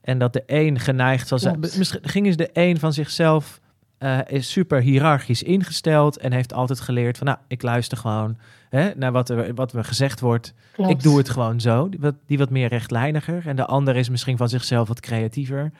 En 0.00 0.18
dat 0.18 0.32
de 0.32 0.42
een 0.46 0.80
geneigd 0.80 1.28
zal 1.28 1.38
zijn. 1.38 1.58
Misschien 1.58 2.26
is 2.26 2.36
de 2.36 2.50
een 2.52 2.78
van 2.78 2.92
zichzelf 2.92 3.60
uh, 3.98 4.18
is 4.26 4.50
super 4.50 4.80
hiërarchisch 4.80 5.42
ingesteld 5.42 6.16
en 6.16 6.32
heeft 6.32 6.52
altijd 6.52 6.80
geleerd 6.80 7.18
van 7.18 7.26
nou, 7.26 7.38
ik 7.48 7.62
luister 7.62 7.98
gewoon 7.98 8.36
hè, 8.72 8.90
naar 8.96 9.12
wat 9.12 9.28
er 9.28 9.54
wat 9.54 9.72
me 9.72 9.84
gezegd 9.84 10.20
wordt. 10.20 10.54
Klopt. 10.72 10.90
Ik 10.90 11.02
doe 11.02 11.18
het 11.18 11.30
gewoon 11.30 11.60
zo. 11.60 11.88
Die 11.88 12.00
wat, 12.00 12.14
die 12.26 12.38
wat 12.38 12.50
meer 12.50 12.68
rechtlijniger. 12.68 13.46
En 13.46 13.56
de 13.56 13.66
ander 13.66 13.96
is 13.96 14.08
misschien 14.08 14.36
van 14.36 14.48
zichzelf 14.48 14.88
wat 14.88 15.00
creatiever. 15.00 15.72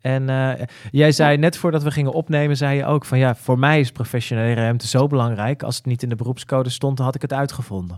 En 0.00 0.28
uh, 0.28 0.52
jij 0.90 1.12
zei 1.12 1.36
net 1.36 1.56
voordat 1.56 1.82
we 1.82 1.90
gingen 1.90 2.12
opnemen, 2.12 2.56
zei 2.56 2.76
je 2.76 2.84
ook 2.84 3.04
van 3.04 3.18
ja, 3.18 3.34
voor 3.34 3.58
mij 3.58 3.80
is 3.80 3.92
professionele 3.92 4.54
ruimte 4.54 4.86
zo 4.86 5.06
belangrijk. 5.06 5.62
Als 5.62 5.76
het 5.76 5.86
niet 5.86 6.02
in 6.02 6.08
de 6.08 6.16
beroepscode 6.16 6.70
stond, 6.70 6.96
dan 6.96 7.06
had 7.06 7.14
ik 7.14 7.22
het 7.22 7.32
uitgevonden. 7.32 7.96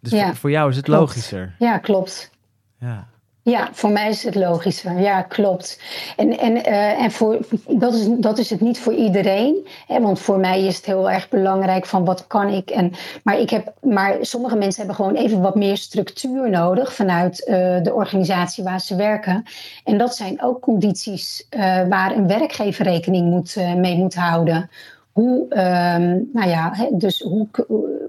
Dus 0.00 0.12
ja, 0.12 0.26
voor, 0.26 0.36
voor, 0.36 0.50
jou 0.50 0.70
is 0.70 0.76
het 0.76 0.84
klopt. 0.84 1.00
logischer. 1.00 1.54
Ja, 1.58 1.78
klopt. 1.78 2.30
Ja. 2.78 3.08
Ja, 3.48 3.68
voor 3.72 3.90
mij 3.90 4.08
is 4.08 4.22
het 4.22 4.34
logischer. 4.34 5.00
Ja, 5.00 5.22
klopt. 5.22 5.80
En, 6.16 6.38
en, 6.38 6.56
uh, 6.56 7.02
en 7.02 7.10
voor, 7.10 7.38
dat, 7.68 7.94
is, 7.94 8.06
dat 8.08 8.38
is 8.38 8.50
het 8.50 8.60
niet 8.60 8.78
voor 8.78 8.94
iedereen. 8.94 9.66
Hè, 9.86 10.00
want 10.00 10.18
voor 10.18 10.38
mij 10.38 10.64
is 10.64 10.76
het 10.76 10.84
heel 10.84 11.10
erg 11.10 11.28
belangrijk 11.28 11.86
van 11.86 12.04
wat 12.04 12.26
kan 12.26 12.48
ik. 12.48 12.70
En, 12.70 12.92
maar, 13.22 13.38
ik 13.38 13.50
heb, 13.50 13.72
maar 13.82 14.16
sommige 14.20 14.56
mensen 14.56 14.78
hebben 14.78 14.96
gewoon 14.96 15.14
even 15.14 15.40
wat 15.40 15.54
meer 15.54 15.76
structuur 15.76 16.50
nodig 16.50 16.94
vanuit 16.94 17.40
uh, 17.40 17.54
de 17.82 17.94
organisatie 17.94 18.64
waar 18.64 18.80
ze 18.80 18.96
werken. 18.96 19.44
En 19.84 19.98
dat 19.98 20.16
zijn 20.16 20.42
ook 20.42 20.60
condities 20.60 21.46
uh, 21.50 21.60
waar 21.88 22.16
een 22.16 22.26
werkgever 22.26 22.84
rekening 22.84 23.30
moet, 23.30 23.56
mee 23.76 23.96
moet 23.96 24.14
houden. 24.14 24.70
Hoe, 25.18 25.40
um, 25.40 26.28
nou 26.32 26.48
ja, 26.48 26.88
dus 26.92 27.20
hoe, 27.20 27.48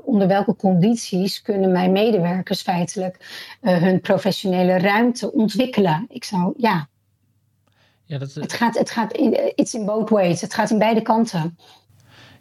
onder 0.03 0.27
welke 0.27 0.55
condities 0.55 1.41
kunnen 1.41 1.71
mijn 1.71 1.91
medewerkers 1.91 2.61
feitelijk 2.61 3.17
uh, 3.61 3.77
hun 3.77 4.01
professionele 4.01 4.77
ruimte 4.77 5.31
ontwikkelen? 5.31 6.05
Ik 6.09 6.23
zou, 6.23 6.53
ja. 6.57 6.87
ja 8.03 8.17
dat, 8.17 8.33
het 8.33 8.53
gaat, 8.53 8.77
het 8.77 8.89
gaat 8.89 9.13
in, 9.13 9.55
it's 9.55 9.73
in 9.73 9.85
both 9.85 10.09
ways. 10.09 10.41
Het 10.41 10.53
gaat 10.53 10.69
in 10.69 10.77
beide 10.77 11.01
kanten. 11.01 11.57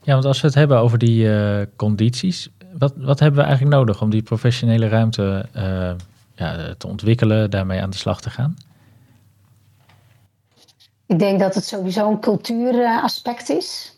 Ja, 0.02 0.12
want 0.12 0.25
als 0.25 0.40
we 0.40 0.46
het 0.46 0.56
hebben 0.56 0.78
over 0.78 0.98
die 0.98 1.25
uh, 1.25 1.60
condities, 1.76 2.48
wat, 2.78 2.92
wat 2.96 3.18
hebben 3.20 3.40
we 3.40 3.46
eigenlijk 3.46 3.76
nodig 3.76 4.02
om 4.02 4.10
die 4.10 4.22
professionele 4.22 4.88
ruimte 4.88 5.46
uh, 5.56 5.90
ja, 6.34 6.75
te 6.78 6.87
ontwikkelen, 6.87 7.50
daarmee 7.50 7.82
aan 7.82 7.90
de 7.90 7.96
slag 7.96 8.20
te 8.20 8.30
gaan? 8.30 8.56
Ik 11.07 11.18
denk 11.18 11.40
dat 11.40 11.54
het 11.54 11.64
sowieso 11.64 12.11
een 12.11 12.20
cultuuraspect 12.20 13.48
is 13.48 13.96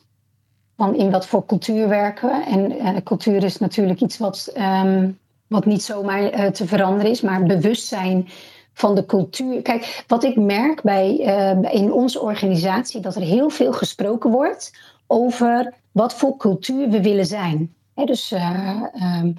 van 0.81 0.95
in 0.95 1.11
wat 1.11 1.27
voor 1.27 1.47
cultuur 1.47 1.89
werken. 1.89 2.47
En 2.47 2.73
uh, 2.73 2.97
cultuur 3.05 3.45
is 3.45 3.59
natuurlijk 3.59 4.01
iets 4.01 4.19
wat, 4.19 4.53
um, 4.57 5.19
wat 5.47 5.65
niet 5.65 5.83
zomaar 5.83 6.23
uh, 6.23 6.47
te 6.47 6.67
veranderen 6.67 7.11
is, 7.11 7.21
maar 7.21 7.43
bewustzijn 7.43 8.29
van 8.73 8.95
de 8.95 9.07
cultuur. 9.07 9.63
Kijk, 9.63 10.05
wat 10.07 10.25
ik 10.25 10.37
merk 10.37 10.83
bij, 10.83 11.19
uh, 11.19 11.73
in 11.73 11.93
onze 11.93 12.21
organisatie, 12.21 13.01
dat 13.01 13.17
er 13.17 13.23
heel 13.23 13.51
veel 13.51 13.73
gesproken 13.73 14.31
wordt 14.31 14.73
over 15.07 15.75
wat 15.93 16.15
voor 16.15 16.37
cultuur 16.37 16.89
we 16.89 17.03
willen 17.03 17.27
zijn. 17.27 17.75
He, 17.95 18.05
dus, 18.05 18.33
um, 18.33 19.35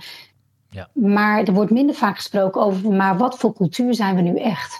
ja. 0.70 0.90
Maar 0.94 1.44
er 1.44 1.54
wordt 1.54 1.72
minder 1.72 1.96
vaak 1.96 2.16
gesproken 2.16 2.62
over, 2.62 2.92
maar 2.92 3.18
wat 3.18 3.38
voor 3.38 3.54
cultuur 3.54 3.94
zijn 3.94 4.16
we 4.16 4.22
nu 4.22 4.36
echt? 4.36 4.80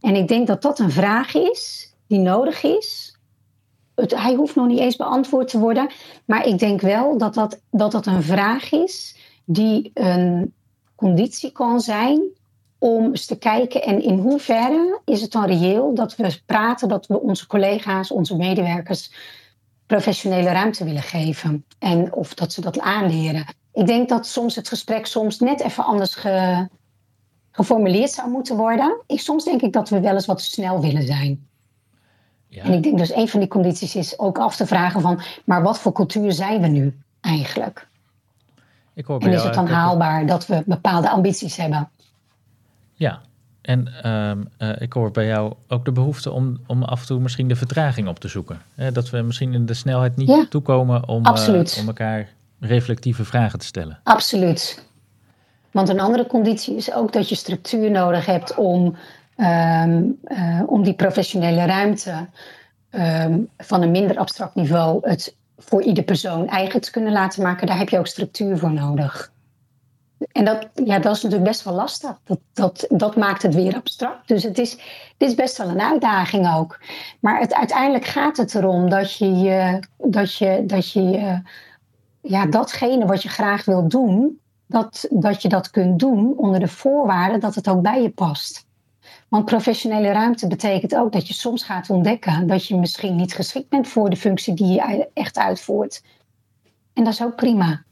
En 0.00 0.14
ik 0.14 0.28
denk 0.28 0.46
dat 0.46 0.62
dat 0.62 0.78
een 0.78 0.90
vraag 0.90 1.34
is 1.34 1.92
die 2.06 2.18
nodig 2.18 2.62
is 2.62 3.15
het, 3.96 4.20
hij 4.20 4.34
hoeft 4.34 4.54
nog 4.54 4.66
niet 4.66 4.78
eens 4.78 4.96
beantwoord 4.96 5.48
te 5.48 5.58
worden. 5.58 5.90
Maar 6.24 6.46
ik 6.46 6.58
denk 6.58 6.80
wel 6.80 7.18
dat 7.18 7.34
dat, 7.34 7.60
dat, 7.70 7.92
dat 7.92 8.06
een 8.06 8.22
vraag 8.22 8.72
is 8.72 9.16
die 9.44 9.90
een 9.94 10.54
conditie 10.94 11.52
kan 11.52 11.80
zijn 11.80 12.22
om 12.78 13.04
eens 13.04 13.26
te 13.26 13.38
kijken 13.38 13.82
en 13.82 14.02
in 14.02 14.18
hoeverre 14.18 15.00
is 15.04 15.20
het 15.20 15.32
dan 15.32 15.46
reëel 15.46 15.94
dat 15.94 16.16
we 16.16 16.40
praten 16.46 16.88
dat 16.88 17.06
we 17.06 17.20
onze 17.20 17.46
collega's, 17.46 18.10
onze 18.10 18.36
medewerkers 18.36 19.12
professionele 19.86 20.50
ruimte 20.50 20.84
willen 20.84 21.02
geven 21.02 21.64
en 21.78 22.12
of 22.12 22.34
dat 22.34 22.52
ze 22.52 22.60
dat 22.60 22.80
aanleren. 22.80 23.46
Ik 23.72 23.86
denk 23.86 24.08
dat 24.08 24.26
soms 24.26 24.56
het 24.56 24.68
gesprek 24.68 25.06
soms 25.06 25.38
net 25.38 25.60
even 25.60 25.84
anders 25.84 26.14
ge, 26.14 26.68
geformuleerd 27.50 28.10
zou 28.10 28.30
moeten 28.30 28.56
worden. 28.56 29.02
Ik, 29.06 29.20
soms 29.20 29.44
denk 29.44 29.62
ik 29.62 29.72
dat 29.72 29.88
we 29.88 30.00
wel 30.00 30.14
eens 30.14 30.26
wat 30.26 30.42
snel 30.42 30.80
willen 30.80 31.06
zijn. 31.06 31.48
Ja. 32.56 32.62
En 32.62 32.72
ik 32.72 32.82
denk 32.82 32.98
dus 32.98 33.14
een 33.14 33.28
van 33.28 33.40
die 33.40 33.48
condities 33.48 33.94
is 33.94 34.18
ook 34.18 34.38
af 34.38 34.56
te 34.56 34.66
vragen 34.66 35.00
van, 35.00 35.20
maar 35.44 35.62
wat 35.62 35.78
voor 35.78 35.92
cultuur 35.92 36.32
zijn 36.32 36.60
we 36.60 36.66
nu 36.66 36.98
eigenlijk? 37.20 37.86
Ik 38.94 39.04
hoor 39.06 39.20
en 39.20 39.32
is 39.32 39.42
het 39.42 39.54
dan 39.54 39.66
haalbaar 39.66 40.26
dat 40.26 40.46
we 40.46 40.62
bepaalde 40.66 41.10
ambities 41.10 41.56
hebben? 41.56 41.88
Ja, 42.94 43.20
en 43.62 44.10
um, 44.10 44.48
uh, 44.58 44.80
ik 44.80 44.92
hoor 44.92 45.10
bij 45.10 45.26
jou 45.26 45.52
ook 45.68 45.84
de 45.84 45.92
behoefte 45.92 46.30
om, 46.30 46.60
om 46.66 46.82
af 46.82 47.00
en 47.00 47.06
toe 47.06 47.20
misschien 47.20 47.48
de 47.48 47.56
vertraging 47.56 48.08
op 48.08 48.18
te 48.18 48.28
zoeken. 48.28 48.60
dat 48.92 49.10
we 49.10 49.22
misschien 49.22 49.52
in 49.54 49.66
de 49.66 49.74
snelheid 49.74 50.16
niet 50.16 50.28
ja, 50.28 50.46
toekomen 50.48 51.08
om, 51.08 51.26
uh, 51.26 51.48
om 51.80 51.86
elkaar 51.86 52.28
reflectieve 52.60 53.24
vragen 53.24 53.58
te 53.58 53.66
stellen. 53.66 53.98
Absoluut. 54.02 54.84
Want 55.70 55.88
een 55.88 56.00
andere 56.00 56.26
conditie 56.26 56.76
is 56.76 56.92
ook 56.92 57.12
dat 57.12 57.28
je 57.28 57.34
structuur 57.34 57.90
nodig 57.90 58.26
hebt 58.26 58.54
om 58.54 58.96
Um, 59.36 60.18
uh, 60.24 60.62
om 60.66 60.82
die 60.82 60.94
professionele 60.94 61.64
ruimte 61.64 62.26
um, 62.90 63.48
van 63.56 63.82
een 63.82 63.90
minder 63.90 64.18
abstract 64.18 64.54
niveau 64.54 65.08
het 65.08 65.36
voor 65.58 65.82
ieder 65.82 66.04
persoon 66.04 66.48
eigen 66.48 66.80
te 66.80 66.90
kunnen 66.90 67.12
laten 67.12 67.42
maken, 67.42 67.66
daar 67.66 67.78
heb 67.78 67.88
je 67.88 67.98
ook 67.98 68.06
structuur 68.06 68.58
voor 68.58 68.72
nodig. 68.72 69.32
En 70.32 70.44
dat, 70.44 70.68
ja, 70.84 70.98
dat 70.98 71.16
is 71.16 71.22
natuurlijk 71.22 71.50
best 71.50 71.64
wel 71.64 71.74
lastig. 71.74 72.18
Dat, 72.24 72.38
dat, 72.52 72.86
dat 72.88 73.16
maakt 73.16 73.42
het 73.42 73.54
weer 73.54 73.74
abstract. 73.74 74.28
Dus 74.28 74.42
het 74.42 74.58
is, 74.58 74.76
dit 75.16 75.28
is 75.28 75.34
best 75.34 75.58
wel 75.58 75.68
een 75.68 75.80
uitdaging 75.80 76.54
ook. 76.54 76.80
Maar 77.20 77.40
het, 77.40 77.54
uiteindelijk 77.54 78.04
gaat 78.04 78.36
het 78.36 78.54
erom 78.54 78.90
dat 78.90 79.16
je, 79.16 79.78
dat 79.96 80.34
je, 80.34 80.62
dat 80.66 80.92
je 80.92 81.40
ja, 82.20 82.46
datgene 82.46 83.06
wat 83.06 83.22
je 83.22 83.28
graag 83.28 83.64
wilt 83.64 83.90
doen, 83.90 84.40
dat, 84.66 85.06
dat 85.10 85.42
je 85.42 85.48
dat 85.48 85.70
kunt 85.70 85.98
doen 85.98 86.34
onder 86.36 86.60
de 86.60 86.68
voorwaarde 86.68 87.38
dat 87.38 87.54
het 87.54 87.68
ook 87.68 87.82
bij 87.82 88.02
je 88.02 88.10
past. 88.10 88.65
Want 89.28 89.44
professionele 89.44 90.12
ruimte 90.12 90.46
betekent 90.46 90.94
ook 90.94 91.12
dat 91.12 91.28
je 91.28 91.34
soms 91.34 91.64
gaat 91.64 91.90
ontdekken 91.90 92.46
dat 92.46 92.66
je 92.66 92.76
misschien 92.76 93.16
niet 93.16 93.34
geschikt 93.34 93.68
bent 93.68 93.88
voor 93.88 94.10
de 94.10 94.16
functie 94.16 94.54
die 94.54 94.72
je 94.72 95.08
echt 95.14 95.38
uitvoert. 95.38 96.02
En 96.92 97.04
dat 97.04 97.12
is 97.12 97.22
ook 97.22 97.36
prima. 97.36 97.82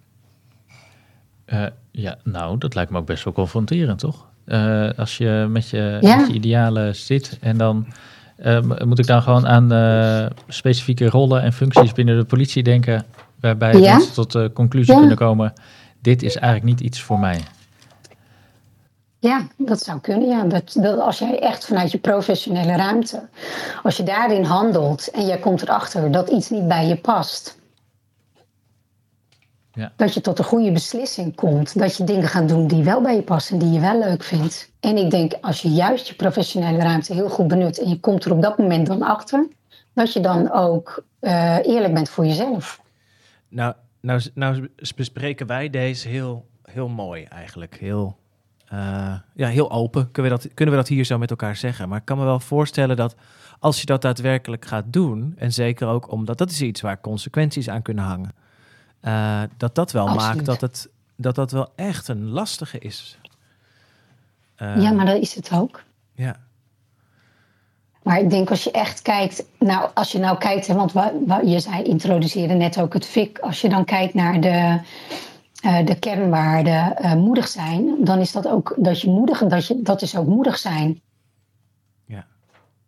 Uh, 1.47 1.66
ja, 1.90 2.18
nou, 2.25 2.59
dat 2.59 2.75
lijkt 2.75 2.90
me 2.90 2.99
ook 2.99 3.07
best 3.07 3.25
wel 3.25 3.33
confronterend, 3.33 3.99
toch? 3.99 4.27
Uh, 4.47 4.90
als 4.97 5.16
je 5.16 5.47
met 5.49 5.68
je, 5.68 5.99
ja. 6.01 6.16
met 6.16 6.27
je 6.27 6.33
idealen 6.33 6.97
zit 6.97 7.38
en 7.40 7.57
dan 7.57 7.87
uh, 8.38 8.61
moet 8.85 8.99
ik 8.99 9.07
dan 9.07 9.23
gewoon 9.23 9.47
aan 9.47 10.31
specifieke 10.49 11.09
rollen 11.09 11.42
en 11.42 11.53
functies 11.53 11.92
binnen 11.92 12.18
de 12.18 12.25
politie 12.25 12.62
denken, 12.62 13.05
waarbij 13.40 13.73
ja? 13.73 13.94
mensen 13.94 14.12
tot 14.12 14.33
de 14.33 14.51
conclusie 14.55 14.92
ja. 14.94 14.99
kunnen 15.01 15.16
komen: 15.16 15.53
dit 16.01 16.23
is 16.23 16.37
eigenlijk 16.37 16.64
niet 16.64 16.87
iets 16.87 17.01
voor 17.01 17.18
mij. 17.18 17.40
Ja, 19.24 19.46
dat 19.56 19.82
zou 19.82 20.00
kunnen. 20.00 20.28
Ja. 20.28 20.44
Dat, 20.44 20.76
dat, 20.78 20.98
als 20.98 21.18
jij 21.18 21.40
echt 21.40 21.66
vanuit 21.66 21.92
je 21.92 21.98
professionele 21.98 22.76
ruimte, 22.76 23.28
als 23.82 23.96
je 23.96 24.02
daarin 24.02 24.44
handelt 24.44 25.10
en 25.10 25.26
jij 25.26 25.38
komt 25.38 25.62
erachter 25.62 26.10
dat 26.10 26.28
iets 26.28 26.50
niet 26.50 26.68
bij 26.68 26.87
je 26.87 26.96
past, 26.96 27.58
Ja. 29.72 29.92
Dat 29.96 30.14
je 30.14 30.20
tot 30.20 30.38
een 30.38 30.44
goede 30.44 30.72
beslissing 30.72 31.34
komt. 31.34 31.78
Dat 31.78 31.96
je 31.96 32.04
dingen 32.04 32.28
gaat 32.28 32.48
doen 32.48 32.66
die 32.66 32.82
wel 32.82 33.00
bij 33.02 33.14
je 33.14 33.22
passen, 33.22 33.58
die 33.58 33.70
je 33.70 33.80
wel 33.80 33.98
leuk 33.98 34.22
vindt. 34.22 34.70
En 34.80 34.96
ik 34.96 35.10
denk, 35.10 35.32
als 35.40 35.62
je 35.62 35.68
juist 35.68 36.08
je 36.08 36.14
professionele 36.14 36.78
ruimte 36.78 37.14
heel 37.14 37.28
goed 37.28 37.48
benut 37.48 37.78
en 37.78 37.88
je 37.88 38.00
komt 38.00 38.24
er 38.24 38.32
op 38.32 38.42
dat 38.42 38.58
moment 38.58 38.87
dan 38.87 39.02
achter, 39.02 39.48
dat 39.94 40.12
je 40.12 40.20
dan 40.20 40.52
ook 40.52 41.04
eh, 41.20 41.58
eerlijk 41.62 41.94
bent 41.94 42.08
voor 42.08 42.26
jezelf. 42.26 42.80
Nou, 43.48 43.74
nou, 44.00 44.20
nou 44.34 44.68
bespreken 44.96 45.46
wij 45.46 45.70
deze 45.70 46.08
heel, 46.08 46.46
heel 46.62 46.88
mooi 46.88 47.24
eigenlijk. 47.24 47.76
Heel, 47.76 48.16
eh, 48.74 49.14
ja, 49.34 49.48
heel 49.48 49.70
open. 49.70 50.10
Kunnen 50.10 50.32
we, 50.32 50.38
dat, 50.38 50.54
kunnen 50.54 50.74
we 50.74 50.80
dat 50.80 50.88
hier 50.88 51.04
zo 51.04 51.18
met 51.18 51.30
elkaar 51.30 51.56
zeggen? 51.56 51.88
Maar 51.88 51.98
ik 51.98 52.04
kan 52.04 52.18
me 52.18 52.24
wel 52.24 52.40
voorstellen 52.40 52.96
dat 52.96 53.14
als 53.58 53.80
je 53.80 53.87
dat 53.87 54.02
daadwerkelijk 54.02 54.64
gaat 54.64 54.84
doen, 54.87 55.34
en 55.37 55.52
zeker 55.52 55.88
ook 55.88 56.10
omdat 56.10 56.38
dat 56.38 56.50
is 56.50 56.60
iets 56.60 56.80
waar 56.80 57.00
consequenties 57.00 57.68
aan 57.68 57.82
kunnen 57.82 58.04
hangen, 58.04 58.32
uh, 59.02 59.42
dat 59.56 59.74
dat 59.74 59.92
wel 59.92 60.08
Absoluut. 60.08 60.34
maakt 60.34 60.46
dat 60.46 60.60
het 60.60 60.88
dat 61.16 61.34
dat 61.34 61.50
wel 61.50 61.72
echt 61.76 62.08
een 62.08 62.28
lastige 62.28 62.78
is. 62.78 63.18
Uh, 64.62 64.82
ja, 64.82 64.90
maar 64.92 65.06
dat 65.06 65.20
is 65.20 65.34
het 65.34 65.52
ook. 65.52 65.82
Ja. 66.14 66.37
Maar 68.02 68.18
ik 68.18 68.30
denk 68.30 68.50
als 68.50 68.64
je 68.64 68.70
echt 68.70 69.02
kijkt, 69.02 69.44
nou 69.58 69.90
als 69.94 70.12
je 70.12 70.18
nou 70.18 70.38
kijkt, 70.38 70.66
want 70.66 70.92
je 71.44 71.60
zei 71.60 71.82
introduceerde 71.82 72.54
net 72.54 72.80
ook 72.80 72.92
het 72.92 73.06
FIC, 73.06 73.38
als 73.38 73.60
je 73.60 73.68
dan 73.68 73.84
kijkt 73.84 74.14
naar 74.14 74.40
de, 74.40 74.80
uh, 75.64 75.87
de 75.87 75.98
kernwaarden 75.98 76.94
uh, 77.00 77.14
moedig 77.14 77.48
zijn, 77.48 77.96
dan 77.98 78.18
is 78.18 78.33
dat 78.33 78.48
ook 78.48 78.74
dat 78.79 79.00
je 79.00 79.11
moedig, 79.11 79.38
dat, 79.38 79.66
je, 79.66 79.83
dat 79.83 80.03
is 80.03 80.16
ook 80.16 80.27
moedig 80.27 80.59
zijn. 80.59 81.00
Ja. 82.07 82.27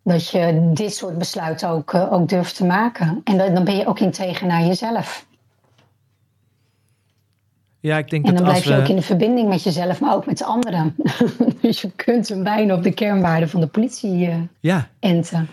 Dat 0.03 0.29
je 0.29 0.71
dit 0.73 0.95
soort 0.95 1.17
besluiten 1.17 1.69
ook, 1.69 1.93
uh, 1.93 2.13
ook 2.13 2.29
durft 2.29 2.55
te 2.55 2.65
maken. 2.65 3.21
En 3.23 3.37
dan, 3.37 3.53
dan 3.53 3.63
ben 3.63 3.75
je 3.75 3.85
ook 3.85 3.99
integer 3.99 4.47
naar 4.47 4.65
jezelf. 4.65 5.25
Ja, 7.79 7.97
ik 7.97 8.09
denk 8.09 8.25
en 8.25 8.35
dan 8.35 8.43
dat 8.43 8.51
blijf 8.51 8.65
je 8.65 8.73
we... 8.73 8.81
ook 8.81 8.87
in 8.87 8.95
de 8.95 9.01
verbinding 9.01 9.49
met 9.49 9.63
jezelf, 9.63 9.99
maar 9.99 10.15
ook 10.15 10.25
met 10.25 10.43
anderen. 10.43 10.95
dus 11.61 11.81
je 11.81 11.91
kunt 11.91 12.29
hem 12.29 12.43
bijna 12.43 12.75
op 12.75 12.83
de 12.83 12.93
kernwaarden 12.93 13.49
van 13.49 13.61
de 13.61 13.67
politie 13.67 14.27
uh, 14.27 14.35
ja. 14.59 14.87
enten. 14.99 15.47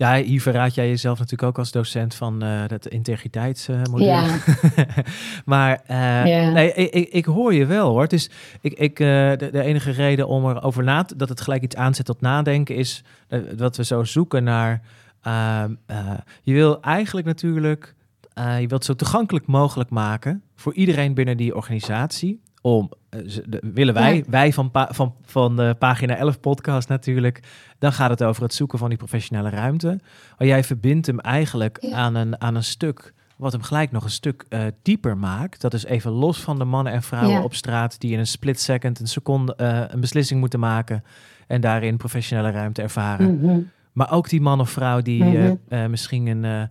Ja, 0.00 0.22
hier 0.22 0.40
verraad 0.40 0.74
jij 0.74 0.88
jezelf 0.88 1.18
natuurlijk 1.18 1.48
ook 1.48 1.58
als 1.58 1.70
docent 1.70 2.14
van 2.14 2.44
uh, 2.44 2.62
het 2.66 2.86
integriteitsmodel. 2.86 4.06
Ja. 4.06 4.38
maar 5.44 5.80
uh, 5.90 6.26
ja. 6.26 6.50
nee, 6.50 6.72
ik, 6.72 6.90
ik, 6.90 7.08
ik, 7.08 7.24
hoor 7.24 7.54
je 7.54 7.66
wel 7.66 7.88
hoor. 7.88 8.08
Dus 8.08 8.30
ik, 8.60 8.72
ik, 8.72 9.00
uh, 9.00 9.06
de, 9.06 9.48
de, 9.52 9.62
enige 9.62 9.90
reden 9.90 10.28
om 10.28 10.48
erover 10.48 10.84
na 10.84 11.04
te, 11.04 11.16
dat 11.16 11.28
het 11.28 11.40
gelijk 11.40 11.62
iets 11.62 11.76
aanzet 11.76 12.06
tot 12.06 12.20
nadenken 12.20 12.76
is 12.76 13.04
dat 13.56 13.76
we 13.76 13.84
zo 13.84 14.04
zoeken 14.04 14.44
naar. 14.44 14.82
ehm, 15.22 15.74
je 16.42 16.52
wil 16.52 16.80
eigenlijk 16.82 17.26
natuurlijk. 17.26 17.94
je 18.34 18.66
wilt 18.66 18.84
zo 18.84 18.94
toegankelijk 18.94 19.46
mogelijk 19.46 19.90
maken 19.90 20.42
voor 20.56 20.74
iedereen 20.74 21.14
binnen 21.14 21.36
die 21.36 21.56
organisatie. 21.56 22.40
Om, 22.62 22.90
de, 23.46 23.62
willen 23.74 23.94
wij, 23.94 24.16
Ja. 24.16 24.22
wij 24.28 24.52
van, 24.52 24.70
van, 24.72 25.14
van 25.24 25.56
de 25.56 25.76
pagina 25.78 26.16
11 26.16 26.40
podcast 26.40 26.88
natuurlijk, 26.88 27.40
dan 27.78 27.92
gaat 27.92 28.10
het 28.10 28.22
over 28.22 28.42
het 28.42 28.54
zoeken 28.54 28.78
van 28.78 28.88
die 28.88 28.98
professionele 28.98 29.48
ruimte. 29.50 29.98
Maar 30.38 30.46
jij 30.48 30.64
verbindt 30.64 31.06
hem 31.06 31.18
eigenlijk 31.20 31.76
Ja. 31.80 31.96
aan, 31.96 32.14
een, 32.14 32.40
aan 32.40 32.54
een 32.54 32.64
stuk 32.64 33.14
wat 33.36 33.52
hem 33.52 33.62
gelijk 33.62 33.90
nog 33.90 34.04
een 34.04 34.10
stuk 34.10 34.44
eh, 34.48 34.62
dieper 34.82 35.16
maakt. 35.16 35.60
Dat 35.60 35.74
is 35.74 35.84
even 35.84 36.10
los 36.10 36.40
van 36.40 36.58
de 36.58 36.64
mannen 36.64 36.92
en 36.92 37.02
vrouwen 37.02 37.34
Ja. 37.36 37.42
op 37.42 37.54
straat 37.54 38.00
die 38.00 38.12
in 38.12 38.18
een 38.18 38.26
split 38.26 38.60
second, 38.60 39.00
een 39.00 39.06
seconde, 39.06 39.54
eh, 39.56 39.82
een 39.88 40.00
beslissing 40.00 40.40
moeten 40.40 40.60
maken 40.60 41.04
en 41.46 41.60
daarin 41.60 41.96
professionele 41.96 42.50
ruimte 42.50 42.82
ervaren. 42.82 43.36
Mhm. 43.40 43.58
Maar 43.92 44.12
ook 44.12 44.28
die 44.28 44.40
man 44.40 44.60
of 44.60 44.70
vrouw 44.70 45.00
die 45.00 45.24
Mhm. 45.24 45.54
eh, 45.68 45.84
eh, 45.84 45.90
misschien 45.90 46.26
een, 46.26 46.44
eh, 46.44 46.62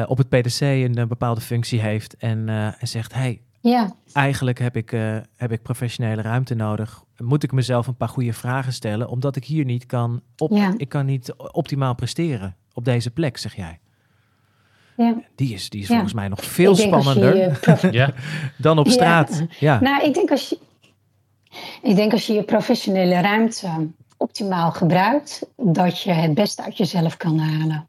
eh, 0.00 0.10
op 0.10 0.18
het 0.18 0.28
PDC 0.28 0.60
een 0.60 0.94
eh, 0.94 1.06
bepaalde 1.06 1.40
functie 1.40 1.80
heeft 1.80 2.16
en, 2.16 2.48
eh, 2.48 2.66
en 2.66 2.88
zegt: 2.88 3.14
hey, 3.14 3.40
Ja, 3.62 3.94
eigenlijk 4.12 4.58
heb 4.58 4.76
ik, 4.76 4.92
eh, 4.92 5.16
heb 5.36 5.52
ik 5.52 5.62
professionele 5.62 6.22
ruimte 6.22 6.54
nodig. 6.54 7.02
Moet 7.16 7.42
ik 7.42 7.52
mezelf 7.52 7.86
een 7.86 7.96
paar 7.96 8.08
goede 8.08 8.32
vragen 8.32 8.72
stellen, 8.72 9.08
omdat 9.08 9.36
ik 9.36 9.44
hier 9.44 9.64
niet 9.64 9.86
kan, 9.86 10.20
op, 10.36 10.50
Ja. 10.50 10.74
ik 10.76 10.88
kan 10.88 11.06
niet 11.06 11.32
optimaal 11.52 11.94
presteren 11.94 12.56
op 12.72 12.84
deze 12.84 13.10
plek, 13.10 13.36
zeg 13.36 13.56
jij. 13.56 13.78
ja. 14.96 15.14
Die 15.34 15.54
is, 15.54 15.70
die 15.70 15.80
is 15.80 15.86
Ja. 15.88 15.92
volgens 15.94 16.14
mij 16.14 16.28
nog 16.28 16.44
veel 16.44 16.74
spannender 16.76 17.36
je 17.36 17.50
prof- 17.60 17.90
Ja, 17.92 18.12
dan 18.58 18.78
op 18.78 18.86
Ja. 18.86 18.92
straat. 18.92 19.42
Ja. 19.58 19.80
Nou, 19.80 20.04
ik 20.04 20.14
denk, 20.14 20.30
als 20.30 20.48
je, 20.48 20.58
ik 21.82 21.96
denk 21.96 22.12
als 22.12 22.26
je 22.26 22.32
je 22.32 22.42
professionele 22.42 23.20
ruimte 23.20 23.88
optimaal 24.16 24.70
gebruikt, 24.72 25.46
dat 25.56 26.00
je 26.02 26.12
het 26.12 26.34
beste 26.34 26.62
uit 26.64 26.76
jezelf 26.76 27.16
kan 27.16 27.38
halen. 27.38 27.88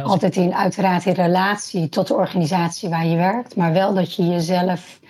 Ja 0.00 0.06
Altijd 0.06 0.36
in, 0.36 0.54
uiteraard 0.54 1.06
in 1.06 1.12
relatie 1.12 1.88
tot 1.88 2.06
de 2.06 2.14
organisatie 2.14 2.88
waar 2.88 3.06
je 3.06 3.16
werkt, 3.16 3.56
maar 3.56 3.72
wel 3.72 3.94
dat 3.94 4.14
je 4.14 4.26
jezelf, 4.28 5.00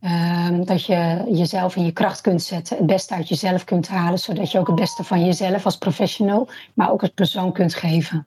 ehm, 0.00 0.64
dat 0.64 0.84
je 0.86 1.24
jezelf 1.32 1.76
in 1.76 1.84
je 1.84 1.92
kracht 1.92 2.20
kunt 2.20 2.42
zetten, 2.42 2.76
het 2.76 2.86
beste 2.86 3.14
uit 3.14 3.28
jezelf 3.28 3.64
kunt 3.64 3.88
halen, 3.88 4.18
zodat 4.18 4.50
je 4.50 4.58
ook 4.58 4.66
het 4.66 4.76
beste 4.76 5.04
van 5.04 5.24
jezelf 5.24 5.64
als 5.64 5.78
professional, 5.78 6.48
maar 6.74 6.90
ook 6.90 7.00
als 7.00 7.10
persoon 7.14 7.52
kunt 7.52 7.74
geven. 7.74 8.26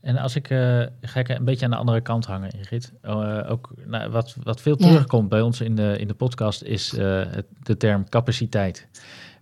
En 0.00 0.16
als 0.16 0.36
ik, 0.36 0.50
eh, 0.50 0.82
ga 1.00 1.20
ik 1.20 1.28
een 1.28 1.44
beetje 1.44 1.64
aan 1.64 1.70
de 1.70 1.76
andere 1.76 2.00
kant 2.00 2.26
hangen, 2.26 2.50
Ingrid. 2.50 2.92
Eh, 3.02 3.38
ook, 3.48 3.72
nou, 3.86 4.10
wat, 4.10 4.36
wat 4.42 4.60
veel 4.60 4.74
Ja. 4.78 4.86
terugkomt 4.86 5.28
bij 5.28 5.40
ons 5.40 5.60
in 5.60 5.74
de, 5.74 5.96
in 5.98 6.08
de 6.08 6.14
podcast 6.14 6.62
is 6.62 6.92
eh, 6.92 7.22
het, 7.30 7.46
de 7.62 7.76
term 7.76 8.08
capaciteit. 8.08 8.88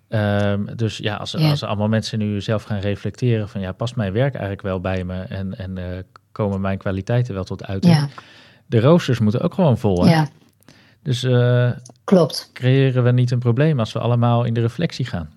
Ehm, 0.08 0.64
dus 0.76 0.96
ja 0.96 1.14
als, 1.16 1.32
Ja. 1.32 1.50
als 1.50 1.62
allemaal 1.62 1.88
mensen 1.88 2.18
nu 2.18 2.40
zelf 2.40 2.62
gaan 2.62 2.78
reflecteren 2.78 3.48
van 3.48 3.60
ja, 3.60 3.72
past 3.72 3.96
mijn 3.96 4.12
werk 4.12 4.32
eigenlijk 4.32 4.62
wel 4.62 4.80
bij 4.80 5.04
me 5.04 5.20
en, 5.22 5.58
en 5.58 5.78
eh, 5.78 5.98
komen 6.32 6.60
mijn 6.60 6.78
kwaliteiten 6.78 7.34
wel 7.34 7.44
tot 7.44 7.64
uiting. 7.66 7.94
Ja, 7.94 8.08
De 8.66 8.80
roosters 8.80 9.18
moeten 9.18 9.40
ook 9.40 9.54
gewoon 9.54 9.78
vol. 9.78 10.04
Hè? 10.04 10.10
ja 10.10 10.28
Dus 11.02 11.22
eh, 11.22 11.70
klopt. 12.04 12.50
creëren 12.52 13.04
we 13.04 13.10
niet 13.12 13.30
een 13.30 13.38
probleem 13.38 13.78
als 13.78 13.92
we 13.92 13.98
allemaal 13.98 14.44
in 14.44 14.54
de 14.54 14.60
reflectie 14.60 15.06
gaan. 15.06 15.30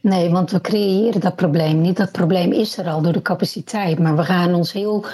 Nee, 0.00 0.30
want 0.30 0.50
we 0.50 0.60
creëren 0.60 1.20
dat 1.20 1.36
probleem 1.36 1.80
niet. 1.80 1.96
Dat 1.96 2.12
probleem 2.12 2.52
is 2.52 2.78
er 2.78 2.88
al 2.88 3.02
door 3.02 3.12
de 3.12 3.22
capaciteit. 3.22 3.98
Maar 3.98 4.16
we 4.16 4.24
gaan 4.24 4.54
ons 4.54 4.72
heel 4.72 5.06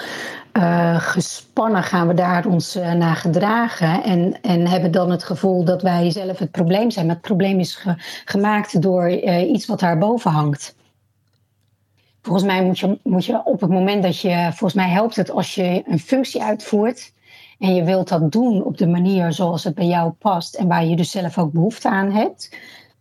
eh, 0.59 1.01
gespannen 1.01 1.83
gaan 1.83 2.07
we 2.07 2.13
daar 2.13 2.45
ons 2.45 2.75
eh, 2.75 2.91
naar 2.91 3.15
gedragen. 3.15 4.03
En, 4.03 4.41
en 4.41 4.67
hebben 4.67 4.91
dan 4.91 5.11
het 5.11 5.23
gevoel 5.23 5.63
dat 5.63 5.81
wij 5.81 6.11
zelf 6.11 6.39
het 6.39 6.51
probleem 6.51 6.91
zijn. 6.91 7.05
Maar 7.05 7.15
het 7.15 7.23
probleem 7.23 7.59
is 7.59 7.75
ge- 7.75 8.21
gemaakt 8.25 8.81
door 8.81 9.03
eh, 9.03 9.49
iets 9.51 9.65
wat 9.65 9.79
daarboven 9.79 10.31
hangt. 10.31 10.75
Volgens 12.21 12.45
mij 12.45 12.63
moet 12.63 12.79
je, 12.79 12.99
moet 13.03 13.25
je 13.25 13.45
op 13.45 13.61
het 13.61 13.69
moment 13.69 14.03
dat 14.03 14.19
je... 14.19 14.47
Volgens 14.49 14.73
mij 14.73 14.89
helpt 14.89 15.15
het 15.15 15.31
als 15.31 15.55
je 15.55 15.83
een 15.85 15.99
functie 15.99 16.43
uitvoert... 16.43 17.13
en 17.59 17.75
je 17.75 17.83
wilt 17.83 18.07
dat 18.07 18.31
doen 18.31 18.63
op 18.63 18.77
de 18.77 18.87
manier 18.87 19.33
zoals 19.33 19.63
het 19.63 19.75
bij 19.75 19.87
jou 19.87 20.11
past... 20.11 20.55
en 20.55 20.67
waar 20.67 20.85
je 20.85 20.95
dus 20.95 21.11
zelf 21.11 21.37
ook 21.37 21.51
behoefte 21.51 21.89
aan 21.89 22.11
hebt 22.11 22.49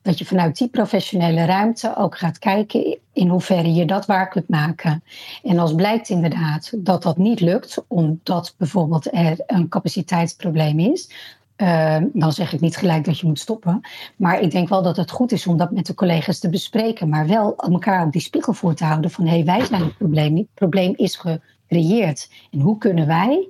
dat 0.08 0.18
je 0.18 0.24
vanuit 0.24 0.58
die 0.58 0.68
professionele 0.68 1.44
ruimte 1.44 1.96
ook 1.96 2.18
gaat 2.18 2.38
kijken 2.38 2.98
in 3.12 3.28
hoeverre 3.28 3.74
je 3.74 3.84
dat 3.84 4.06
waar 4.06 4.28
kunt 4.28 4.48
maken. 4.48 5.02
En 5.42 5.58
als 5.58 5.74
blijkt 5.74 6.08
inderdaad 6.08 6.72
dat 6.76 7.02
dat 7.02 7.16
niet 7.16 7.40
lukt, 7.40 7.84
omdat 7.86 8.54
bijvoorbeeld 8.58 9.14
er 9.14 9.36
een 9.46 9.68
capaciteitsprobleem 9.68 10.78
is, 10.78 11.10
eh, 11.56 11.96
dan 12.12 12.32
zeg 12.32 12.52
ik 12.52 12.60
niet 12.60 12.76
gelijk 12.76 13.04
dat 13.04 13.18
je 13.18 13.26
moet 13.26 13.38
stoppen. 13.38 13.80
Maar 14.16 14.40
ik 14.40 14.50
denk 14.50 14.68
wel 14.68 14.82
dat 14.82 14.96
het 14.96 15.10
goed 15.10 15.32
is 15.32 15.46
om 15.46 15.56
dat 15.56 15.70
met 15.70 15.86
de 15.86 15.94
collega's 15.94 16.38
te 16.38 16.48
bespreken, 16.48 17.08
maar 17.08 17.26
wel 17.26 17.56
elkaar 17.56 18.04
ook 18.04 18.12
die 18.12 18.20
spiegel 18.20 18.52
voor 18.52 18.74
te 18.74 18.84
houden 18.84 19.10
van 19.10 19.26
hé, 19.26 19.34
hey, 19.34 19.44
wij 19.44 19.64
zijn 19.64 19.84
het 19.84 19.96
probleem. 19.96 20.36
Het 20.36 20.54
probleem 20.54 20.92
is 20.96 21.16
gecreëerd. 21.16 22.30
En 22.50 22.60
hoe 22.60 22.78
kunnen 22.78 23.06
wij 23.06 23.48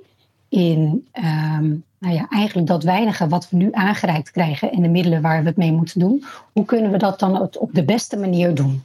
in 0.49 1.07
ehm, 1.11 1.75
nou 1.99 2.13
ja, 2.13 2.27
eigenlijk 2.29 2.67
dat 2.67 2.83
weinige 2.83 3.27
wat 3.27 3.49
we 3.49 3.57
nu 3.57 3.69
aangereikt 3.71 4.31
krijgen 4.31 4.71
en 4.71 4.81
de 4.81 4.87
middelen 4.89 5.21
waar 5.21 5.41
we 5.41 5.47
het 5.47 5.57
mee 5.57 5.71
moeten 5.71 5.99
doen, 5.99 6.23
hoe 6.53 6.65
kunnen 6.65 6.91
we 6.91 6.97
dat 6.97 7.19
dan 7.19 7.41
op 7.41 7.69
de 7.73 7.83
beste 7.83 8.17
manier 8.17 8.55
doen? 8.55 8.83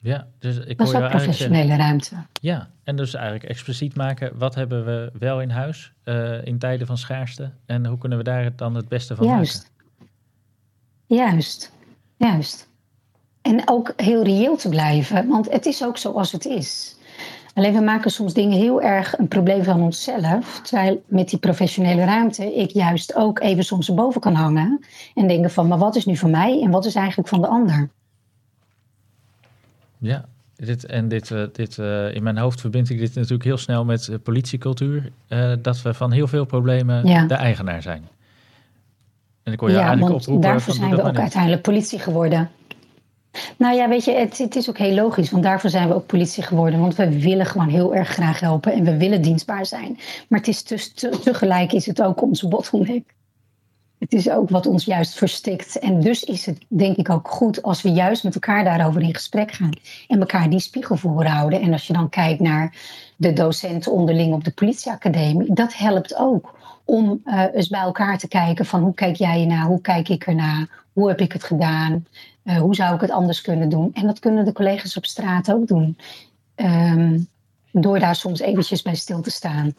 Ja, 0.00 0.26
dus 0.38 0.56
ik 0.56 0.78
Dat 0.78 0.86
hoor 0.86 0.86
is 0.86 0.92
ook 0.94 1.10
zeggen- 1.10 1.10
professionele 1.10 1.76
ruimte. 1.76 2.14
Ja, 2.40 2.68
en 2.84 2.96
dus 2.96 3.14
eigenlijk 3.14 3.44
expliciet 3.44 3.96
maken, 3.96 4.38
wat 4.38 4.54
hebben 4.54 4.84
we 4.84 5.12
wel 5.18 5.40
in 5.40 5.50
huis 5.50 5.92
eh, 6.02 6.44
in 6.46 6.58
tijden 6.58 6.86
van 6.86 6.98
schaarste 6.98 7.50
en 7.66 7.86
hoe 7.86 7.98
kunnen 7.98 8.18
we 8.18 8.24
daar 8.24 8.56
dan 8.56 8.74
het 8.74 8.88
beste 8.88 9.16
van 9.16 9.26
Juist. 9.26 9.70
Juist. 11.06 11.72
Juist. 12.16 12.68
En 13.42 13.62
ook 13.68 13.92
heel 13.96 14.22
reëel 14.22 14.56
te 14.56 14.68
blijven, 14.68 15.28
want 15.28 15.50
het 15.52 15.66
is 15.66 15.84
ook 15.84 15.98
zoals 15.98 16.32
het 16.32 16.44
is. 16.44 16.96
Alleen 17.54 17.72
we 17.74 17.80
maken 17.80 18.10
soms 18.10 18.32
dingen 18.34 18.58
heel 18.58 18.82
erg 18.82 19.18
een 19.18 19.28
probleem 19.28 19.64
van 19.64 19.80
onszelf. 19.82 20.60
Terwijl 20.62 21.02
met 21.06 21.28
die 21.28 21.38
professionele 21.38 22.04
ruimte 22.04 22.54
ik 22.54 22.70
juist 22.70 23.14
ook 23.14 23.40
even 23.40 23.64
soms 23.64 23.88
erboven 23.88 24.20
kan 24.20 24.34
hangen. 24.34 24.84
En 25.14 25.28
denken 25.28 25.50
van, 25.50 25.68
maar 25.68 25.78
wat 25.78 25.96
is 25.96 26.04
nu 26.04 26.16
van 26.16 26.30
mij 26.30 26.60
en 26.62 26.70
wat 26.70 26.84
is 26.84 26.94
eigenlijk 26.94 27.28
van 27.28 27.40
de 27.40 27.46
ander? 27.46 27.88
Ja, 29.98 30.24
dit, 30.56 30.86
en 30.86 31.08
dit, 31.08 31.30
eh, 31.30 31.42
dit, 31.52 31.78
eh, 31.78 32.14
in 32.14 32.22
mijn 32.22 32.38
hoofd 32.38 32.60
verbind 32.60 32.90
ik 32.90 32.98
dit 32.98 33.14
natuurlijk 33.14 33.44
heel 33.44 33.56
snel 33.56 33.84
met 33.84 34.08
eh, 34.08 34.16
politiecultuur. 34.22 35.10
eh, 35.28 35.52
dat 35.62 35.82
we 35.82 35.94
van 35.94 36.12
heel 36.12 36.26
veel 36.26 36.44
problemen 36.44 37.06
Ja. 37.06 37.26
de 37.26 37.34
eigenaar 37.34 37.82
zijn. 37.82 38.08
En 39.42 39.52
ik 39.52 39.60
hoor 39.60 39.68
je 39.70 39.74
Ja, 39.76 39.86
eigenlijk 39.86 40.24
want 40.26 40.42
daarvoor 40.42 40.74
zijn 40.74 40.90
we 40.90 41.02
ook 41.02 41.10
niet. 41.10 41.18
uiteindelijk 41.18 41.62
politie 41.62 41.98
geworden. 41.98 42.50
Nou 43.56 43.76
ja, 43.76 43.88
weet 43.88 44.04
je, 44.04 44.12
het, 44.12 44.38
het, 44.38 44.56
is 44.56 44.68
ook 44.68 44.78
heel 44.78 44.94
logisch, 44.94 45.30
want 45.30 45.42
daarvoor 45.42 45.70
zijn 45.70 45.88
we 45.88 45.94
ook 45.94 46.06
politie 46.06 46.42
geworden. 46.42 46.80
Want 46.80 46.94
we 46.94 47.20
willen 47.20 47.46
gewoon 47.46 47.68
heel 47.68 47.94
erg 47.94 48.08
graag 48.08 48.40
helpen 48.40 48.72
en 48.72 48.84
we 48.84 48.96
willen 48.96 49.22
dienstbaar 49.22 49.66
zijn. 49.66 49.98
Maar 50.28 50.38
het 50.38 50.48
is 50.48 50.62
tegelijk 51.22 51.72
is 51.72 51.86
het 51.86 52.02
ook 52.02 52.22
onze 52.22 52.48
bottleneck. 52.48 53.14
Het 53.98 54.12
is 54.12 54.30
ook 54.30 54.50
wat 54.50 54.66
ons 54.66 54.84
juist 54.84 55.14
verstikt. 55.14 55.78
En 55.78 56.00
dus 56.00 56.24
is 56.24 56.46
het 56.46 56.58
denk 56.68 56.96
ik 56.96 57.10
ook 57.10 57.28
goed 57.28 57.62
als 57.62 57.82
we 57.82 57.90
juist 57.90 58.24
met 58.24 58.34
elkaar 58.34 58.64
daarover 58.64 59.02
in 59.02 59.14
gesprek 59.14 59.52
gaan. 59.52 59.72
En 60.08 60.20
elkaar 60.20 60.50
die 60.50 60.60
spiegel 60.60 60.96
voorhouden. 60.96 61.60
En 61.60 61.72
als 61.72 61.86
je 61.86 61.92
dan 61.92 62.08
kijkt 62.08 62.40
naar 62.40 62.76
de 63.16 63.32
docenten 63.32 63.92
onderling 63.92 64.34
op 64.34 64.44
de 64.44 64.50
politieacademie, 64.50 65.54
dat 65.54 65.74
helpt 65.74 66.16
ook 66.16 66.54
om 66.84 67.22
uh, 67.24 67.44
eens 67.52 67.68
bij 67.68 67.80
elkaar 67.80 68.18
te 68.18 68.28
kijken 68.28 68.66
van 68.66 68.82
hoe 68.82 68.94
kijk 68.94 69.16
jij 69.16 69.44
naar, 69.44 69.66
hoe 69.66 69.80
kijk 69.80 70.08
ik 70.08 70.26
ernaar, 70.26 70.68
hoe 70.92 71.08
heb 71.08 71.20
ik 71.20 71.32
het 71.32 71.44
gedaan, 71.44 72.06
uh, 72.44 72.56
hoe 72.56 72.74
zou 72.74 72.94
ik 72.94 73.00
het 73.00 73.10
anders 73.10 73.40
kunnen 73.40 73.68
doen. 73.68 73.90
En 73.94 74.06
dat 74.06 74.18
kunnen 74.18 74.44
de 74.44 74.52
collega's 74.52 74.96
op 74.96 75.06
straat 75.06 75.52
ook 75.52 75.66
doen. 75.66 75.98
Um, 76.56 77.28
door 77.72 77.98
daar 77.98 78.16
soms 78.16 78.40
eventjes 78.40 78.82
bij 78.82 78.94
stil 78.94 79.20
te 79.20 79.30
staan. 79.30 79.74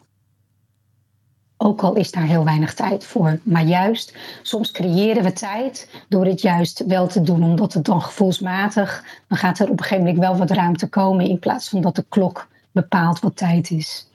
Ook 1.56 1.82
al 1.82 1.94
is 1.94 2.10
daar 2.10 2.26
heel 2.26 2.44
weinig 2.44 2.74
tijd 2.74 3.04
voor. 3.04 3.38
Maar 3.42 3.64
juist, 3.64 4.16
soms 4.42 4.70
creëren 4.70 5.22
we 5.22 5.32
tijd 5.32 6.04
door 6.08 6.26
het 6.26 6.40
juist 6.40 6.86
wel 6.86 7.06
te 7.06 7.22
doen. 7.22 7.42
Omdat 7.42 7.72
het 7.72 7.84
dan 7.84 8.02
gevoelsmatig, 8.02 9.04
dan 9.28 9.38
gaat 9.38 9.58
er 9.58 9.64
op 9.64 9.78
een 9.78 9.82
gegeven 9.84 10.04
moment 10.04 10.22
wel 10.22 10.36
wat 10.36 10.50
ruimte 10.50 10.88
komen. 10.88 11.28
In 11.28 11.38
plaats 11.38 11.68
van 11.68 11.80
dat 11.80 11.96
de 11.96 12.04
klok 12.08 12.48
bepaalt 12.72 13.20
wat 13.20 13.36
tijd 13.36 13.70
is. 13.70 14.08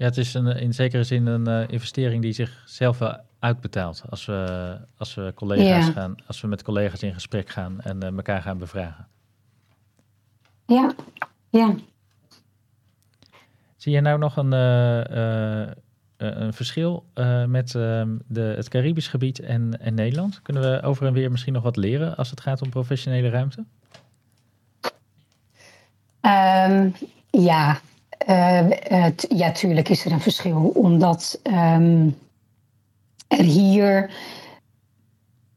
Ja, 0.00 0.06
het 0.06 0.16
is 0.16 0.34
een, 0.34 0.46
in 0.46 0.74
zekere 0.74 1.04
zin 1.04 1.26
een 1.26 1.48
uh, 1.48 1.68
investering 1.68 2.22
die 2.22 2.32
zichzelf 2.32 2.98
wel 2.98 3.16
uitbetaalt. 3.38 4.02
Als 4.10 4.24
we, 4.26 4.78
als 4.96 5.14
we, 5.14 5.32
collega's 5.34 5.86
ja. 5.86 5.92
gaan, 5.92 6.14
als 6.26 6.40
we 6.40 6.48
met 6.48 6.62
collega's 6.62 7.02
in 7.02 7.14
gesprek 7.14 7.48
gaan 7.48 7.80
en 7.80 7.96
uh, 8.02 8.16
elkaar 8.16 8.42
gaan 8.42 8.58
bevragen. 8.58 9.06
Ja, 10.66 10.94
ja. 11.50 11.74
Zie 13.76 13.92
je 13.92 14.00
nou 14.00 14.18
nog 14.18 14.36
een, 14.36 14.52
uh, 14.52 15.72
een 16.16 16.52
verschil 16.52 17.04
met 17.46 17.74
ehm, 17.74 18.16
de, 18.26 18.40
het 18.40 18.68
Caribisch 18.68 19.08
gebied 19.08 19.38
en, 19.40 19.80
en 19.80 19.94
Nederland? 19.94 20.42
Kunnen 20.42 20.62
we 20.62 20.82
over 20.82 21.06
en 21.06 21.12
weer 21.12 21.30
misschien 21.30 21.52
nog 21.52 21.62
wat 21.62 21.76
leren 21.76 22.16
als 22.16 22.30
het 22.30 22.40
gaat 22.40 22.62
om 22.62 22.70
professionele 22.70 23.28
ruimte? 23.28 23.64
Um, 26.20 26.94
ja, 27.30 27.80
ja, 29.28 29.52
tuurlijk 29.52 29.88
is 29.88 30.04
er 30.04 30.12
een 30.12 30.20
verschil. 30.20 30.72
Omdat 30.74 31.40
um, 31.42 32.18
er 33.28 33.44
hier 33.44 34.10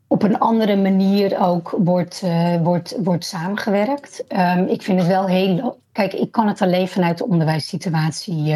op 0.07 0.23
een 0.23 0.39
andere 0.39 0.75
manier 0.75 1.39
ook 1.39 1.75
wordt, 1.77 2.21
uh, 2.23 2.55
wordt, 2.61 2.95
wordt 3.03 3.25
samengewerkt. 3.25 4.23
Um, 4.29 4.67
ik 4.67 4.81
vind 4.81 4.99
het 4.99 5.07
wel 5.07 5.27
heel. 5.27 5.79
Kijk, 5.91 6.13
ik 6.13 6.31
kan 6.31 6.47
het 6.47 6.61
alleen 6.61 6.87
vanuit 6.87 7.17
de 7.17 7.27
onderwijssituatie 7.27 8.55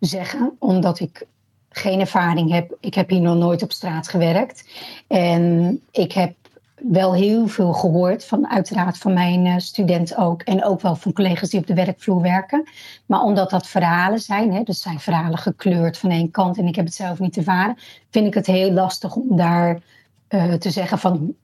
zeggen, 0.00 0.56
omdat 0.58 1.00
ik 1.00 1.26
geen 1.70 2.00
ervaring 2.00 2.50
heb. 2.50 2.76
Ik 2.80 2.94
heb 2.94 3.08
hier 3.08 3.20
nog 3.20 3.36
nooit 3.36 3.62
op 3.62 3.72
straat 3.72 4.08
gewerkt. 4.08 4.64
En 5.06 5.80
ik 5.90 6.12
heb 6.12 6.34
wel 6.80 7.14
heel 7.14 7.46
veel 7.48 7.72
gehoord 7.72 8.24
van 8.24 8.50
uiteraard 8.50 8.98
van 8.98 9.12
mijn 9.12 9.46
uh, 9.46 9.54
studenten 9.56 10.16
ook. 10.16 10.42
En 10.42 10.64
ook 10.64 10.80
wel 10.80 10.96
van 10.96 11.12
collega's 11.12 11.50
die 11.50 11.60
op 11.60 11.66
de 11.66 11.74
werkvloer 11.74 12.22
werken. 12.22 12.68
Maar 13.06 13.20
omdat 13.20 13.50
dat 13.50 13.66
verhalen 13.66 14.20
zijn, 14.20 14.52
hè, 14.52 14.62
dus 14.62 14.82
zijn 14.82 15.00
verhalen 15.00 15.38
gekleurd 15.38 15.98
van 15.98 16.10
één 16.10 16.30
kant 16.30 16.58
en 16.58 16.66
ik 16.66 16.76
heb 16.76 16.84
het 16.84 16.94
zelf 16.94 17.18
niet 17.18 17.36
ervaren, 17.36 17.76
vind 18.10 18.26
ik 18.26 18.34
het 18.34 18.46
heel 18.46 18.70
lastig 18.70 19.14
om 19.14 19.36
daar 19.36 19.80
uh, 20.28 20.54
te 20.54 20.70
zeggen 20.70 20.98
van 20.98 21.34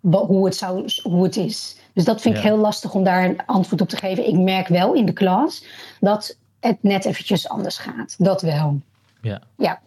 hoe 0.00 0.44
het, 0.44 0.56
zou, 0.56 0.90
hoe 1.02 1.22
het 1.22 1.36
is. 1.36 1.76
Dus 1.92 2.04
dat 2.04 2.20
vind 2.20 2.34
ja. 2.34 2.40
ik 2.40 2.46
heel 2.46 2.56
lastig 2.56 2.94
om 2.94 3.04
daar 3.04 3.24
een 3.24 3.46
antwoord 3.46 3.80
op 3.80 3.88
te 3.88 3.96
geven. 3.96 4.28
Ik 4.28 4.38
merk 4.38 4.68
wel 4.68 4.94
in 4.94 5.06
de 5.06 5.12
klas 5.12 5.64
dat 6.00 6.36
het 6.60 6.82
net 6.82 7.04
eventjes 7.04 7.48
anders 7.48 7.78
gaat. 7.78 8.14
Dat 8.18 8.42
wel. 8.42 8.80
Ja. 9.20 9.42
ja. 9.56 9.80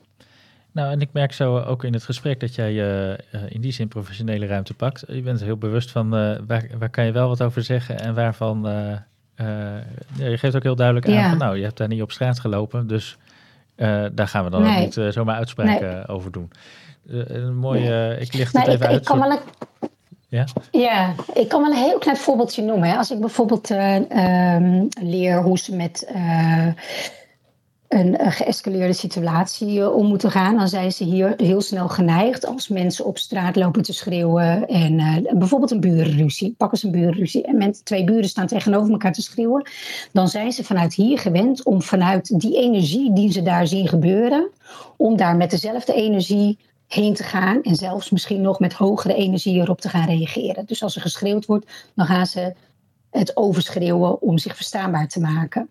Nou, 0.76 0.92
en 0.92 1.02
ik 1.02 1.10
merk 1.12 1.34
zo 1.34 1.60
ook 1.60 1.84
in 1.84 1.94
het 1.94 2.04
gesprek 2.04 2.40
dat 2.40 2.56
jij 2.56 2.74
uh, 2.74 3.18
in 3.48 3.62
die 3.62 3.72
zin 3.72 3.88
professionele 3.88 4.46
ruimte 4.46 4.74
pakt. 4.74 5.04
Je 5.08 5.22
bent 5.22 5.42
heel 5.42 5.58
bewust 5.58 5.92
van 5.92 6.06
uh, 6.06 6.36
waar, 6.48 6.68
waar 6.78 6.90
kan 6.90 7.06
je 7.06 7.12
wel 7.12 7.28
wat 7.28 7.42
over 7.42 7.64
zeggen 7.64 8.00
en 8.00 8.16
waarvan. 8.16 8.70
Uh, 8.70 8.98
je 10.18 10.38
geeft 10.38 10.56
ook 10.56 10.64
heel 10.64 10.76
duidelijk 10.76 11.08
aan 11.08 11.14
ja. 11.14 11.30
van 11.30 11.38
nou, 11.38 11.58
je 11.58 11.64
hebt 11.64 11.78
daar 11.78 11.88
niet 11.88 12.02
op 12.02 12.12
straat 12.12 12.40
gelopen, 12.40 12.88
dus 12.88 13.18
daar 14.12 14.28
gaan 14.28 14.44
we 14.44 14.50
dan 14.50 14.62
nee. 14.62 14.76
ook 14.76 14.96
niet 14.96 15.14
zomaar 15.14 15.36
uitspraken 15.36 15.94
nee. 15.94 16.08
over 16.08 16.32
doen. 16.32 16.52
een 17.08 17.56
mooie, 17.56 18.18
ik 18.20 18.34
licht 18.34 18.58
het 18.58 18.68
even 18.68 18.86
ik, 18.86 18.92
uit. 18.92 19.00
Ik 19.00 19.06
kan 19.06 19.20
wel 19.20 19.32
een, 19.32 19.40
ja? 20.28 20.46
ja, 20.72 21.14
ik 21.34 21.50
kan 21.50 21.62
wel 21.62 21.72
een 21.72 21.84
heel 21.84 21.98
klein 21.98 22.18
voorbeeldje 22.18 22.64
noemen. 22.64 22.90
Hè. 22.90 22.96
Als 22.96 23.12
ik 23.12 23.20
bijvoorbeeld 23.20 23.70
um, 23.70 24.88
leer 25.02 25.42
hoe 25.42 25.58
ze 25.58 25.76
met 25.76 26.12
een, 27.88 28.26
een 28.26 28.32
geëscaleerde 28.32 28.94
situatie 28.94 29.80
uh, 29.80 29.96
om 29.96 30.08
moeten 30.08 30.32
gaan, 30.32 30.58
dan 30.58 30.68
zijn 30.68 30.92
ze 30.92 31.04
hier 31.04 31.34
heel 31.38 31.62
snel 31.62 31.88
geneigd 31.88 32.46
als 32.46 32.68
mensen 32.68 33.06
op 33.06 33.18
straat 33.18 33.56
lopen 33.56 33.82
te 33.82 33.94
schreeuwen. 33.94 34.68
En 34.68 35.00
uh, 35.00 35.18
bijvoorbeeld 35.34 35.72
een 35.72 35.80
burenruzie, 35.80 36.54
pakken 36.58 36.78
ze 36.78 36.86
een 36.86 36.92
burenruzie 36.92 37.44
en 37.44 37.76
twee 37.84 38.04
buren 38.04 38.30
staan 38.30 38.48
tegenover 38.48 38.92
elkaar 38.92 39.14
te 39.14 39.22
schreeuwen. 39.22 39.70
Dan 40.12 40.28
zijn 40.28 40.52
ze 40.52 40.64
vanuit 40.64 40.94
hier 40.94 41.20
gewend 41.20 41.64
om 41.64 41.82
vanuit 41.82 42.40
die 42.40 42.58
energie 42.58 43.14
die 43.14 43.32
ze 43.32 43.42
daar 43.42 43.68
zien 43.68 43.88
gebeuren, 43.88 44.50
om 44.98 45.18
daar 45.18 45.36
met 45.36 45.50
dezelfde 45.50 45.94
energie 45.94 46.58
heen 46.88 47.14
te 47.14 47.24
gaan 47.24 47.62
en 47.62 47.76
zelfs 47.76 48.10
misschien 48.10 48.42
nog 48.42 48.60
met 48.60 48.74
hogere 48.74 49.16
energie 49.16 49.62
erop 49.62 49.82
te 49.82 49.90
gaan 49.90 50.08
reageren. 50.08 50.66
Dus 50.66 50.84
als 50.84 50.96
er 50.96 51.02
geschreeuwd 51.02 51.46
wordt, 51.46 51.92
dan 51.96 52.06
gaan 52.06 52.26
ze 52.26 52.54
het 53.10 53.38
overschreeuwen 53.38 54.22
om 54.22 54.38
zich 54.38 54.56
verstaanbaar 54.56 55.08
te 55.08 55.20
maken. 55.20 55.70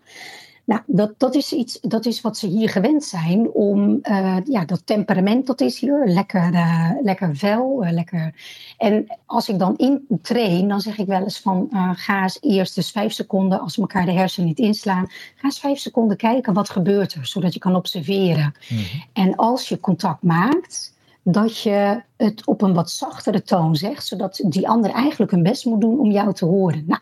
Nou, 0.65 0.81
dat, 0.85 1.13
dat, 1.17 1.35
is 1.35 1.53
iets, 1.53 1.79
dat 1.81 2.05
is 2.05 2.21
wat 2.21 2.37
ze 2.37 2.47
hier 2.47 2.69
gewend 2.69 3.03
zijn 3.03 3.51
om, 3.51 3.99
uh, 4.03 4.37
ja, 4.45 4.65
dat 4.65 4.85
temperament 4.85 5.47
dat 5.47 5.61
is 5.61 5.79
hier, 5.79 6.01
lekker, 6.05 6.53
uh, 6.53 6.91
lekker 7.01 7.35
fel, 7.35 7.83
uh, 7.83 7.91
lekker. 7.91 8.33
En 8.77 9.05
als 9.25 9.49
ik 9.49 9.59
dan 9.59 9.77
in 9.77 10.07
train, 10.21 10.67
dan 10.67 10.81
zeg 10.81 10.97
ik 10.97 11.07
wel 11.07 11.21
eens 11.21 11.39
van, 11.39 11.67
ga 11.93 12.21
eens 12.21 12.37
eerst 12.41 12.75
dus 12.75 12.91
vijf 12.91 13.13
seconden, 13.13 13.59
als 13.59 13.75
we 13.75 13.81
elkaar 13.81 14.05
de 14.05 14.11
hersenen 14.11 14.47
niet 14.47 14.59
inslaan, 14.59 15.07
ga 15.35 15.43
eens 15.43 15.59
vijf 15.59 15.79
seconden 15.79 16.17
kijken 16.17 16.53
wat 16.53 16.69
gebeurt 16.69 17.13
er, 17.13 17.25
zodat 17.25 17.53
je 17.53 17.59
kan 17.59 17.75
observeren. 17.75 18.55
Mm 18.69 18.77
-hmm. 18.77 19.03
En 19.13 19.35
als 19.35 19.69
je 19.69 19.79
contact 19.79 20.23
maakt, 20.23 20.93
dat 21.23 21.59
je 21.59 22.01
het 22.17 22.45
op 22.45 22.61
een 22.61 22.73
wat 22.73 22.91
zachtere 22.91 23.41
toon 23.41 23.75
zegt, 23.75 24.05
zodat 24.05 24.43
die 24.45 24.67
ander 24.67 24.91
eigenlijk 24.91 25.31
hun 25.31 25.43
best 25.43 25.65
moet 25.65 25.81
doen 25.81 25.99
om 25.99 26.11
jou 26.11 26.33
te 26.33 26.45
horen. 26.45 26.83
Nou, 26.87 27.01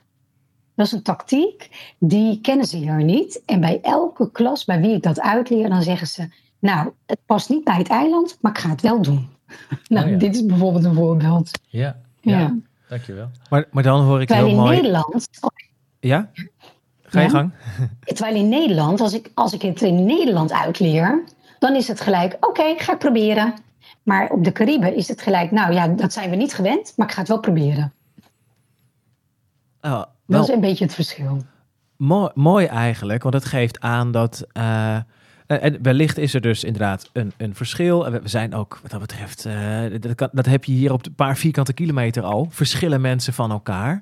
dat 0.76 0.86
is 0.86 0.92
een 0.92 1.02
tactiek, 1.02 1.70
die 1.98 2.42
kennen 2.42 2.66
ze 2.66 2.78
hier 2.78 3.04
niet. 3.04 3.42
En 3.46 3.60
bij 3.60 3.80
elke 3.82 4.32
klas 4.32 4.66
bij 4.66 4.82
wie 4.82 4.96
ik 4.96 5.04
dat 5.04 5.22
uitleer, 5.22 5.70
dan 5.70 5.84
zeggen 5.84 6.08
ze... 6.08 6.28
nou, 6.60 6.92
het 7.06 7.20
past 7.26 7.50
niet 7.50 7.64
bij 7.64 7.78
het 7.78 7.88
eiland, 7.88 8.38
maar 8.42 8.52
ik 8.52 8.58
ga 8.58 8.70
het 8.70 8.82
wel 8.82 9.02
doen. 9.02 9.30
nou, 9.88 10.06
Oh 10.06 10.12
ja. 10.12 10.18
dit 10.18 10.36
is 10.36 10.46
bijvoorbeeld 10.46 10.84
een 10.84 10.94
voorbeeld. 10.94 11.52
Ja, 11.68 12.00
ja. 12.22 12.40
Ja. 12.40 12.56
dankjewel. 12.88 13.30
Maar, 13.50 13.68
maar 13.72 13.84
dan 13.84 14.02
hoor 14.02 14.22
ik 14.22 14.28
Terwijl 14.28 14.48
heel 14.48 14.58
in 14.58 14.64
mooi... 14.64 14.76
Nederland... 14.76 15.28
Ja? 16.00 16.30
Ga 17.02 17.20
je 17.20 17.26
Ja? 17.26 17.32
gang. 17.32 17.52
Terwijl 18.06 18.36
in 18.36 18.50
Nederland, 18.50 19.02
als 19.02 19.14
ik, 19.14 19.32
als 19.34 19.54
ik 19.54 19.62
het 19.62 19.82
in 19.82 20.06
Nederland 20.06 20.52
uitleer... 20.52 21.24
dan 21.60 21.76
is 21.76 21.88
het 21.88 22.02
gelijk, 22.02 22.38
oké, 22.40 22.74
ga 22.78 22.94
ik 22.94 23.00
proberen. 23.00 23.54
Maar 24.04 24.30
op 24.30 24.44
de 24.44 24.52
Cariben 24.52 24.96
is 24.96 25.08
het 25.08 25.22
gelijk... 25.22 25.52
nou 25.52 25.74
ja, 25.74 25.88
dat 25.88 26.14
zijn 26.14 26.30
we 26.30 26.36
niet 26.36 26.54
gewend, 26.54 26.94
maar 26.96 27.08
ik 27.08 27.14
ga 27.14 27.20
het 27.20 27.30
wel 27.30 27.40
proberen. 27.40 27.94
Oh, 29.82 30.04
Dat 30.28 30.36
wel 30.40 30.42
is 30.42 30.50
een 30.50 30.62
beetje 30.62 30.84
het 30.86 30.94
verschil. 30.96 31.44
mooi, 31.98 32.30
mooi 32.34 32.66
eigenlijk, 32.66 33.24
want 33.24 33.36
het 33.36 33.46
geeft 33.46 33.80
aan 33.80 34.12
dat... 34.12 34.46
eh, 34.52 34.98
en 35.48 35.78
wellicht 35.82 36.18
is 36.18 36.34
er 36.34 36.42
dus 36.42 36.64
inderdaad 36.64 37.10
een, 37.14 37.34
een 37.38 37.56
verschil. 37.56 38.12
We 38.12 38.20
zijn 38.24 38.54
ook, 38.56 38.80
wat 38.82 38.92
dat 38.92 39.00
betreft, 39.00 39.46
eh, 39.46 39.80
dat, 40.00 40.16
kan, 40.16 40.30
dat 40.32 40.46
heb 40.46 40.64
je 40.64 40.72
hier 40.72 40.94
op 40.94 41.06
een 41.06 41.16
paar 41.16 41.38
vierkante 41.38 41.74
kilometer 41.74 42.24
al. 42.24 42.48
Verschillen 42.50 43.02
mensen 43.02 43.34
van 43.34 43.52
elkaar. 43.52 44.02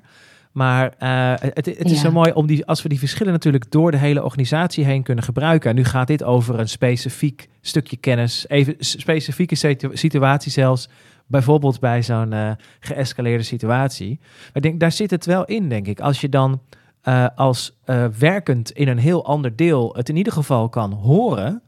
Maar 0.52 0.94
eh, 0.98 1.32
het, 1.38 1.66
het 1.66 1.84
is 1.84 1.92
Ja. 1.92 1.98
zo 1.98 2.10
mooi 2.12 2.32
om 2.32 2.46
die, 2.46 2.66
als 2.66 2.82
we 2.82 2.88
die 2.88 2.98
verschillen 2.98 3.32
natuurlijk 3.32 3.70
door 3.70 3.90
de 3.90 3.96
hele 3.96 4.22
organisatie 4.24 4.84
heen 4.84 5.02
kunnen 5.02 5.24
gebruiken. 5.24 5.70
En 5.70 5.76
nu 5.76 5.84
gaat 5.84 6.06
dit 6.06 6.22
over 6.22 6.58
een 6.58 6.68
specifiek 6.68 7.48
stukje 7.60 7.96
kennis, 7.96 8.44
even 8.48 8.74
specifieke 8.78 9.54
situ- 9.54 9.96
situatie 9.96 10.52
zelfs. 10.52 10.88
Bijvoorbeeld 11.32 11.80
bij 11.80 12.02
zo'n 12.02 12.32
eh, 12.32 12.50
geëscaleerde 12.80 13.44
situatie. 13.44 14.18
Maar 14.20 14.50
ik 14.52 14.62
denk, 14.62 14.80
daar 14.80 14.92
zit 14.92 15.10
het 15.10 15.26
wel 15.26 15.44
in, 15.44 15.68
denk 15.68 15.86
ik. 15.86 16.00
Als 16.00 16.20
je 16.20 16.28
dan 16.28 16.60
eh, 17.02 17.26
als 17.36 17.78
eh, 17.84 18.04
werkend 18.18 18.70
in 18.70 18.88
een 18.88 18.98
heel 18.98 19.24
ander 19.24 19.56
deel 19.56 19.94
het 19.96 20.08
in 20.08 20.16
ieder 20.16 20.32
geval 20.32 20.68
kan 20.68 20.92
horen. 20.92 21.62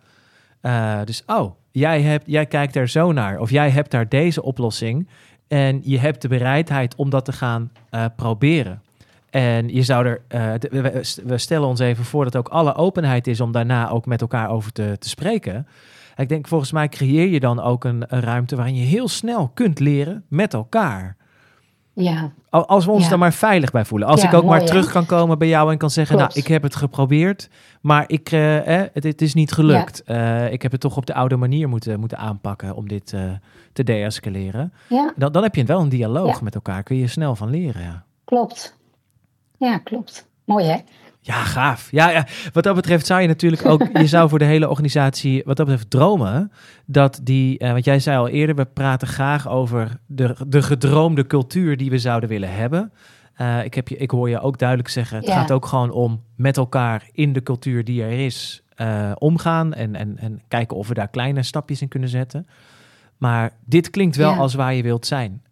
Dus, 1.05 1.23
oh, 1.27 1.55
jij, 1.71 2.03
hebt, 2.03 2.25
jij 2.27 2.47
kijkt 2.47 2.77
er 2.77 2.89
zo 2.89 3.13
naar. 3.13 3.39
Of 3.41 3.51
jij 3.51 3.71
hebt 3.71 3.91
daar 3.91 4.09
deze 4.09 4.43
oplossing. 4.43 5.09
En 5.49 5.81
je 5.83 5.99
hebt 5.99 6.23
de 6.23 6.29
bereidheid 6.29 6.95
om 6.95 7.11
dat 7.11 7.25
te 7.25 7.33
gaan 7.33 7.73
proberen. 8.17 8.83
En 9.31 9.69
je 9.69 9.83
zou 9.83 10.07
er, 10.07 10.23
we 11.25 11.39
stellen 11.39 11.69
ons 11.69 11.81
even 11.81 12.05
voor 12.05 12.25
dat 12.25 12.37
ook 12.37 12.49
alle 12.49 12.75
openheid 12.75 13.27
is 13.27 13.41
om 13.41 13.53
daarna 13.53 13.91
ook 13.91 14.07
met 14.07 14.21
elkaar 14.21 14.51
over 14.51 14.73
te, 14.73 14.97
te 14.99 15.09
spreken. 15.09 15.67
Ik 16.17 16.29
denk, 16.29 16.49
volgens 16.49 16.73
mij 16.73 16.89
creëer 16.89 17.29
je 17.29 17.41
dan 17.41 17.61
ook 17.61 17.85
een, 17.85 18.05
een 18.09 18.21
ruimte 18.21 18.57
waarin 18.57 18.75
je 18.77 18.85
heel 18.85 19.09
snel 19.09 19.49
kunt 19.55 19.79
leren 19.79 20.25
met 20.29 20.55
elkaar. 20.55 21.17
Ja. 21.93 22.33
Als 22.51 22.85
we 22.85 22.91
ons 22.91 23.03
Ja. 23.03 23.09
daar 23.09 23.19
maar 23.19 23.33
veilig 23.33 23.71
bij 23.71 23.85
voelen. 23.85 24.09
Als 24.09 24.21
Ja, 24.23 24.29
ik 24.29 24.35
ook 24.35 24.45
maar 24.45 24.61
hè? 24.61 24.67
terug 24.67 24.93
kan 24.93 25.07
komen 25.07 25.39
bij 25.39 25.49
jou 25.49 25.73
en 25.73 25.79
kan 25.79 25.91
zeggen, 25.91 26.17
Klopt. 26.17 26.35
nou, 26.35 26.47
ik 26.47 26.53
heb 26.53 26.63
het 26.63 26.77
geprobeerd, 26.77 27.51
maar 27.81 28.05
ik, 28.07 28.33
eh, 28.33 28.81
eh, 28.81 28.89
het, 28.93 29.05
het 29.05 29.23
is 29.23 29.35
niet 29.35 29.53
gelukt. 29.53 30.03
Eh, 30.03 30.53
ik 30.53 30.63
heb 30.63 30.73
het 30.73 30.81
toch 30.81 30.97
op 30.97 31.07
de 31.07 31.15
oude 31.15 31.37
manier 31.37 31.69
moeten, 31.69 32.01
moeten 32.01 32.19
aanpakken 32.19 32.75
om 32.75 32.89
dit 32.89 33.13
eh, 33.13 33.23
te 33.73 33.85
deescaleren. 33.85 34.73
ja, 34.89 35.13
Dan, 35.17 35.33
dan 35.33 35.43
heb 35.43 35.55
je 35.55 35.65
wel 35.65 35.81
een 35.81 35.89
dialoog 35.89 36.43
met 36.43 36.55
elkaar. 36.55 36.83
Kun 36.83 36.97
je 36.97 37.07
snel 37.07 37.37
van 37.37 37.51
leren, 37.51 37.83
ja. 37.83 38.05
klopt. 38.25 38.79
Ja, 39.59 39.79
klopt. 39.79 40.29
Mooi 40.45 40.65
hè? 40.65 40.77
Ja, 41.27 41.35
gaaf. 41.45 41.89
Ja, 41.91 42.11
ja, 42.11 42.27
wat 42.53 42.65
dat 42.65 42.75
betreft 42.75 43.07
zou 43.07 43.21
je 43.21 43.27
natuurlijk 43.27 43.67
ook, 43.67 43.89
je 43.99 44.07
zou 44.07 44.29
voor 44.29 44.39
de 44.39 44.45
hele 44.45 44.69
organisatie, 44.69 45.43
wat 45.45 45.57
dat 45.57 45.67
betreft, 45.67 45.91
dromen 45.91 46.53
dat 46.87 47.21
die, 47.23 47.59
eh, 47.59 47.73
want 47.73 47.85
jij 47.85 47.99
zei 48.01 48.19
al 48.19 48.29
eerder, 48.29 48.55
we 48.57 48.65
praten 48.65 49.09
graag 49.09 49.49
over 49.49 49.89
de, 50.07 50.37
de 50.47 50.63
gedroomde 50.63 51.27
cultuur 51.27 51.77
die 51.77 51.91
we 51.91 51.99
zouden 51.99 52.29
willen 52.29 52.55
hebben. 52.55 52.93
Eh, 53.35 53.65
ik, 53.65 53.75
heb 53.75 53.89
je, 53.89 53.97
ik 53.97 54.11
hoor 54.11 54.29
je 54.29 54.41
ook 54.41 54.59
duidelijk 54.59 54.89
zeggen, 54.89 55.17
het 55.17 55.27
Ja. 55.27 55.35
gaat 55.35 55.53
ook 55.53 55.67
gewoon 55.67 55.91
om 55.91 56.23
met 56.37 56.57
elkaar 56.57 57.09
in 57.13 57.33
de 57.33 57.43
cultuur 57.43 57.85
die 57.85 58.03
er 58.03 58.25
is 58.25 58.63
eh, 58.75 59.13
omgaan 59.19 59.75
en, 59.75 59.95
en, 59.95 60.19
en 60.19 60.43
kijken 60.49 60.77
of 60.77 60.89
we 60.89 60.95
daar 60.95 61.09
kleine 61.09 61.43
stapjes 61.43 61.83
in 61.83 61.89
kunnen 61.89 62.09
zetten. 62.09 62.47
Maar 63.17 63.51
dit 63.65 63.91
klinkt 63.91 64.17
wel 64.17 64.31
Ja. 64.31 64.37
als 64.37 64.55
waar 64.55 64.75
je 64.75 64.83
wilt 64.83 65.07
zijn. 65.07 65.43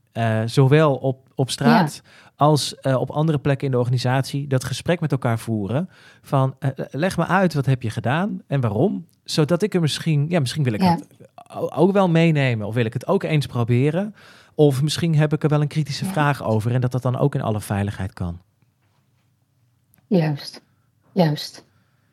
Zowel 0.44 0.94
op, 0.94 1.28
op 1.34 1.50
straat 1.50 2.02
als 2.42 2.74
eh, 2.74 3.00
op 3.00 3.10
andere 3.10 3.38
plekken 3.38 3.66
in 3.66 3.72
de 3.72 3.78
organisatie 3.78 4.46
dat 4.46 4.64
gesprek 4.64 5.00
met 5.00 5.12
elkaar 5.12 5.38
voeren. 5.38 5.88
Van 6.22 6.54
eh, 6.58 6.70
leg 6.90 7.16
me 7.16 7.26
uit 7.26 7.54
wat 7.54 7.66
heb 7.66 7.82
je 7.82 7.90
gedaan 7.90 8.42
en 8.46 8.60
waarom. 8.60 9.06
Zodat 9.24 9.62
ik 9.62 9.74
er 9.74 9.80
misschien, 9.80 10.26
ja, 10.28 10.40
misschien 10.40 10.62
wil 10.62 10.72
ik 10.72 10.80
Ja. 10.82 10.92
het 10.92 11.06
ook 11.72 11.92
wel 11.92 12.08
meenemen 12.08 12.66
of 12.66 12.74
wil 12.74 12.84
ik 12.84 12.92
het 12.92 13.06
ook 13.06 13.22
eens 13.22 13.46
proberen. 13.46 14.14
Of 14.54 14.82
misschien 14.82 15.14
heb 15.16 15.32
ik 15.32 15.42
er 15.42 15.48
wel 15.48 15.60
een 15.60 15.66
kritische 15.68 16.04
Ja. 16.04 16.10
vraag 16.10 16.42
over 16.42 16.74
en 16.74 16.80
dat 16.80 16.92
dat 16.92 17.02
dan 17.02 17.18
ook 17.18 17.34
in 17.34 17.42
alle 17.42 17.60
veiligheid 17.60 18.12
kan. 18.12 18.40
Juist, 20.06 20.62
juist. 21.12 21.64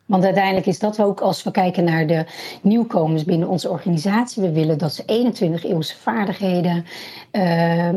Want 0.09 0.23
uiteindelijk 0.23 0.65
is 0.65 0.79
dat 0.79 1.01
ook 1.01 1.21
als 1.21 1.43
we 1.43 1.51
kijken 1.51 1.83
naar 1.83 2.07
de 2.07 2.25
nieuwkomers 2.61 3.23
binnen 3.23 3.47
onze 3.47 3.69
organisatie. 3.69 4.41
We 4.41 4.51
willen 4.51 4.77
dat 4.77 4.93
ze 4.93 5.03
21 5.05 5.65
eeuwse 5.65 5.97
vaardigheden 5.97 6.85
eh, 7.31 7.87
eh, 7.87 7.95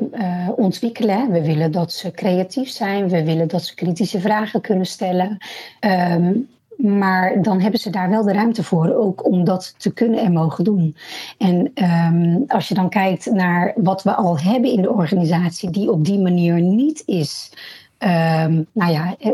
ontwikkelen. 0.57 1.31
We 1.31 1.43
willen 1.43 1.73
dat 1.73 1.93
ze 1.93 2.11
creatief 2.11 2.69
zijn. 2.69 3.09
We 3.09 3.25
willen 3.25 3.49
dat 3.49 3.65
ze 3.65 3.75
kritische 3.75 4.21
vragen 4.21 4.61
kunnen 4.61 4.87
stellen. 4.87 5.39
Ehm, 5.81 6.33
maar 6.77 7.43
dan 7.43 7.61
hebben 7.61 7.81
ze 7.81 7.91
daar 7.91 8.11
wel 8.11 8.23
de 8.23 8.33
ruimte 8.33 8.63
voor, 8.63 8.95
ook 8.95 9.27
om 9.27 9.45
dat 9.45 9.75
te 9.77 9.93
kunnen 9.93 10.21
en 10.21 10.33
mogen 10.33 10.65
doen. 10.65 10.97
En 11.39 11.71
ehm, 11.75 12.41
als 12.47 12.69
je 12.69 12.75
dan 12.75 12.89
kijkt 12.89 13.31
naar 13.31 13.73
wat 13.77 14.03
we 14.03 14.15
al 14.15 14.39
hebben 14.39 14.71
in 14.71 14.83
de 14.83 14.93
organisatie, 14.93 15.71
die 15.71 15.91
op 15.91 16.05
die 16.05 16.19
manier 16.19 16.61
niet 16.61 17.03
is 17.07 17.53
ehm, 17.99 18.63
nou 18.73 18.93
ja, 18.93 19.15
eh, 19.19 19.31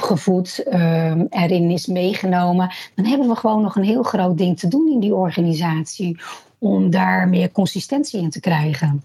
opgevoed, 0.00 0.62
ehm, 0.62 1.24
erin 1.30 1.70
is 1.70 1.86
meegenomen, 1.86 2.70
dan 2.94 3.04
hebben 3.04 3.28
we 3.28 3.36
gewoon 3.36 3.62
nog 3.62 3.76
een 3.76 3.82
heel 3.84 4.02
groot 4.02 4.38
ding 4.38 4.58
te 4.58 4.68
doen 4.68 4.88
in 4.92 5.00
die 5.00 5.14
organisatie 5.14 6.20
om 6.58 6.90
daar 6.90 7.28
meer 7.28 7.52
consistentie 7.52 8.20
in 8.20 8.30
te 8.30 8.40
krijgen. 8.40 9.04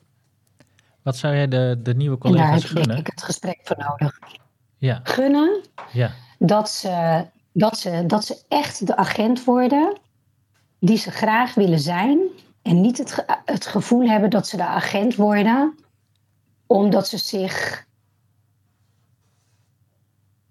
Wat 1.02 1.18
zou 1.18 1.36
jij 1.36 1.48
de, 1.48 1.80
de 1.84 1.96
nieuwe 1.96 2.18
daar 2.18 2.32
collega's 2.32 2.52
heb 2.52 2.62
je 2.62 2.74
denk 2.74 2.86
gunnen? 2.86 2.98
ik 2.98 3.08
het 3.08 3.24
gesprek 3.24 3.60
voor 3.64 3.78
nodig. 3.78 4.20
Ja, 4.78 5.00
Gunnen 5.04 5.62
ja, 5.92 6.12
dat 6.40 6.70
ze, 6.70 7.26
dat, 7.54 7.78
ze, 7.80 8.04
dat 8.08 8.26
ze 8.26 8.38
echt 8.48 8.88
de 8.88 8.96
agent 8.96 9.44
worden 9.44 9.98
die 10.80 10.98
ze 10.98 11.12
graag 11.12 11.54
willen 11.54 11.80
zijn. 11.80 12.20
En 12.62 12.82
niet 12.82 12.98
het, 12.98 13.12
ge- 13.12 13.38
het 13.46 13.66
gevoel 13.66 14.08
hebben 14.10 14.30
dat 14.30 14.48
ze 14.48 14.58
de 14.58 14.66
agent 14.66 15.16
worden 15.16 15.76
omdat 16.68 17.08
ze 17.08 17.18
zich 17.18 17.86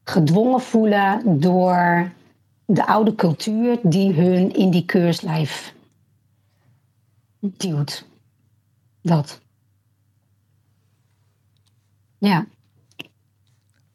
gedwongen 0.04 0.60
voelen 0.60 1.40
door 1.40 2.10
de 2.64 2.86
oude 2.86 3.14
cultuur 3.14 3.78
die 3.82 4.12
hun 4.12 4.54
in 4.54 4.70
die 4.70 4.84
keurslijf 4.84 5.74
duwt. 7.40 8.06
Dat. 9.02 9.40
Ja. 12.18 12.46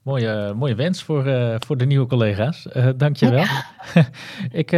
mooie, 0.01 0.53
mooie 0.53 0.75
wens 0.75 1.03
voor, 1.03 1.25
eh, 1.25 1.55
voor 1.59 1.77
de 1.77 1.85
nieuwe 1.85 2.07
collega's. 2.07 2.67
Eh 2.67 2.89
Dank 2.97 3.15
je 3.15 3.29
wel. 3.39 3.45
Ik 4.61 4.69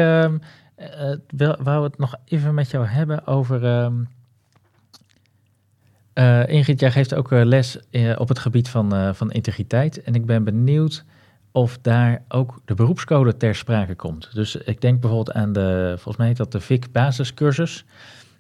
wil, 1.28 1.56
wou 1.64 1.84
het 1.84 1.98
nog 1.98 2.16
even 2.26 2.54
met 2.54 2.72
jou 2.72 2.86
hebben 2.86 3.28
over... 3.28 3.66
ehm, 3.66 4.04
eh, 6.14 6.48
Ingrid, 6.48 6.80
jij 6.80 6.92
geeft 6.92 7.14
ook 7.14 7.32
eh, 7.32 7.46
les 7.46 7.80
op 8.18 8.28
het 8.28 8.40
gebied 8.40 8.70
van, 8.70 9.16
van 9.16 9.32
integriteit. 9.32 10.04
En 10.04 10.16
ik 10.16 10.26
ben 10.26 10.44
benieuwd 10.44 11.06
of 11.58 11.78
daar 11.82 12.22
ook 12.28 12.60
de 12.66 12.74
beroepscode 12.74 13.38
ter 13.38 13.56
sprake 13.56 13.96
komt. 13.96 14.30
Dus 14.34 14.56
ik 14.56 14.82
denk 14.82 15.00
bijvoorbeeld 15.02 15.36
aan 15.38 15.54
de, 15.54 15.92
volgens 15.96 16.18
mij 16.18 16.28
heet 16.28 16.38
dat 16.38 16.52
de 16.52 16.60
VIC 16.60 16.92
basiscursus. 16.92 17.86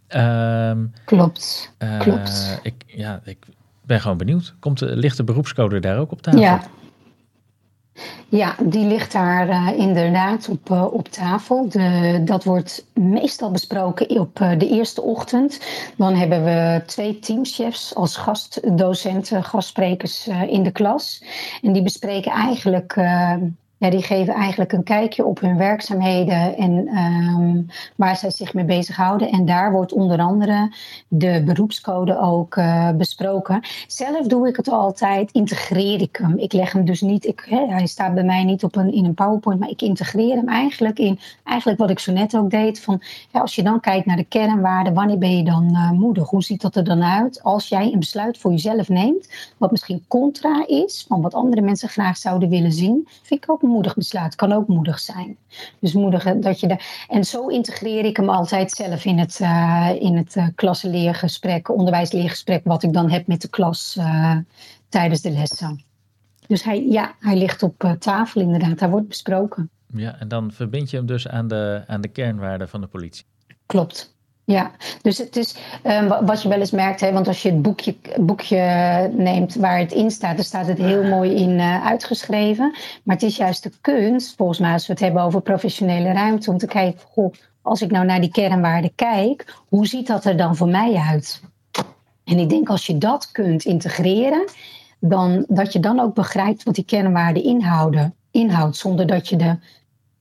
Ehm, 0.08 0.86
Klopt. 1.06 1.74
eh, 1.78 2.00
Klopt. 2.00 2.60
Ik, 2.64 2.74
ja, 2.86 3.22
ik 3.24 3.38
ben 3.86 4.02
gewoon 4.02 4.18
benieuwd. 4.18 4.54
Komt 4.60 4.80
de, 4.80 4.96
ligt 4.96 5.18
de 5.18 5.24
beroepscode 5.24 5.80
daar 5.80 5.98
ook 5.98 6.12
op 6.12 6.22
tafel? 6.22 6.40
Ja. 6.40 6.62
Ja, 8.30 8.56
die 8.64 8.86
ligt 8.86 9.12
daar 9.12 9.50
eh, 9.50 9.78
inderdaad 9.78 10.50
op, 10.50 10.72
eh, 10.72 10.94
op 10.94 11.08
tafel. 11.08 11.70
De, 11.70 12.22
dat 12.26 12.44
wordt 12.44 12.86
meestal 12.94 13.52
besproken 13.52 14.20
op 14.20 14.40
eh, 14.40 14.52
de 14.58 14.70
eerste 14.70 15.02
ochtend. 15.02 15.60
Dan 15.98 16.16
hebben 16.16 16.44
we 16.44 16.82
twee 16.86 17.20
teamchefs 17.20 17.96
als 17.96 18.16
gastdocenten, 18.16 19.44
gastsprekers 19.44 20.28
in 20.48 20.64
de 20.64 20.72
klas. 20.72 21.24
En 21.62 21.74
die 21.74 21.84
bespreken 21.84 22.32
eigenlijk, 22.32 22.96
ja, 23.78 23.90
die 23.90 24.02
geven 24.02 24.34
eigenlijk 24.34 24.72
een 24.72 24.84
kijkje 24.84 25.26
op 25.26 25.40
hun 25.40 25.58
werkzaamheden 25.58 26.58
en 26.58 26.88
ehm, 26.88 27.62
waar 27.96 28.18
zij 28.18 28.32
zich 28.32 28.54
mee 28.54 28.66
bezighouden. 28.66 29.32
En 29.32 29.46
daar 29.46 29.72
wordt 29.72 29.94
onder 29.94 30.20
andere 30.20 30.72
de 31.08 31.42
beroepscode 31.46 32.20
ook 32.20 32.56
eh, 32.56 32.90
besproken. 32.92 33.62
Zelf 33.88 34.28
doe 34.28 34.48
ik 34.48 34.56
het 34.56 34.70
altijd, 34.70 35.32
integreer 35.32 36.02
ik 36.02 36.16
hem. 36.22 36.38
Ik 36.38 36.54
leg 36.54 36.72
hem 36.72 36.86
dus 36.86 37.02
niet, 37.02 37.26
ik, 37.26 37.46
hij 37.50 37.88
staat 37.88 38.14
bij 38.14 38.24
mij 38.24 38.44
niet 38.44 38.64
op 38.64 38.76
een, 38.76 38.94
in 38.94 39.06
een 39.06 39.14
PowerPoint, 39.14 39.60
maar 39.60 39.70
ik 39.70 39.82
integreer 39.82 40.36
hem 40.36 40.48
eigenlijk 40.48 41.00
in 41.00 41.20
eigenlijk 41.44 41.80
wat 41.80 41.90
ik 41.90 42.00
zo 42.00 42.12
net 42.12 42.38
ook 42.38 42.50
deed. 42.50 42.80
Van, 42.80 43.02
ja, 43.32 43.40
als 43.40 43.56
je 43.56 43.64
dan 43.64 43.80
kijkt 43.80 44.06
naar 44.06 44.16
de 44.16 44.24
kernwaarden, 44.24 44.94
wanneer 44.94 45.18
ben 45.18 45.38
je 45.38 45.44
dan 45.44 45.70
eh, 45.74 45.92
moedig? 45.92 46.30
Hoe 46.30 46.44
ziet 46.44 46.62
dat 46.62 46.76
er 46.76 46.84
dan 46.84 47.04
uit 47.04 47.44
als 47.44 47.68
jij 47.68 47.92
een 47.94 48.00
besluit 48.00 48.38
voor 48.38 48.52
jezelf 48.52 48.90
neemt, 48.90 49.30
wat 49.58 49.72
misschien 49.72 50.06
contra 50.08 50.64
is 50.68 51.06
van 51.08 51.22
wat 51.22 51.34
andere 51.34 51.62
mensen 51.62 51.90
graag 51.90 52.18
zouden 52.18 52.50
willen 52.50 52.72
zien? 52.74 53.08
Vind 53.24 53.44
ik 53.44 53.52
ook 53.52 53.62
moedig 53.68 53.96
besluit, 53.96 54.36
kan 54.36 54.52
ook 54.52 54.68
moedig 54.68 55.00
zijn. 55.00 55.38
Dus 55.80 55.94
moedig 55.94 56.24
dat 56.24 56.60
je 56.60 56.68
de, 56.68 56.78
en 57.08 57.24
zo 57.24 57.48
integreer 57.48 58.06
ik 58.06 58.18
hem 58.18 58.30
altijd 58.30 58.72
zelf 58.72 59.06
in 59.06 59.18
het, 59.18 59.40
eh 59.40 59.90
in 60.00 60.18
het 60.18 60.52
klassenleergesprek, 60.56 61.70
onderwijsleergesprek, 61.70 62.62
wat 62.64 62.84
ik 62.84 62.94
dan 62.94 63.10
heb 63.10 63.28
met 63.28 63.42
de 63.42 63.50
klas 63.50 63.96
eh, 64.00 64.38
tijdens 64.90 65.22
de 65.22 65.32
lessen. 65.32 65.84
Dus 66.48 66.64
hij, 66.64 66.88
ja, 66.88 67.16
hij 67.20 67.38
ligt 67.38 67.64
op 67.64 67.96
tafel 68.00 68.42
inderdaad, 68.42 68.80
hij 68.80 68.90
wordt 68.90 69.08
besproken. 69.08 69.70
Ja, 69.94 70.20
en 70.20 70.28
dan 70.28 70.52
verbind 70.52 70.90
je 70.90 70.98
hem 70.98 71.06
dus 71.06 71.28
aan 71.28 71.48
de, 71.48 71.84
aan 71.88 72.02
de 72.02 72.08
kernwaarden 72.08 72.70
van 72.70 72.82
de 72.82 72.88
politie. 72.88 73.26
Klopt. 73.66 74.17
Ja, 74.48 74.72
dus 75.02 75.18
het 75.18 75.36
is 75.36 75.56
eh, 75.84 76.08
wa- 76.08 76.24
wat 76.24 76.42
je 76.42 76.50
wel 76.50 76.60
eens 76.60 76.72
merkt, 76.72 77.00
hè, 77.02 77.12
want 77.12 77.28
als 77.28 77.42
je 77.42 77.50
het 77.52 77.62
boekje, 77.62 77.96
boekje 78.20 78.60
neemt 79.14 79.56
waar 79.56 79.80
het 79.80 79.92
in 79.92 80.12
staat, 80.12 80.36
dan 80.36 80.46
staat 80.46 80.68
het 80.68 80.78
heel 80.78 81.04
mooi 81.04 81.36
in 81.36 81.60
eh, 81.60 81.86
uitgeschreven. 81.86 82.76
Maar 83.04 83.16
het 83.16 83.24
is 83.24 83.38
juist 83.38 83.64
de 83.64 83.72
kunst, 83.82 84.36
volgens 84.36 84.60
mij, 84.60 84.72
als 84.74 84.88
we 84.88 84.94
het 84.94 85.02
hebben 85.02 85.22
over 85.22 85.42
professionele 85.42 86.12
ruimte, 86.12 86.52
om 86.52 86.58
te 86.58 86.68
kijken, 86.68 87.00
goh, 87.10 87.34
als 87.62 87.82
ik 87.82 87.92
nou 87.92 88.06
naar 88.06 88.22
die 88.22 88.32
kernwaarden 88.32 88.96
kijk, 88.96 89.56
hoe 89.68 89.88
ziet 89.88 90.08
dat 90.08 90.26
er 90.26 90.38
dan 90.38 90.56
voor 90.56 90.68
mij 90.70 90.96
uit? 90.96 91.42
En 92.24 92.40
ik 92.40 92.50
denk 92.50 92.70
als 92.70 92.86
je 92.86 92.98
dat 92.98 93.32
kunt 93.32 93.66
integreren, 93.66 94.46
dan, 95.00 95.46
dat 95.48 95.74
je 95.74 95.80
dan 95.80 96.00
ook 96.00 96.14
begrijpt 96.14 96.64
wat 96.64 96.76
die 96.76 96.86
kernwaarden 96.86 97.44
inhouden, 97.44 98.16
inhoudt, 98.32 98.76
zonder 98.78 99.08
dat 99.08 99.28
je 99.28 99.36
de, 99.36 99.58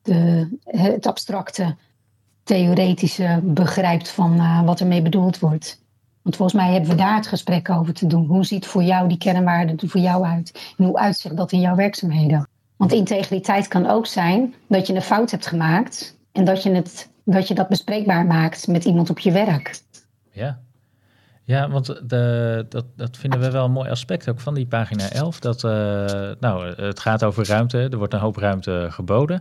de, 0.03 0.49
het 0.65 1.07
abstracte 1.07 1.77
theoretische 2.47 3.41
begrijpt 3.43 4.11
van 4.11 4.39
eh, 4.39 4.63
wat 4.65 4.81
ermee 4.81 5.03
bedoeld 5.03 5.39
wordt. 5.39 5.85
Want 6.23 6.37
volgens 6.37 6.61
mij 6.63 6.73
hebben 6.73 6.91
we 6.91 6.97
daar 6.97 7.17
het 7.17 7.27
gesprek 7.27 7.71
over 7.71 7.95
te 7.95 8.07
doen. 8.07 8.27
Hoe 8.27 8.45
ziet 8.45 8.67
voor 8.67 8.83
jou 8.83 9.09
die 9.09 9.19
kernwaarde 9.19 9.75
er 9.77 9.89
voor 9.89 10.01
jou 10.01 10.25
uit? 10.25 10.75
En 10.79 10.85
hoe 10.85 10.99
uitzicht 10.99 11.37
dat 11.37 11.53
in 11.53 11.61
jouw 11.61 11.75
werkzaamheden? 11.75 12.49
Want 12.77 12.93
integriteit 12.93 13.69
kan 13.69 13.87
ook 13.87 14.07
zijn 14.07 14.55
dat 14.69 14.87
je 14.87 14.95
een 14.95 15.03
fout 15.03 15.31
hebt 15.31 15.47
gemaakt 15.47 16.19
en 16.33 16.45
dat 16.45 16.63
je, 16.63 16.71
het, 16.71 17.11
dat, 17.25 17.49
je 17.49 17.55
dat 17.55 17.69
bespreekbaar 17.69 18.27
maakt 18.27 18.67
met 18.67 18.85
iemand 18.85 19.11
op 19.11 19.19
je 19.19 19.33
werk. 19.33 19.81
Ja, 20.31 20.59
ja 21.45 21.69
want 21.69 21.87
de, 21.87 22.67
dat, 22.69 22.85
dat 22.97 23.17
vinden 23.17 23.41
we 23.41 23.51
wel 23.51 23.65
een 23.65 23.73
mooi 23.73 23.91
aspect 23.91 24.29
ook 24.29 24.41
van 24.41 24.55
die 24.55 24.67
pagina 24.67 25.11
11. 25.11 25.41
Dat, 25.41 25.65
eh, 25.65 25.71
nou, 26.41 26.83
het 26.83 27.01
gaat 27.01 27.25
over 27.25 27.47
ruimte, 27.47 27.79
er 27.79 27.99
wordt 27.99 28.13
een 28.13 28.21
hoop 28.21 28.37
ruimte 28.37 28.87
geboden. 28.91 29.41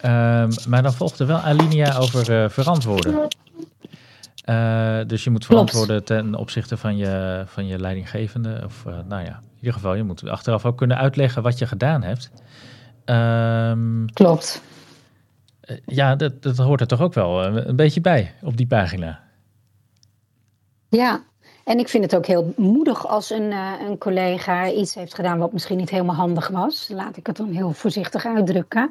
Ehm, 0.00 0.50
maar 0.68 0.82
dan 0.82 0.92
volgt 0.92 1.18
er 1.18 1.26
wel 1.26 1.38
alinea 1.38 1.96
over 1.96 2.42
eh, 2.42 2.48
verantwoorden. 2.48 3.28
Uh, 4.48 4.98
dus 5.06 5.24
je 5.24 5.30
moet 5.30 5.46
verantwoorden 5.46 6.04
ten 6.04 6.34
opzichte 6.34 6.76
van 6.76 6.96
je, 6.96 7.42
van 7.46 7.66
je 7.66 7.78
leidinggevende. 7.78 8.62
Of 8.64 8.84
uh, 8.86 8.98
nou 9.08 9.24
ja, 9.24 9.40
in 9.42 9.56
ieder 9.58 9.72
geval, 9.72 9.94
je 9.94 10.02
moet 10.02 10.28
achteraf 10.28 10.64
ook 10.64 10.76
kunnen 10.76 10.96
uitleggen 10.96 11.42
wat 11.42 11.58
je 11.58 11.66
gedaan 11.66 12.02
hebt. 12.02 12.30
Um, 13.04 14.12
Klopt. 14.12 14.62
Uh, 15.64 15.76
ja, 15.86 16.16
dat, 16.16 16.42
dat 16.42 16.56
hoort 16.56 16.80
er 16.80 16.86
toch 16.86 17.00
ook 17.00 17.14
wel 17.14 17.44
een 17.44 17.76
beetje 17.76 18.00
bij 18.00 18.34
op 18.42 18.56
die 18.56 18.66
pagina. 18.66 19.20
Ja, 20.88 21.22
en 21.66 21.78
ik 21.78 21.88
vind 21.88 22.04
het 22.04 22.16
ook 22.16 22.26
heel 22.26 22.52
moedig 22.56 23.06
als 23.06 23.30
een, 23.30 23.50
uh, 23.50 23.72
een 23.88 23.98
collega 23.98 24.70
iets 24.70 24.94
heeft 24.94 25.14
gedaan 25.14 25.38
wat 25.38 25.52
misschien 25.52 25.76
niet 25.76 25.90
helemaal 25.90 26.14
handig 26.14 26.48
was. 26.48 26.88
Laat 26.92 27.16
ik 27.16 27.26
het 27.26 27.36
dan 27.36 27.50
heel 27.50 27.72
voorzichtig 27.72 28.26
uitdrukken. 28.26 28.88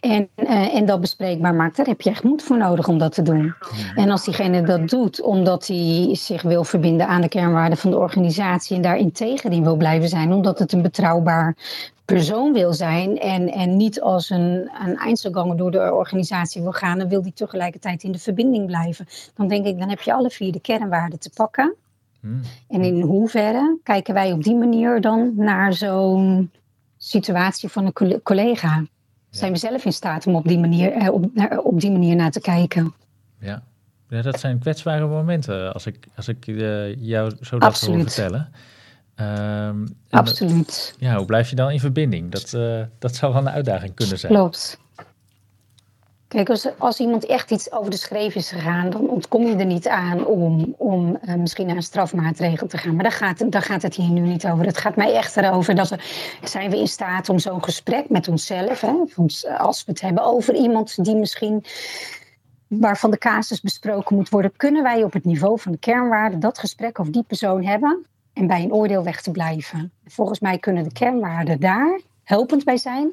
En, 0.00 0.28
uh, 0.36 0.74
en 0.74 0.86
dat 0.86 1.00
bespreekbaar 1.00 1.54
maakt. 1.54 1.76
Daar 1.76 1.86
heb 1.86 2.00
je 2.00 2.10
echt 2.10 2.22
moed 2.22 2.42
voor 2.42 2.56
nodig 2.56 2.88
om 2.88 2.98
dat 2.98 3.12
te 3.12 3.22
doen. 3.22 3.54
En 3.94 4.10
als 4.10 4.24
diegene 4.24 4.62
dat 4.62 4.88
doet 4.88 5.22
omdat 5.22 5.66
hij 5.66 6.08
zich 6.12 6.42
wil 6.42 6.64
verbinden 6.64 7.06
aan 7.06 7.20
de 7.20 7.28
kernwaarden 7.28 7.78
van 7.78 7.90
de 7.90 7.98
organisatie 7.98 8.76
en 8.76 8.82
daar 8.82 8.98
integer 8.98 9.52
in 9.52 9.64
wil 9.64 9.76
blijven 9.76 10.08
zijn, 10.08 10.32
omdat 10.32 10.58
het 10.58 10.72
een 10.72 10.82
betrouwbaar 10.82 11.56
persoon 12.04 12.52
wil 12.52 12.72
zijn 12.72 13.18
en, 13.18 13.52
en 13.52 13.76
niet 13.76 14.00
als 14.00 14.30
een, 14.30 14.70
een 14.86 14.96
eindselganger 14.96 15.56
door 15.56 15.70
de 15.70 15.94
organisatie 15.94 16.62
wil 16.62 16.72
gaan, 16.72 16.98
dan 16.98 17.08
wil 17.08 17.22
die 17.22 17.32
tegelijkertijd 17.32 18.02
in 18.02 18.12
de 18.12 18.18
verbinding 18.18 18.66
blijven. 18.66 19.06
Dan 19.34 19.48
denk 19.48 19.66
ik, 19.66 19.78
dan 19.78 19.88
heb 19.88 20.00
je 20.00 20.12
alle 20.12 20.30
vier 20.30 20.52
de 20.52 20.60
kernwaarden 20.60 21.18
te 21.18 21.30
pakken. 21.34 21.74
Hmm. 22.20 22.40
En 22.68 22.82
in 22.82 23.00
hoeverre 23.00 23.78
kijken 23.82 24.14
wij 24.14 24.32
op 24.32 24.42
die 24.42 24.54
manier 24.54 25.00
dan 25.00 25.32
naar 25.36 25.72
zo'n 25.72 26.50
situatie 26.96 27.68
van 27.68 27.86
een 27.86 28.22
collega? 28.22 28.84
Zijn 29.30 29.52
we 29.52 29.58
zelf 29.58 29.84
in 29.84 29.92
staat 29.92 30.26
om 30.26 30.34
op 30.34 30.48
die 30.48 30.58
manier, 30.58 30.92
eh, 30.92 31.12
op, 31.12 31.24
op 31.64 31.80
die 31.80 31.90
manier 31.90 32.16
naar 32.16 32.30
te 32.30 32.40
kijken? 32.40 32.94
Ja. 33.40 33.62
ja, 34.08 34.22
dat 34.22 34.40
zijn 34.40 34.58
kwetsbare 34.58 35.06
momenten 35.06 35.74
als 35.74 35.86
ik, 35.86 36.06
als 36.16 36.28
ik 36.28 36.46
uh, 36.46 36.94
jou 36.96 37.32
zo 37.40 37.58
dat 37.58 37.80
wil 37.80 38.00
vertellen. 38.00 38.52
Um, 39.20 39.96
Absoluut. 40.10 40.94
ja, 40.98 41.16
hoe 41.16 41.26
blijf 41.26 41.50
je 41.50 41.56
dan 41.56 41.70
in 41.70 41.80
verbinding? 41.80 42.30
Dat, 42.30 42.52
uh, 42.56 42.82
dat 42.98 43.16
zou 43.16 43.32
wel 43.32 43.42
een 43.42 43.50
uitdaging 43.50 43.94
kunnen 43.94 44.18
zijn. 44.18 44.32
Klopt. 44.32 44.80
Kijk, 46.28 46.50
als, 46.50 46.78
als 46.78 47.00
iemand 47.00 47.26
echt 47.26 47.50
iets 47.50 47.72
over 47.72 47.90
de 47.90 47.96
schreef 47.96 48.34
is 48.34 48.50
gegaan, 48.50 48.90
dan 48.90 49.08
ontkom 49.08 49.46
je 49.46 49.56
er 49.56 49.66
niet 49.66 49.88
aan 49.88 50.26
om, 50.26 50.74
om 50.78 51.18
uh, 51.24 51.34
misschien 51.34 51.66
naar 51.66 51.76
een 51.76 51.82
strafmaatregel 51.82 52.66
te 52.66 52.78
gaan. 52.78 52.94
Maar 52.94 53.02
daar 53.02 53.12
gaat, 53.12 53.44
gaat 53.50 53.82
het 53.82 53.94
hier 53.94 54.10
nu 54.10 54.20
niet 54.20 54.46
over. 54.46 54.64
Het 54.64 54.78
gaat 54.78 54.96
mij 54.96 55.14
echt 55.14 55.36
erover 55.36 55.74
dat 55.74 55.88
we, 55.88 55.98
zijn 56.42 56.70
we 56.70 56.78
in 56.78 56.88
staat 56.88 57.28
om 57.28 57.38
zo'n 57.38 57.64
gesprek 57.64 58.08
met 58.08 58.28
onszelf, 58.28 58.80
hè, 58.80 58.92
als 59.58 59.84
we 59.84 59.90
het 59.92 60.00
hebben 60.00 60.24
over 60.24 60.54
iemand 60.54 61.04
die 61.04 61.16
misschien 61.16 61.64
waarvan 62.66 63.10
de 63.10 63.18
casus 63.18 63.60
besproken 63.60 64.16
moet 64.16 64.28
worden, 64.28 64.56
kunnen 64.56 64.82
wij 64.82 65.02
op 65.02 65.12
het 65.12 65.24
niveau 65.24 65.60
van 65.60 65.72
de 65.72 65.78
kernwaarden 65.78 66.40
dat 66.40 66.58
gesprek 66.58 67.00
over 67.00 67.12
die 67.12 67.24
persoon 67.26 67.64
hebben 67.64 68.06
en 68.32 68.46
bij 68.46 68.62
een 68.62 68.72
oordeel 68.72 69.04
weg 69.04 69.22
te 69.22 69.30
blijven. 69.30 69.92
Volgens 70.06 70.40
mij 70.40 70.58
kunnen 70.58 70.84
de 70.84 70.92
kernwaarden 70.92 71.60
daar 71.60 72.00
helpend 72.24 72.64
bij 72.64 72.76
zijn 72.76 73.12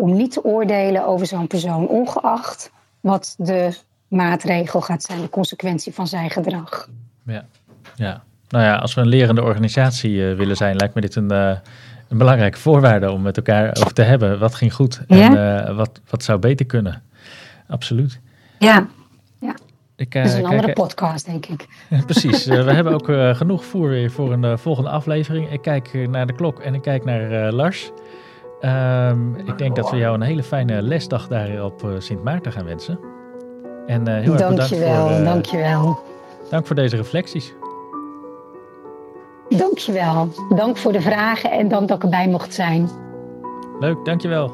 om 0.00 0.12
niet 0.12 0.32
te 0.32 0.44
oordelen 0.44 1.06
over 1.06 1.26
zo'n 1.26 1.46
persoon, 1.46 1.88
ongeacht 1.88 2.70
wat 3.00 3.34
de 3.38 3.76
maatregel 4.08 4.80
gaat 4.80 5.02
zijn, 5.02 5.20
de 5.20 5.28
consequentie 5.28 5.94
van 5.94 6.06
zijn 6.06 6.30
gedrag. 6.30 6.88
Ja, 7.26 7.44
ja. 7.94 8.22
nou 8.48 8.64
ja, 8.64 8.76
als 8.76 8.94
we 8.94 9.00
een 9.00 9.08
lerende 9.08 9.42
organisatie 9.42 10.12
uh, 10.12 10.36
willen 10.36 10.56
zijn, 10.56 10.76
lijkt 10.76 10.94
me 10.94 11.00
dit 11.00 11.14
een, 11.14 11.32
uh, 11.32 11.56
een 12.08 12.18
belangrijke 12.18 12.58
voorwaarde 12.58 13.10
om 13.10 13.22
met 13.22 13.36
elkaar 13.36 13.76
over 13.78 13.92
te 13.92 14.02
hebben. 14.02 14.38
Wat 14.38 14.54
ging 14.54 14.74
goed 14.74 15.00
en 15.06 15.16
ja? 15.18 15.68
uh, 15.68 15.76
wat, 15.76 16.00
wat 16.10 16.22
zou 16.22 16.38
beter 16.38 16.66
kunnen? 16.66 17.02
Absoluut. 17.68 18.20
Ja, 18.58 18.86
ja. 19.40 19.54
Ik, 19.96 20.12
dat 20.12 20.24
is 20.24 20.34
een 20.34 20.46
andere 20.46 20.72
podcast, 20.72 21.26
denk 21.26 21.46
ik. 21.46 21.66
precies. 22.06 22.44
we 22.44 22.72
hebben 22.72 22.92
ook 22.92 23.36
genoeg 23.36 23.64
voer 23.64 23.88
weer 23.88 24.10
voor 24.10 24.32
een 24.32 24.58
volgende 24.58 24.90
aflevering. 24.90 25.52
Ik 25.52 25.62
kijk 25.62 26.08
naar 26.08 26.26
de 26.26 26.34
klok 26.34 26.60
en 26.60 26.74
ik 26.74 26.82
kijk 26.82 27.04
naar 27.04 27.52
Lars. 27.52 27.90
Um, 28.64 29.36
ik 29.36 29.58
denk 29.58 29.76
dat 29.76 29.90
we 29.90 29.96
jou 29.96 30.14
een 30.14 30.22
hele 30.22 30.42
fijne 30.42 30.82
lesdag 30.82 31.28
daar 31.28 31.64
op 31.64 31.82
uh, 31.82 31.90
Sint 31.98 32.22
Maarten 32.22 32.52
gaan 32.52 32.64
wensen. 32.64 32.98
En 33.86 34.00
uh, 34.00 34.06
heel 34.06 34.16
erg 34.16 34.32
bedankt 34.32 34.56
dankjewel, 34.56 35.08
voor, 35.08 35.18
uh, 35.18 35.24
dankjewel. 35.24 35.98
Dank 36.50 36.66
voor 36.66 36.76
deze 36.76 36.96
reflecties. 36.96 37.54
Dankjewel. 39.48 40.28
Dank 40.56 40.76
voor 40.76 40.92
de 40.92 41.00
vragen 41.00 41.50
en 41.50 41.68
dank 41.68 41.88
dat 41.88 41.96
ik 41.96 42.02
erbij 42.02 42.28
mocht 42.28 42.54
zijn. 42.54 42.88
Leuk, 43.80 44.04
dankjewel. 44.04 44.52